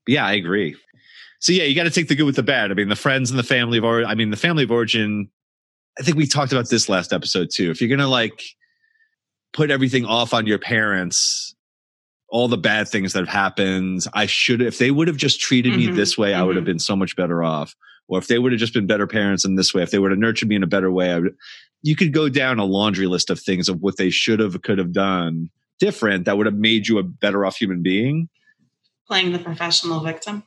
But 0.06 0.12
yeah, 0.14 0.26
I 0.26 0.32
agree. 0.32 0.74
So 1.40 1.52
yeah, 1.52 1.64
you 1.64 1.74
got 1.74 1.84
to 1.84 1.90
take 1.90 2.08
the 2.08 2.14
good 2.14 2.24
with 2.24 2.36
the 2.36 2.42
bad. 2.42 2.70
I 2.70 2.74
mean, 2.74 2.88
the 2.88 2.96
friends 2.96 3.30
and 3.30 3.38
the 3.38 3.42
family 3.44 3.76
of 3.78 3.84
origin. 3.84 4.10
I 4.10 4.14
mean, 4.14 4.30
the 4.30 4.36
family 4.36 4.64
of 4.64 4.70
origin. 4.70 5.28
I 5.98 6.02
think 6.02 6.16
we 6.16 6.26
talked 6.26 6.52
about 6.52 6.70
this 6.70 6.88
last 6.88 7.12
episode 7.12 7.50
too. 7.52 7.70
If 7.70 7.80
you're 7.80 7.90
gonna 7.90 8.08
like 8.08 8.42
put 9.54 9.70
everything 9.70 10.04
off 10.04 10.34
on 10.34 10.46
your 10.46 10.58
parents, 10.58 11.54
all 12.28 12.48
the 12.48 12.58
bad 12.58 12.88
things 12.88 13.12
that 13.14 13.20
have 13.20 13.28
happened, 13.28 14.04
I 14.12 14.26
should. 14.26 14.60
If 14.60 14.78
they 14.78 14.90
would 14.90 15.08
have 15.08 15.16
just 15.16 15.40
treated 15.40 15.76
me 15.76 15.86
Mhm. 15.86 15.96
this 15.96 16.18
way, 16.18 16.34
I 16.34 16.42
would 16.42 16.56
have 16.56 16.64
Mhm. 16.64 16.66
been 16.66 16.78
so 16.80 16.96
much 16.96 17.16
better 17.16 17.42
off. 17.42 17.74
Or 18.08 18.18
if 18.18 18.26
they 18.26 18.38
would 18.38 18.52
have 18.52 18.58
just 18.58 18.74
been 18.74 18.86
better 18.86 19.06
parents 19.06 19.44
in 19.44 19.54
this 19.54 19.72
way, 19.72 19.82
if 19.82 19.90
they 19.90 19.98
would 19.98 20.10
have 20.10 20.18
nurtured 20.20 20.48
me 20.48 20.56
in 20.56 20.62
a 20.62 20.66
better 20.66 20.90
way, 20.90 21.12
I 21.12 21.20
would. 21.20 21.34
You 21.82 21.96
could 21.96 22.12
go 22.12 22.28
down 22.28 22.58
a 22.58 22.64
laundry 22.64 23.06
list 23.06 23.30
of 23.30 23.40
things 23.40 23.68
of 23.68 23.80
what 23.80 23.96
they 23.96 24.10
should 24.10 24.40
have, 24.40 24.60
could 24.62 24.78
have 24.78 24.92
done 24.92 25.48
different 25.78 26.24
that 26.24 26.36
would 26.36 26.46
have 26.46 26.54
made 26.56 26.88
you 26.88 26.98
a 26.98 27.02
better 27.02 27.46
off 27.46 27.56
human 27.56 27.82
being. 27.82 28.28
Playing 29.06 29.32
the 29.32 29.38
professional 29.38 30.00
victim. 30.00 30.42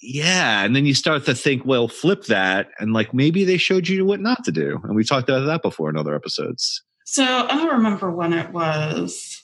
Yeah. 0.00 0.64
And 0.64 0.74
then 0.76 0.86
you 0.86 0.94
start 0.94 1.24
to 1.26 1.34
think, 1.34 1.64
well, 1.64 1.88
flip 1.88 2.24
that. 2.24 2.68
And 2.78 2.92
like 2.92 3.12
maybe 3.14 3.44
they 3.44 3.56
showed 3.56 3.88
you 3.88 4.04
what 4.04 4.20
not 4.20 4.44
to 4.44 4.52
do. 4.52 4.80
And 4.84 4.94
we 4.94 5.04
talked 5.04 5.28
about 5.28 5.46
that 5.46 5.62
before 5.62 5.90
in 5.90 5.96
other 5.96 6.14
episodes. 6.14 6.82
So 7.04 7.22
I 7.24 7.48
don't 7.48 7.76
remember 7.76 8.10
when 8.10 8.32
it 8.32 8.50
was. 8.50 9.42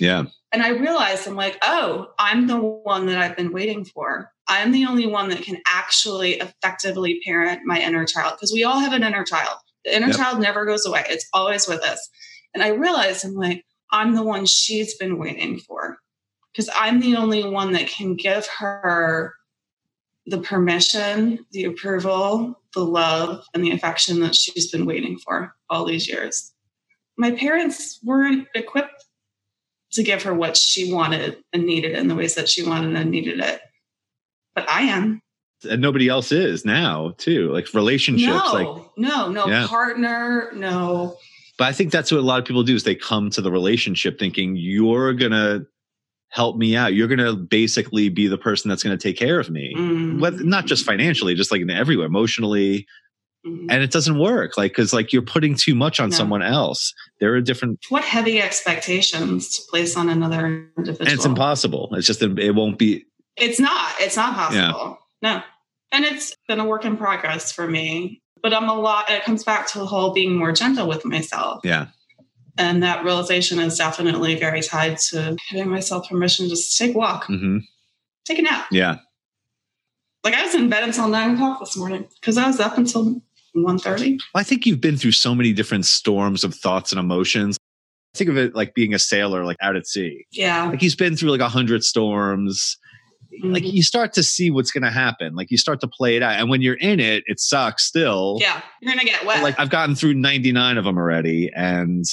Yeah. 0.00 0.24
And 0.52 0.62
I 0.62 0.70
realized 0.70 1.26
I'm 1.26 1.36
like, 1.36 1.58
oh, 1.62 2.08
I'm 2.18 2.46
the 2.46 2.56
one 2.58 3.06
that 3.06 3.18
I've 3.18 3.36
been 3.36 3.52
waiting 3.52 3.84
for. 3.84 4.30
I'm 4.48 4.72
the 4.72 4.86
only 4.86 5.06
one 5.06 5.28
that 5.30 5.42
can 5.42 5.58
actually 5.66 6.34
effectively 6.34 7.20
parent 7.24 7.62
my 7.64 7.80
inner 7.80 8.04
child 8.04 8.34
because 8.36 8.52
we 8.52 8.64
all 8.64 8.78
have 8.78 8.92
an 8.92 9.02
inner 9.02 9.24
child. 9.24 9.58
The 9.84 9.96
inner 9.96 10.08
Yep. 10.08 10.16
child 10.16 10.40
never 10.40 10.64
goes 10.64 10.86
away, 10.86 11.04
it's 11.08 11.28
always 11.32 11.68
with 11.68 11.82
us. 11.82 12.08
And 12.54 12.62
I 12.62 12.68
realized 12.68 13.24
I'm 13.24 13.34
like, 13.34 13.64
I'm 13.90 14.14
the 14.14 14.22
one 14.22 14.46
she's 14.46 14.96
been 14.96 15.18
waiting 15.18 15.58
for 15.58 15.98
because 16.52 16.70
I'm 16.74 17.00
the 17.00 17.16
only 17.16 17.44
one 17.44 17.72
that 17.72 17.88
can 17.88 18.14
give 18.14 18.46
her 18.58 19.34
the 20.26 20.38
permission, 20.38 21.44
the 21.52 21.64
approval, 21.64 22.58
the 22.74 22.84
love, 22.84 23.44
and 23.52 23.62
the 23.62 23.72
affection 23.72 24.20
that 24.20 24.34
she's 24.34 24.70
been 24.70 24.86
waiting 24.86 25.18
for 25.18 25.54
all 25.68 25.84
these 25.84 26.08
years. 26.08 26.53
My 27.16 27.30
parents 27.32 28.00
weren't 28.02 28.48
equipped 28.54 29.04
to 29.92 30.02
give 30.02 30.22
her 30.24 30.34
what 30.34 30.56
she 30.56 30.92
wanted 30.92 31.38
and 31.52 31.64
needed 31.64 31.92
in 31.92 32.08
the 32.08 32.14
ways 32.14 32.34
that 32.34 32.48
she 32.48 32.66
wanted 32.66 32.96
and 32.96 33.10
needed 33.10 33.38
it. 33.40 33.60
But 34.54 34.68
I 34.68 34.82
am. 34.82 35.20
And 35.68 35.80
nobody 35.80 36.08
else 36.08 36.32
is 36.32 36.64
now, 36.64 37.14
too. 37.16 37.50
Like 37.52 37.72
relationships. 37.74 38.26
no, 38.32 38.52
Like, 38.52 38.86
no, 38.96 39.30
no 39.30 39.46
Yeah. 39.46 39.66
partner, 39.68 40.50
no. 40.54 41.16
but 41.58 41.68
I 41.68 41.72
think 41.72 41.92
that's 41.92 42.10
what 42.10 42.18
a 42.18 42.22
lot 42.22 42.40
of 42.40 42.44
people 42.44 42.64
do 42.64 42.74
is 42.74 42.82
they 42.82 42.96
come 42.96 43.30
to 43.30 43.40
the 43.40 43.50
relationship 43.52 44.18
thinking 44.18 44.56
you're 44.56 45.12
going 45.14 45.32
to 45.32 45.64
help 46.30 46.56
me 46.56 46.74
out. 46.76 46.94
You're 46.94 47.06
going 47.06 47.18
to 47.20 47.36
basically 47.36 48.08
be 48.08 48.26
the 48.26 48.36
person 48.36 48.68
that's 48.68 48.82
going 48.82 48.96
to 48.98 49.00
take 49.02 49.16
care 49.16 49.38
of 49.38 49.50
me. 49.50 49.72
Mm. 49.76 50.42
Not 50.42 50.66
just 50.66 50.84
financially, 50.84 51.34
just 51.36 51.52
like 51.52 51.60
in 51.62 51.70
everywhere, 51.70 52.06
emotionally. 52.06 52.86
Mhm. 53.44 53.66
And 53.70 53.82
it 53.82 53.90
doesn't 53.90 54.18
work. 54.18 54.56
Like, 54.56 54.72
cause 54.74 54.92
like 54.92 55.12
you're 55.12 55.22
putting 55.22 55.54
too 55.54 55.74
much 55.74 56.00
on 56.00 56.08
No. 56.10 56.16
someone 56.16 56.42
else. 56.42 56.94
There 57.20 57.34
are 57.34 57.40
different 57.40 57.80
What 57.90 58.04
heavy 58.04 58.40
expectations 58.40 59.48
to 59.56 59.62
place 59.70 59.96
on 59.96 60.08
another 60.08 60.68
individual? 60.78 61.06
and 61.06 61.14
it's 61.14 61.26
impossible. 61.26 61.90
It's 61.92 62.06
just 62.06 62.20
that 62.20 62.38
it 62.38 62.52
won't 62.54 62.78
be. 62.78 63.04
It's 63.36 63.60
not. 63.60 63.92
It's 63.98 64.16
not 64.16 64.34
possible. 64.34 64.98
No. 65.22 65.42
And 65.92 66.04
it's 66.04 66.34
been 66.48 66.58
a 66.60 66.64
work 66.64 66.84
in 66.84 66.96
progress 66.96 67.52
for 67.52 67.66
me. 67.66 68.20
But 68.42 68.52
I'm 68.52 68.68
a 68.68 68.74
lot, 68.74 69.10
it 69.10 69.24
comes 69.24 69.42
back 69.44 69.66
to 69.72 69.78
the 69.78 69.86
whole 69.86 70.12
being 70.12 70.36
more 70.36 70.52
gentle 70.52 70.86
with 70.86 71.04
myself. 71.06 71.60
Yeah, 71.64 71.86
And 72.58 72.82
that 72.82 73.02
realization 73.04 73.58
is 73.58 73.78
definitely 73.78 74.34
very 74.34 74.60
tied 74.60 74.98
to 75.08 75.34
giving 75.50 75.70
myself 75.70 76.08
permission 76.10 76.48
just 76.50 76.62
to 76.62 76.66
just 76.68 76.78
take 76.78 76.94
a 76.94 76.98
walk, 76.98 77.24
hmm 77.26 77.58
take 78.26 78.38
a 78.38 78.42
nap. 78.42 78.66
yeah, 78.70 78.96
Like 80.24 80.34
I 80.34 80.44
was 80.44 80.54
in 80.54 80.68
bed 80.68 80.84
until 80.84 81.08
nine 81.08 81.34
o'clock 81.34 81.60
this 81.60 81.74
morning 81.76 82.06
because 82.20 82.36
I 82.38 82.46
was 82.46 82.60
up 82.60 82.76
until 82.78 83.22
1.30. 83.56 84.18
I 84.34 84.42
think 84.42 84.66
you've 84.66 84.80
been 84.80 84.96
through 84.96 85.12
so 85.12 85.34
many 85.34 85.52
different 85.52 85.84
storms 85.86 86.44
of 86.44 86.54
thoughts 86.54 86.92
and 86.92 86.98
emotions. 86.98 87.56
Think 88.14 88.30
of 88.30 88.36
it 88.36 88.54
like 88.54 88.74
being 88.74 88.94
a 88.94 88.98
sailor, 88.98 89.44
like 89.44 89.56
out 89.60 89.76
at 89.76 89.86
sea. 89.86 90.24
Yeah. 90.32 90.64
Like 90.66 90.80
he's 90.80 90.94
been 90.96 91.16
through 91.16 91.30
like 91.30 91.40
a 91.40 91.48
hundred 91.48 91.82
storms. 91.84 92.76
Like 93.42 93.64
Mhm. 93.64 93.72
you 93.72 93.82
start 93.82 94.12
to 94.12 94.22
see 94.22 94.50
what's 94.50 94.70
going 94.70 94.84
to 94.84 94.90
happen. 94.90 95.34
Like 95.34 95.50
you 95.50 95.58
start 95.58 95.80
to 95.80 95.88
play 95.88 96.14
it 96.14 96.22
out, 96.22 96.38
and 96.38 96.48
when 96.48 96.62
you're 96.62 96.74
in 96.76 97.00
it, 97.00 97.24
it 97.26 97.40
sucks 97.40 97.84
still. 97.84 98.38
yeah. 98.40 98.60
You're 98.80 98.92
going 98.94 99.04
to 99.04 99.10
get 99.10 99.20
But, 99.20 99.26
wet. 99.26 99.42
like 99.42 99.58
I've 99.58 99.70
gotten 99.70 99.96
through 99.96 100.14
99 100.14 100.78
of 100.78 100.84
them 100.84 100.96
already, 100.96 101.50
and 101.54 102.04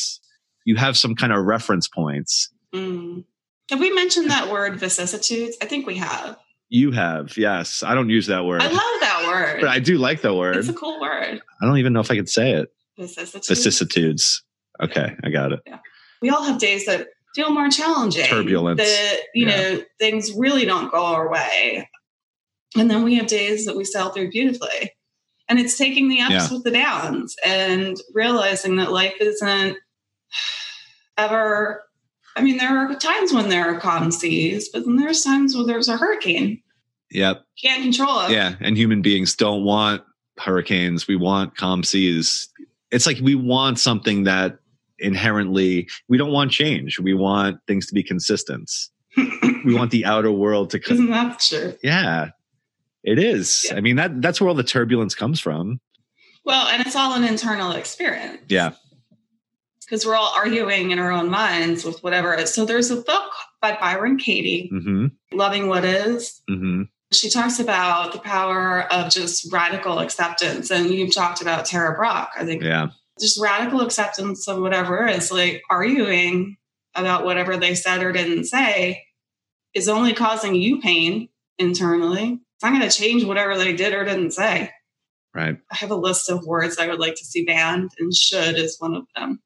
you 0.65 0.75
have 0.77 0.97
some 0.97 1.13
kind 1.15 1.31
of 1.31 1.43
reference 1.45 1.87
points. 1.87 2.49
Mm. 2.73 3.23
Have 3.69 3.79
we 3.79 3.91
mentioned 3.91 4.31
that 4.31 4.49
word 4.49 4.79
vicissitudes? 4.79 5.57
I 5.61 5.65
think 5.65 5.85
we 5.85 5.95
have. 5.97 6.37
You 6.69 6.91
have, 6.91 7.37
yes. 7.37 7.83
I 7.83 7.93
don't 7.93 8.09
use 8.09 8.25
that 8.27 8.43
word, 8.45 8.61
I 8.63 8.67
love 8.67 8.77
that 9.01 9.10
word. 9.31 9.61
but 9.61 9.69
I 9.69 9.79
do 9.79 9.97
like 9.97 10.21
the 10.21 10.33
word. 10.35 10.57
it's 10.57 10.69
a 10.69 10.73
cool 10.73 10.99
word. 10.99 11.41
I 11.61 11.65
don't 11.65 11.77
even 11.77 11.93
know 11.93 11.99
if 11.99 12.11
I 12.11 12.15
could 12.15 12.29
say 12.29 12.51
it. 12.51 12.69
Vicissitudes. 12.97 13.47
Vicissitudes. 13.47 14.43
Okay, 14.81 15.15
I 15.23 15.29
got 15.29 15.51
it. 15.53 15.59
we 16.21 16.29
all 16.29 16.43
have 16.43 16.59
days 16.59 16.85
that 16.85 17.07
feel 17.35 17.49
more 17.51 17.69
challenging. 17.69 18.25
Turbulence. 18.25 18.81
That, 18.81 19.15
you 19.33 19.47
Yeah. 19.47 19.55
know, 19.73 19.83
things 19.99 20.31
really 20.33 20.65
don't 20.65 20.91
go 20.91 21.03
our 21.03 21.29
way. 21.29 21.89
And 22.77 22.89
then 22.89 23.03
we 23.03 23.15
have 23.15 23.27
days 23.27 23.65
that 23.65 23.75
we 23.75 23.83
sail 23.85 24.09
through 24.09 24.31
beautifully. 24.31 24.91
And 25.49 25.59
it's 25.59 25.77
taking 25.77 26.07
the 26.09 26.21
ups 26.21 26.31
Yeah. 26.31 26.47
with 26.53 26.63
the 26.63 26.71
downs 26.71 27.35
and 27.45 27.97
realizing 28.13 28.77
that 28.77 28.91
life 28.91 29.15
isn't 29.19 29.77
ever 31.17 31.83
I 32.33 32.41
mean, 32.41 32.57
there 32.57 32.77
are 32.77 32.95
times 32.95 33.33
when 33.33 33.49
there 33.49 33.65
are 33.75 33.77
calm 33.79 34.09
seas, 34.09 34.69
but 34.69 34.85
then 34.85 34.95
there's 34.95 35.21
times 35.21 35.53
where 35.53 35.65
there's 35.65 35.89
a 35.89 35.97
hurricane. 35.97 36.61
Yep. 37.11 37.43
Can't 37.61 37.83
control 37.83 38.21
it. 38.21 38.31
Yeah. 38.31 38.55
And 38.61 38.77
human 38.77 39.01
beings 39.01 39.35
don't 39.35 39.63
want 39.63 40.01
hurricanes. 40.37 41.07
We 41.07 41.15
want 41.15 41.55
calm 41.57 41.83
seas. 41.83 42.49
It's 42.91 43.05
like 43.05 43.19
we 43.21 43.35
want 43.35 43.79
something 43.79 44.23
that 44.23 44.57
inherently, 44.99 45.87
we 46.07 46.17
don't 46.17 46.31
want 46.31 46.51
change. 46.51 46.99
We 46.99 47.13
want 47.13 47.57
things 47.67 47.85
to 47.87 47.93
be 47.93 48.03
consistent. 48.03 48.71
We 49.63 49.75
want 49.75 49.91
the 49.91 50.05
outer 50.05 50.31
world 50.31 50.71
to 50.71 50.79
come. 50.79 50.95
Isn't 50.95 51.11
that 51.11 51.39
true? 51.39 51.75
Yeah, 51.83 52.29
it 53.03 53.19
is. 53.19 53.65
Yeah. 53.69 53.75
I 53.75 53.81
mean, 53.81 53.95
that 53.97 54.19
that's 54.19 54.41
where 54.41 54.47
all 54.47 54.55
the 54.55 54.63
turbulence 54.63 55.13
comes 55.13 55.39
from. 55.39 55.79
Well, 56.45 56.65
and 56.67 56.83
it's 56.83 56.95
all 56.95 57.13
an 57.13 57.23
internal 57.23 57.73
experience. 57.73 58.39
Yeah. 58.47 58.71
Because 59.81 60.03
we're 60.03 60.15
all 60.15 60.33
arguing 60.35 60.89
in 60.89 60.97
our 60.97 61.11
own 61.11 61.29
minds 61.29 61.85
with 61.85 62.01
whatever. 62.01 62.43
So 62.47 62.65
there's 62.65 62.89
a 62.89 62.95
book 62.95 63.31
by 63.61 63.77
Byron 63.79 64.17
Katie, 64.17 64.67
hmm 64.71 65.07
Loving 65.31 65.67
What 65.67 65.85
Is. 65.85 66.41
hmm 66.47 66.83
She 67.13 67.29
talks 67.29 67.59
about 67.59 68.13
the 68.13 68.19
power 68.19 68.83
of 68.91 69.11
just 69.11 69.51
radical 69.51 69.99
acceptance. 69.99 70.71
And 70.71 70.89
you've 70.89 71.13
talked 71.13 71.41
about 71.41 71.65
Tara 71.65 71.95
Brach. 71.95 72.29
I 72.37 72.45
think 72.45 72.63
Yeah. 72.63 72.87
just 73.19 73.39
radical 73.41 73.81
acceptance 73.81 74.47
of 74.47 74.59
whatever 74.59 75.05
is 75.07 75.31
like 75.31 75.61
arguing 75.69 76.57
about 76.95 77.25
whatever 77.25 77.57
they 77.57 77.75
said 77.75 78.01
or 78.03 78.11
didn't 78.11 78.45
say 78.45 79.03
is 79.73 79.89
only 79.89 80.13
causing 80.13 80.55
you 80.55 80.79
pain 80.79 81.27
internally. 81.57 82.39
It's 82.55 82.63
not 82.63 82.69
going 82.77 82.89
to 82.89 82.95
change 82.95 83.23
whatever 83.23 83.57
they 83.57 83.73
did 83.73 83.93
or 83.93 84.05
didn't 84.05 84.31
say. 84.31 84.71
Right. 85.33 85.57
I 85.71 85.75
have 85.75 85.91
a 85.91 85.95
list 85.95 86.29
of 86.29 86.45
words 86.45 86.77
I 86.77 86.87
would 86.87 86.99
like 86.99 87.15
to 87.15 87.25
see 87.25 87.45
banned, 87.45 87.91
and 87.99 88.13
should 88.13 88.57
is 88.57 88.75
one 88.79 88.95
of 88.95 89.05
them. 89.15 89.41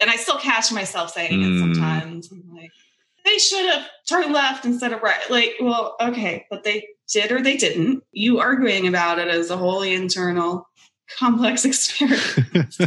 And 0.00 0.08
I 0.10 0.16
still 0.16 0.38
catch 0.38 0.72
myself 0.72 1.12
saying 1.12 1.32
Mm. 1.40 1.56
it 1.56 1.60
sometimes. 1.60 2.32
I'm 2.32 2.42
like, 2.54 2.70
they 3.30 3.38
should 3.38 3.66
have 3.66 3.86
turned 4.08 4.32
left 4.32 4.64
instead 4.64 4.92
of 4.92 5.02
right. 5.02 5.30
Like, 5.30 5.54
well, 5.60 5.96
okay, 6.00 6.46
but 6.50 6.64
they 6.64 6.86
did 7.12 7.30
or 7.32 7.40
they 7.42 7.56
didn't. 7.56 8.02
You 8.12 8.40
arguing 8.40 8.86
about 8.86 9.18
it 9.18 9.28
is 9.28 9.50
a 9.50 9.56
wholly 9.56 9.94
internal, 9.94 10.68
complex 11.18 11.64
experience. 11.64 12.78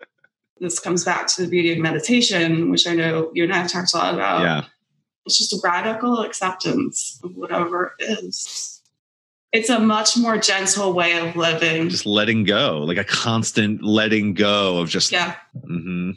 this 0.60 0.78
comes 0.78 1.04
back 1.04 1.26
to 1.28 1.42
the 1.42 1.48
beauty 1.48 1.72
of 1.72 1.78
meditation, 1.78 2.70
which 2.70 2.86
I 2.86 2.94
know 2.94 3.30
you 3.34 3.44
and 3.44 3.52
I 3.52 3.58
have 3.58 3.70
talked 3.70 3.94
a 3.94 3.96
lot 3.96 4.14
about. 4.14 4.42
yeah. 4.42 4.64
It's 5.24 5.38
just 5.38 5.52
a 5.52 5.58
radical 5.62 6.20
acceptance 6.22 7.20
of 7.22 7.36
whatever 7.36 7.94
it 8.00 8.24
is. 8.24 8.82
It's 9.52 9.68
a 9.70 9.78
much 9.78 10.16
more 10.16 10.36
gentle 10.38 10.94
way 10.94 11.16
of 11.18 11.36
living. 11.36 11.90
Just 11.90 12.06
letting 12.06 12.42
go, 12.42 12.78
like 12.78 12.96
a 12.96 13.04
constant 13.04 13.84
letting 13.84 14.34
go 14.34 14.78
of 14.78 14.88
just. 14.88 15.12
yeah. 15.12 15.36
hmm 15.64 16.12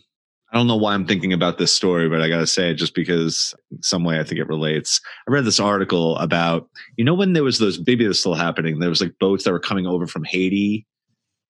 I 0.52 0.58
don't 0.58 0.68
know 0.68 0.76
why 0.76 0.94
I'm 0.94 1.06
thinking 1.06 1.34
about 1.34 1.58
this 1.58 1.76
story, 1.76 2.08
but 2.08 2.22
I 2.22 2.30
got 2.30 2.40
to 2.40 2.48
say 2.48 2.70
it 2.70 2.76
just 2.76 2.96
because 2.96 3.54
in 3.72 3.82
some 3.82 4.04
way 4.04 4.20
I 4.20 4.24
think 4.24 4.40
it 4.40 4.48
relates. 4.48 5.02
I 5.28 5.32
read 5.32 5.44
this 5.44 5.60
article 5.60 6.18
about, 6.18 6.70
you 6.98 7.04
know, 7.04 7.14
when 7.14 7.34
there 7.34 7.44
was 7.44 7.58
those, 7.60 7.80
maybe 7.86 8.06
it's 8.06 8.20
still 8.20 8.36
happening, 8.36 8.80
there 8.80 8.90
was 8.90 9.02
like 9.02 9.14
boats 9.20 9.44
that 9.44 9.52
were 9.52 9.60
coming 9.60 9.88
over 9.88 10.08
from 10.08 10.24
Haiti. 10.24 10.86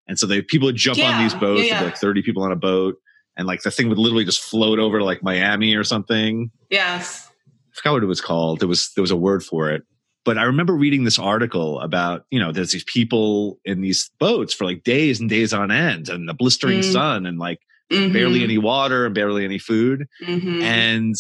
And 0.08 0.18
so 0.18 0.26
they, 0.26 0.42
people 0.42 0.68
would 0.68 0.76
jump 0.76 1.00
on 1.04 1.22
these 1.22 1.34
boats, 1.34 1.64
yeah, 1.64 1.80
yeah. 1.80 1.84
like 1.84 1.98
30 1.98 2.22
people 2.24 2.44
on 2.44 2.52
a 2.52 2.56
boat. 2.56 2.96
And 3.38 3.48
like 3.48 3.64
the 3.64 3.72
thing 3.72 3.90
would 3.90 3.98
literally 3.98 4.24
just 4.26 4.42
float 4.42 4.80
over 4.80 5.00
to 5.00 5.04
like 5.06 5.22
Miami 5.22 5.76
or 5.76 5.84
something. 5.84 6.50
Yes. 6.70 7.30
I 7.48 7.76
forgot 7.76 7.94
what 7.94 8.04
it 8.04 8.08
was 8.08 8.22
called. 8.22 8.60
There 8.60 8.68
was 8.68 8.92
there 8.96 9.02
was 9.02 9.12
a 9.12 9.18
word 9.18 9.44
for 9.44 9.70
it. 9.70 9.84
But 10.24 10.38
I 10.38 10.44
remember 10.44 10.74
reading 10.74 11.04
this 11.04 11.20
article 11.20 11.80
about, 11.82 12.26
you 12.32 12.40
know, 12.40 12.52
there's 12.52 12.72
these 12.72 12.86
people 12.86 13.60
in 13.66 13.82
these 13.82 14.10
boats 14.20 14.54
for 14.54 14.66
like 14.66 14.84
days 14.84 15.20
and 15.20 15.30
days 15.30 15.54
on 15.54 15.70
end 15.70 16.08
and 16.10 16.28
the 16.30 16.34
blistering 16.34 16.80
Mm. 16.80 16.92
sun 16.94 17.26
and 17.26 17.38
like 17.38 17.60
Mhm. 17.92 18.14
barely 18.14 18.44
any 18.44 18.58
water 18.58 19.06
and 19.06 19.14
barely 19.16 19.44
any 19.46 19.60
food. 19.60 20.06
Mhm. 20.24 20.62
And 20.62 21.16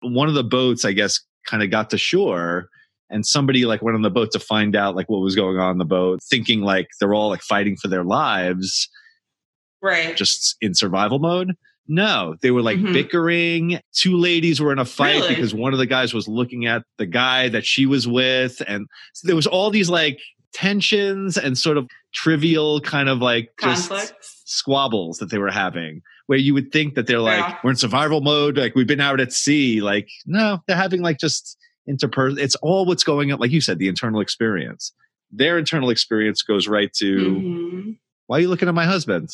one 0.00 0.28
of 0.28 0.34
the 0.34 0.44
boats, 0.44 0.84
I 0.84 0.92
guess, 0.92 1.20
kind 1.46 1.62
of 1.62 1.70
got 1.70 1.90
to 1.90 1.98
shore 1.98 2.68
and 3.10 3.24
somebody 3.26 3.64
like 3.66 3.82
went 3.82 3.94
on 3.96 4.02
the 4.02 4.10
boat 4.10 4.30
to 4.32 4.38
find 4.40 4.74
out 4.76 4.96
like 4.96 5.08
what 5.08 5.18
was 5.20 5.34
going 5.36 5.58
on 5.58 5.72
in 5.72 5.78
the 5.78 5.84
boat, 5.84 6.20
thinking 6.28 6.60
like 6.62 6.88
they're 7.00 7.14
all 7.14 7.28
like 7.28 7.42
fighting 7.42 7.76
for 7.76 7.88
their 7.88 8.04
lives 8.04 8.88
right. 9.82 10.16
just 10.16 10.56
in 10.60 10.74
survival 10.74 11.18
mode. 11.18 11.54
No, 11.88 12.34
they 12.42 12.50
were 12.50 12.62
like 12.62 12.78
Mhm. 12.78 12.92
bickering. 12.92 13.80
Two 13.94 14.16
ladies 14.16 14.60
were 14.60 14.72
in 14.72 14.78
a 14.80 14.84
fight 14.84 15.14
Really? 15.22 15.28
because 15.36 15.54
one 15.54 15.72
of 15.72 15.78
the 15.78 15.86
guys 15.86 16.12
was 16.12 16.26
looking 16.26 16.66
at 16.66 16.82
the 16.98 17.06
guy 17.06 17.48
that 17.48 17.64
she 17.64 17.86
was 17.86 18.08
with. 18.08 18.60
And 18.66 18.86
so 19.14 19.26
there 19.28 19.36
was 19.36 19.46
all 19.46 19.70
these 19.70 19.88
like 19.88 20.18
tensions 20.52 21.36
and 21.36 21.56
sort 21.56 21.76
of 21.76 21.86
trivial 22.12 22.80
kind 22.80 23.08
of 23.08 23.18
like 23.18 23.50
just 23.62 23.88
Conflicts. 23.88 24.35
Squabbles 24.48 25.18
that 25.18 25.28
they 25.30 25.38
were 25.38 25.50
having 25.50 26.00
where 26.26 26.38
you 26.38 26.54
would 26.54 26.72
think 26.72 26.94
that 26.94 27.06
they're 27.06 27.20
like, 27.20 27.38
Yeah. 27.38 27.58
we're 27.62 27.70
in 27.70 27.76
survival 27.76 28.20
mode. 28.20 28.56
Like 28.56 28.74
we've 28.74 28.86
been 28.86 29.00
out 29.00 29.20
at 29.20 29.32
sea. 29.32 29.80
Like, 29.80 30.08
no, 30.24 30.58
they're 30.66 30.76
having 30.76 31.02
like 31.02 31.18
just 31.18 31.56
interpersonal. 31.88 32.38
It's 32.38 32.54
all 32.56 32.86
what's 32.86 33.04
going 33.04 33.30
on. 33.32 33.38
Like 33.38 33.50
you 33.50 33.60
said, 33.60 33.78
the 33.78 33.88
internal 33.88 34.20
experience. 34.20 34.92
Their 35.30 35.58
internal 35.58 35.90
experience 35.90 36.42
goes 36.42 36.66
right 36.68 36.92
to, 36.94 37.16
Mhm. 37.16 37.98
why 38.26 38.38
are 38.38 38.40
you 38.40 38.48
looking 38.48 38.68
at 38.68 38.74
my 38.74 38.84
husband? 38.86 39.30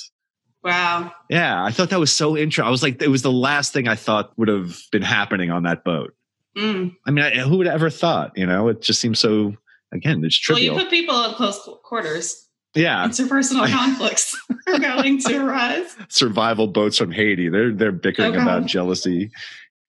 Wow. 0.64 1.12
Yeah, 1.28 1.62
I 1.64 1.70
thought 1.70 1.90
that 1.90 1.98
was 2.00 2.12
so 2.12 2.36
interesting. 2.36 2.64
I 2.66 2.70
was 2.70 2.82
like, 2.82 3.00
it 3.02 3.08
was 3.08 3.22
the 3.22 3.32
last 3.32 3.72
thing 3.72 3.88
I 3.88 3.94
thought 3.96 4.32
would 4.38 4.48
have 4.48 4.78
been 4.92 5.02
happening 5.02 5.50
on 5.50 5.64
that 5.64 5.84
boat. 5.84 6.14
Mm. 6.56 6.94
I 7.06 7.10
mean, 7.10 7.24
I, 7.24 7.30
who 7.40 7.58
would 7.58 7.66
have 7.66 7.74
ever 7.74 7.90
thought? 7.90 8.32
You 8.36 8.46
know, 8.46 8.68
it 8.68 8.80
just 8.82 9.00
seems 9.00 9.18
so. 9.18 9.54
Again, 9.92 10.24
it's 10.24 10.38
trivial 10.38 10.74
Well, 10.74 10.84
you 10.84 10.88
put 10.88 10.90
people 10.90 11.24
in 11.24 11.34
close 11.34 11.68
quarters. 11.84 12.48
Yeah, 12.74 13.06
Interpersonal 13.06 13.68
conflicts 13.72 14.34
are 14.66 14.78
going 14.78 15.20
to 15.22 15.44
arise. 15.46 15.96
survival 16.08 16.66
boats 16.66 16.96
from 16.98 17.10
Haiti. 17.12 17.48
They're 17.48 17.72
they're 17.72 17.92
bickering 17.92 18.32
God. 18.34 18.42
about 18.42 18.66
jealousy. 18.66 19.30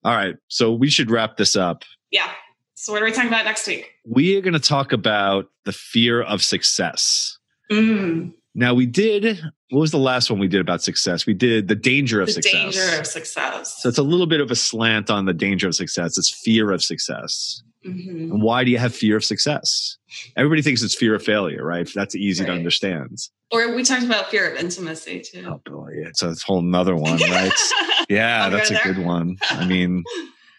All 0.04 0.14
right, 0.16 0.36
so 0.50 0.72
we 0.74 0.90
should 0.90 1.10
wrap 1.10 1.38
this 1.38 1.56
up. 1.56 1.84
Yeah. 2.12 2.30
So 2.76 2.92
what 2.92 3.02
are 3.02 3.06
we 3.06 3.12
talking 3.14 3.30
about 3.30 3.46
next 3.46 3.66
week? 3.68 3.90
We 4.06 4.36
are 4.38 4.42
going 4.42 4.54
to 4.54 4.60
talk 4.60 4.92
about 4.92 5.50
the 5.64 5.72
fear 5.72 6.22
of 6.22 6.44
success. 6.44 7.38
Mm. 7.72 8.34
Now, 8.56 8.74
we 8.74 8.86
did. 8.86 9.40
What 9.70 9.80
was 9.80 9.92
the 9.92 9.98
last 9.98 10.30
one 10.30 10.38
we 10.40 10.50
did 10.50 10.60
about 10.60 10.84
success? 10.84 11.26
We 11.26 11.34
did 11.34 11.70
the 11.70 11.76
danger 11.76 12.20
of 12.20 12.28
The 12.28 12.34
success. 12.34 12.54
danger 12.76 13.00
of 13.00 13.08
success. 13.08 13.82
so 13.82 13.88
it's 13.90 13.98
a 13.98 14.04
little 14.04 14.28
bit 14.28 14.42
of 14.42 14.52
a 14.52 14.56
slant 14.56 15.10
on 15.10 15.26
the 15.26 15.34
danger 15.34 15.68
of 15.70 15.76
success. 15.76 16.18
It's 16.18 16.30
fear 16.44 16.72
of 16.72 16.84
success. 16.84 17.64
Mhm. 17.86 18.32
And 18.32 18.42
why 18.42 18.64
do 18.64 18.72
you 18.72 18.78
have 18.78 18.96
fear 18.96 19.18
of 19.18 19.24
success? 19.26 19.98
Everybody 20.38 20.62
thinks 20.62 20.82
it's 20.82 20.96
fear 20.96 21.16
of 21.16 21.24
failure, 21.24 21.64
right? 21.66 21.90
That's 21.94 22.16
easy 22.16 22.46
to 22.46 22.52
understand. 22.52 23.18
Or 23.52 23.74
we 23.76 23.84
talked 23.84 24.04
about 24.04 24.30
fear 24.32 24.50
of 24.52 24.58
intimacy 24.58 25.22
too. 25.22 25.46
Oh 25.48 25.62
boy, 25.70 25.90
it's 25.94 26.24
a 26.24 26.34
whole 26.46 26.62
nother 26.62 26.96
one, 26.96 27.20
right? 27.30 27.52
Yeah, 28.10 28.46
I'll 28.46 28.52
that's 28.52 28.72
a 28.72 28.74
there. 28.74 28.94
good 28.94 29.06
one. 29.06 29.38
I 29.50 29.66
mean, 29.66 30.04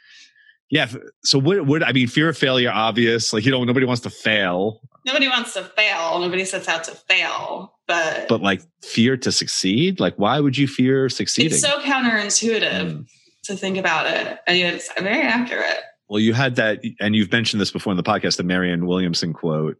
yeah. 0.70 0.88
So 1.24 1.38
what? 1.38 1.66
What? 1.66 1.82
I 1.82 1.92
mean, 1.92 2.06
fear 2.08 2.28
of 2.28 2.36
failure, 2.38 2.70
obvious. 2.70 3.32
Like 3.32 3.44
you 3.44 3.50
know, 3.50 3.64
nobody 3.64 3.86
wants 3.86 4.02
to 4.02 4.10
fail, 4.10 4.80
Nobody 5.06 5.28
wants 5.28 5.52
to 5.54 5.62
fail. 5.64 6.18
Nobody 6.20 6.44
sets 6.44 6.68
out 6.68 6.84
to 6.84 6.92
fail. 6.92 7.72
But, 7.86 8.28
but 8.28 8.40
like 8.40 8.62
fear 8.82 9.16
to 9.18 9.30
succeed. 9.30 10.00
Like, 10.00 10.14
why 10.16 10.40
would 10.40 10.56
you 10.56 10.66
fear 10.66 11.10
succeeding? 11.10 11.52
it's 11.52 11.60
so 11.60 11.78
counterintuitive 11.80 12.62
Mm. 12.62 13.06
to 13.44 13.56
think 13.56 13.76
about 13.76 14.06
it. 14.06 14.38
And 14.46 14.56
it's 14.56 14.88
very 14.98 15.20
accurate. 15.20 15.80
Well, 16.08 16.20
you 16.20 16.34
had 16.34 16.56
that, 16.56 16.80
and 17.00 17.16
you've 17.16 17.32
mentioned 17.32 17.60
this 17.60 17.70
before 17.70 17.92
in 17.92 17.96
the 17.96 18.02
podcast, 18.02 18.36
the 18.36 18.42
Marianne 18.42 18.86
Williamson 18.86 19.32
quote. 19.32 19.78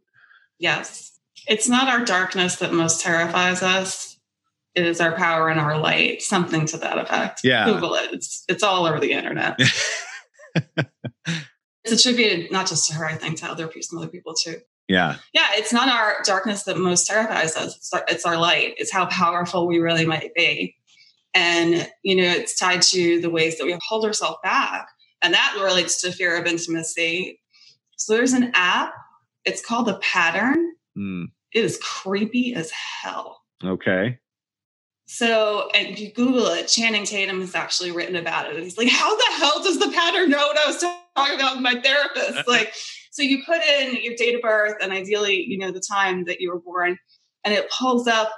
Yes. 0.59 1.11
It's 1.47 1.69
not 1.69 1.87
our 1.87 2.03
darkness 2.03 2.57
that 2.57 2.73
most 2.73 3.01
terrifies 3.01 3.61
us. 3.61 4.17
It 4.73 4.85
is 4.85 4.99
our 4.99 5.13
power 5.13 5.49
and 5.49 5.59
our 5.59 5.77
light, 5.77 6.21
something 6.21 6.65
to 6.67 6.77
that 6.77 6.97
effect. 6.97 7.41
Yeah. 7.43 7.65
Google 7.65 7.95
it. 7.95 8.11
It's 8.11 8.43
it's 8.49 8.63
all 8.63 8.85
over 8.85 8.99
the 8.99 9.13
internet. 9.13 9.57
it's 11.83 12.05
attributed 12.05 12.51
not 12.51 12.67
just 12.67 12.89
to 12.89 12.95
her, 12.95 13.05
I 13.05 13.15
think, 13.15 13.37
to 13.37 13.45
other 13.45 13.67
people, 13.67 13.83
some 13.83 13.99
other 13.99 14.09
people 14.09 14.33
too. 14.33 14.57
Yeah, 14.87 15.15
Yeah, 15.33 15.47
it's 15.53 15.73
not 15.73 15.89
our 15.89 16.17
darkness 16.23 16.63
that 16.63 16.77
most 16.77 17.07
terrifies 17.07 17.55
us. 17.55 17.75
It's 17.77 17.91
our, 17.93 18.05
it's 18.07 18.25
our 18.25 18.37
light. 18.37 18.75
It's 18.77 18.91
how 18.91 19.07
powerful 19.07 19.65
we 19.65 19.79
really 19.79 20.05
might 20.05 20.33
be. 20.35 20.75
And, 21.33 21.89
you 22.03 22.15
know, 22.15 22.29
it's 22.29 22.57
tied 22.57 22.81
to 22.83 23.19
the 23.19 23.29
ways 23.29 23.57
that 23.57 23.65
we 23.65 23.77
hold 23.87 24.05
ourselves 24.05 24.37
back. 24.43 24.87
And 25.25 25.33
that 25.33 25.57
relates 25.59 25.99
to 26.01 26.11
fear 26.11 26.37
of 26.39 26.45
intimacy. 26.45 27.41
So 27.97 28.13
there's 28.13 28.33
an 28.33 28.51
app. 28.53 28.93
It's 29.43 29.65
called 29.65 29.87
The 29.87 29.95
Pattern. 29.95 30.73
Mm, 30.95 31.25
It 31.51 31.65
is 31.65 31.79
creepy 31.81 32.53
as 32.53 32.69
hell. 32.71 33.41
okay. 33.63 34.19
So, 35.07 35.69
and 35.75 35.87
if 35.87 35.99
you 35.99 36.11
Google 36.11 36.45
it, 36.47 36.67
Channing 36.67 37.05
Tatum 37.05 37.39
has 37.41 37.53
actually 37.55 37.91
written 37.91 38.15
about 38.15 38.47
it. 38.49 38.55
And 38.55 38.63
he's 38.63 38.77
like, 38.77 38.89
how 38.89 39.15
the 39.15 39.33
hell 39.37 39.63
does 39.63 39.79
the 39.79 39.91
pattern 39.91 40.29
know 40.31 40.37
what 40.37 40.57
I 40.59 40.65
was 40.65 40.79
talking 41.15 41.35
about 41.35 41.55
with 41.55 41.63
my 41.63 41.79
therapist? 41.79 42.43
Like, 42.47 42.73
so 43.11 43.21
you 43.21 43.43
put 43.45 43.61
in 43.63 44.01
your 44.03 44.15
date 44.15 44.35
of 44.35 44.41
birth 44.41 44.77
and 44.81 44.91
ideally, 44.91 45.43
you 45.47 45.57
know, 45.59 45.71
the 45.71 45.79
time 45.87 46.25
that 46.25 46.39
you 46.41 46.51
were 46.51 46.59
born, 46.59 46.97
and 47.43 47.53
it 47.53 47.69
pulls 47.71 48.07
up 48.07 48.31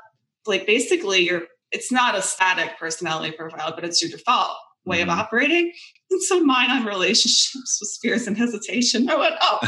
like 0.45 0.65
basically 0.67 1.19
your, 1.19 1.43
it's 1.71 1.91
not 1.91 2.15
a 2.15 2.21
static 2.21 2.77
personality 2.79 3.31
profile, 3.35 3.73
but 3.73 3.83
it's 3.85 4.01
your 4.01 4.11
default 4.11 4.55
way 4.87 5.01
of 5.01 5.09
operating. 5.09 5.71
And 6.09 6.21
so 6.23 6.39
mine 6.43 6.71
on 6.71 6.85
relationships 6.85 7.77
was 7.81 7.99
fears 8.01 8.25
and 8.27 8.37
hesitation. 8.37 9.09
I 9.09 9.15
went, 9.15 9.35
oh, 9.41 9.59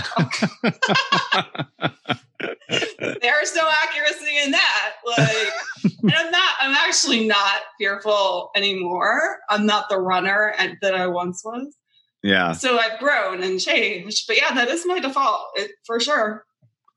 there's 3.22 3.55
no 3.55 3.70
accuracy 3.70 4.38
in 4.43 4.51
that. 4.51 4.91
Like, 5.05 5.47
and 6.03 6.13
I'm 6.15 6.32
not, 6.32 6.53
I'm 6.59 6.74
actually 6.76 7.28
not 7.28 7.61
fearful 7.78 8.51
anymore. 8.55 9.38
I'm 9.49 9.65
not 9.65 9.89
the 9.89 9.97
runner 9.99 10.53
and- 10.57 10.78
that 10.82 10.95
I 10.95 11.07
once 11.07 11.41
was. 11.43 11.76
yeah. 12.24 12.53
So 12.53 12.78
I've 12.80 12.99
grown 12.99 13.43
and 13.43 13.59
changed. 13.59 14.26
But 14.28 14.38
yeah, 14.38 14.53
that 14.55 14.67
is 14.70 14.86
my 14.86 14.99
default 14.99 15.41
it, 15.55 15.72
for 15.86 15.99
sure. 15.99 16.45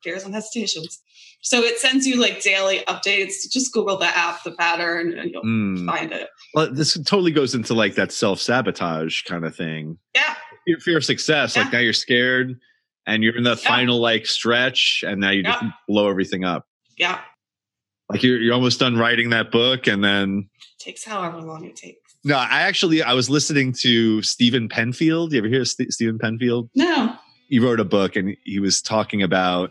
Fears 0.04 0.24
and 0.24 0.34
hesitations. 0.34 1.00
So 1.42 1.60
it 1.60 1.78
sends 1.78 2.06
you 2.06 2.20
like 2.20 2.42
daily 2.42 2.80
updates. 2.88 3.50
Just 3.50 3.72
Google 3.72 3.96
the 3.98 4.06
app, 4.06 4.44
the 4.44 4.52
pattern, 4.52 5.18
and 5.18 5.30
you'll 5.32 5.42
Mm. 5.42 5.86
find 5.86 6.12
it. 6.12 6.28
Well, 6.54 6.72
this 6.72 6.94
totally 7.04 7.32
goes 7.32 7.54
into 7.54 7.74
like 7.74 7.94
that 7.94 8.12
self 8.12 8.40
sabotage 8.40 9.22
kind 9.22 9.44
of 9.44 9.54
thing. 9.56 9.98
Yeah. 10.14 10.34
Fear, 10.66 10.78
fear 10.80 10.96
of 10.98 11.04
success. 11.04 11.56
Like 11.56 11.72
now 11.72 11.78
you're 11.80 11.92
scared 11.92 12.58
and 13.06 13.22
you're 13.22 13.36
in 13.36 13.42
the 13.44 13.50
Yeah. 13.50 13.68
final 13.68 13.98
like 14.00 14.26
stretch 14.26 15.02
and 15.06 15.20
now 15.20 15.30
you 15.30 15.42
just 15.42 15.64
blow 15.88 16.08
everything 16.08 16.44
up. 16.44 16.66
Yeah. 16.98 17.20
Like 18.10 18.22
you're, 18.22 18.38
you're 18.38 18.54
almost 18.54 18.78
done 18.78 18.96
writing 18.96 19.30
that 19.30 19.50
book 19.50 19.86
and 19.86 20.04
then 20.04 20.48
takes 20.78 21.04
however 21.04 21.38
long 21.40 21.64
it 21.64 21.76
takes. 21.76 21.98
no 22.24 22.36
i 22.36 22.62
actually 22.62 23.02
i 23.04 23.14
was 23.14 23.30
listening 23.30 23.72
to 23.72 24.20
Steven 24.22 24.68
Pressfield 24.68 25.30
you 25.30 25.38
ever 25.38 25.46
hear 25.46 25.60
of 25.60 25.68
St- 25.68 25.92
Steven 25.92 26.18
Pressfield 26.18 26.68
No. 26.74 27.14
he 27.48 27.60
wrote 27.60 27.78
a 27.78 27.84
book 27.84 28.16
and 28.16 28.36
he 28.44 28.58
was 28.58 28.82
talking 28.82 29.22
about 29.22 29.70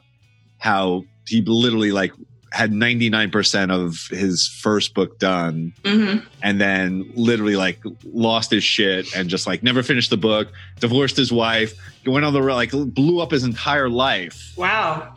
how 0.59 1.03
he 1.27 1.41
literally 1.45 1.91
like 1.91 2.13
had 2.51 2.71
99% 2.71 3.71
of 3.71 4.07
his 4.15 4.47
first 4.47 4.93
book 4.93 5.17
done 5.19 5.73
Mm-hmm. 5.83 6.25
and 6.43 6.59
then 6.59 7.09
literally 7.15 7.55
like 7.55 7.79
lost 8.03 8.51
his 8.51 8.63
shit 8.63 9.15
and 9.15 9.29
just 9.29 9.47
like 9.47 9.63
never 9.63 9.81
finished 9.83 10.09
the 10.09 10.17
book 10.17 10.49
divorced 10.79 11.15
his 11.17 11.31
wife 11.31 11.73
went 12.05 12.25
on 12.25 12.33
the 12.33 12.41
road 12.41 12.55
like 12.55 12.71
blew 12.71 13.19
up 13.21 13.31
his 13.31 13.43
entire 13.43 13.89
life 13.89 14.53
Wow. 14.57 15.13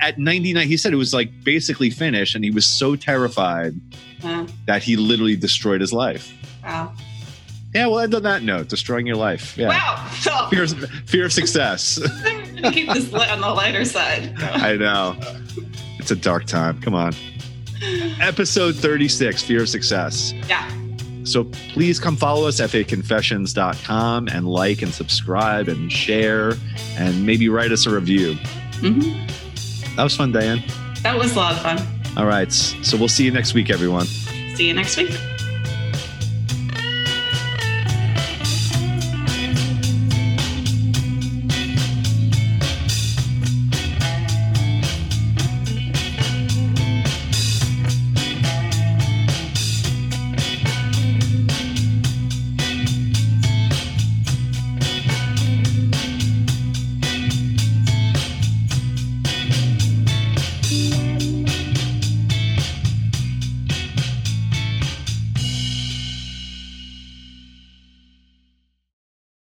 at 0.00 0.18
99, 0.18 0.66
he 0.66 0.76
said 0.76 0.92
it 0.92 0.96
was 0.96 1.14
like 1.14 1.30
basically 1.44 1.90
finished, 1.90 2.34
and 2.34 2.44
he 2.44 2.50
was 2.50 2.66
so 2.66 2.96
terrified 2.96 3.74
that 4.66 4.82
he 4.82 4.96
literally 4.96 5.36
destroyed 5.36 5.80
his 5.80 5.92
life. 5.92 6.32
wow. 6.64 6.92
Yeah, 7.74 7.86
we'll 7.86 8.00
end 8.00 8.14
on 8.14 8.22
that 8.24 8.42
note, 8.42 8.68
destroying 8.68 9.06
your 9.06 9.16
life. 9.16 9.56
Yeah. 9.56 9.68
Wow. 9.68 10.48
Fear, 10.50 10.66
fear 11.06 11.24
of 11.26 11.32
success. 11.32 11.98
Keep 12.72 12.92
this 12.92 13.10
lit 13.12 13.30
on 13.30 13.40
the 13.40 13.48
lighter 13.48 13.84
side. 13.86 14.34
I 14.42 14.76
know. 14.76 15.16
It's 16.02 16.10
a 16.10 16.16
dark 16.16 16.46
time. 16.46 16.80
Come 16.80 16.94
on. 16.94 17.14
Episode 18.20 18.74
36, 18.74 19.42
Fear 19.44 19.62
of 19.62 19.68
Success. 19.68 20.32
Yeah. 20.48 20.68
So 21.22 21.44
please 21.44 22.00
come 22.00 22.16
follow 22.16 22.48
us, 22.48 22.58
at 22.60 22.70
faconfessions.com, 22.70 24.26
and 24.28 24.48
like 24.48 24.82
and 24.82 24.92
subscribe 24.92 25.68
and 25.68 25.90
share 25.92 26.54
and 26.98 27.24
maybe 27.24 27.48
write 27.48 27.70
us 27.70 27.86
a 27.86 27.90
review. 27.90 28.34
hmm 28.80 28.98
That 29.94 30.02
was 30.02 30.16
fun, 30.16 30.32
Diane. 30.32 30.60
That 31.02 31.16
was 31.16 31.34
a 31.34 31.38
lot 31.38 31.52
of 31.54 31.62
fun. 31.62 31.78
All 32.16 32.26
right. 32.26 32.50
So 32.52 32.96
we'll 32.96 33.08
see 33.08 33.24
you 33.24 33.30
next 33.30 33.54
week, 33.54 33.70
everyone. 33.70 34.06
See 34.56 34.66
you 34.66 34.74
next 34.74 34.96
week. 34.96 35.16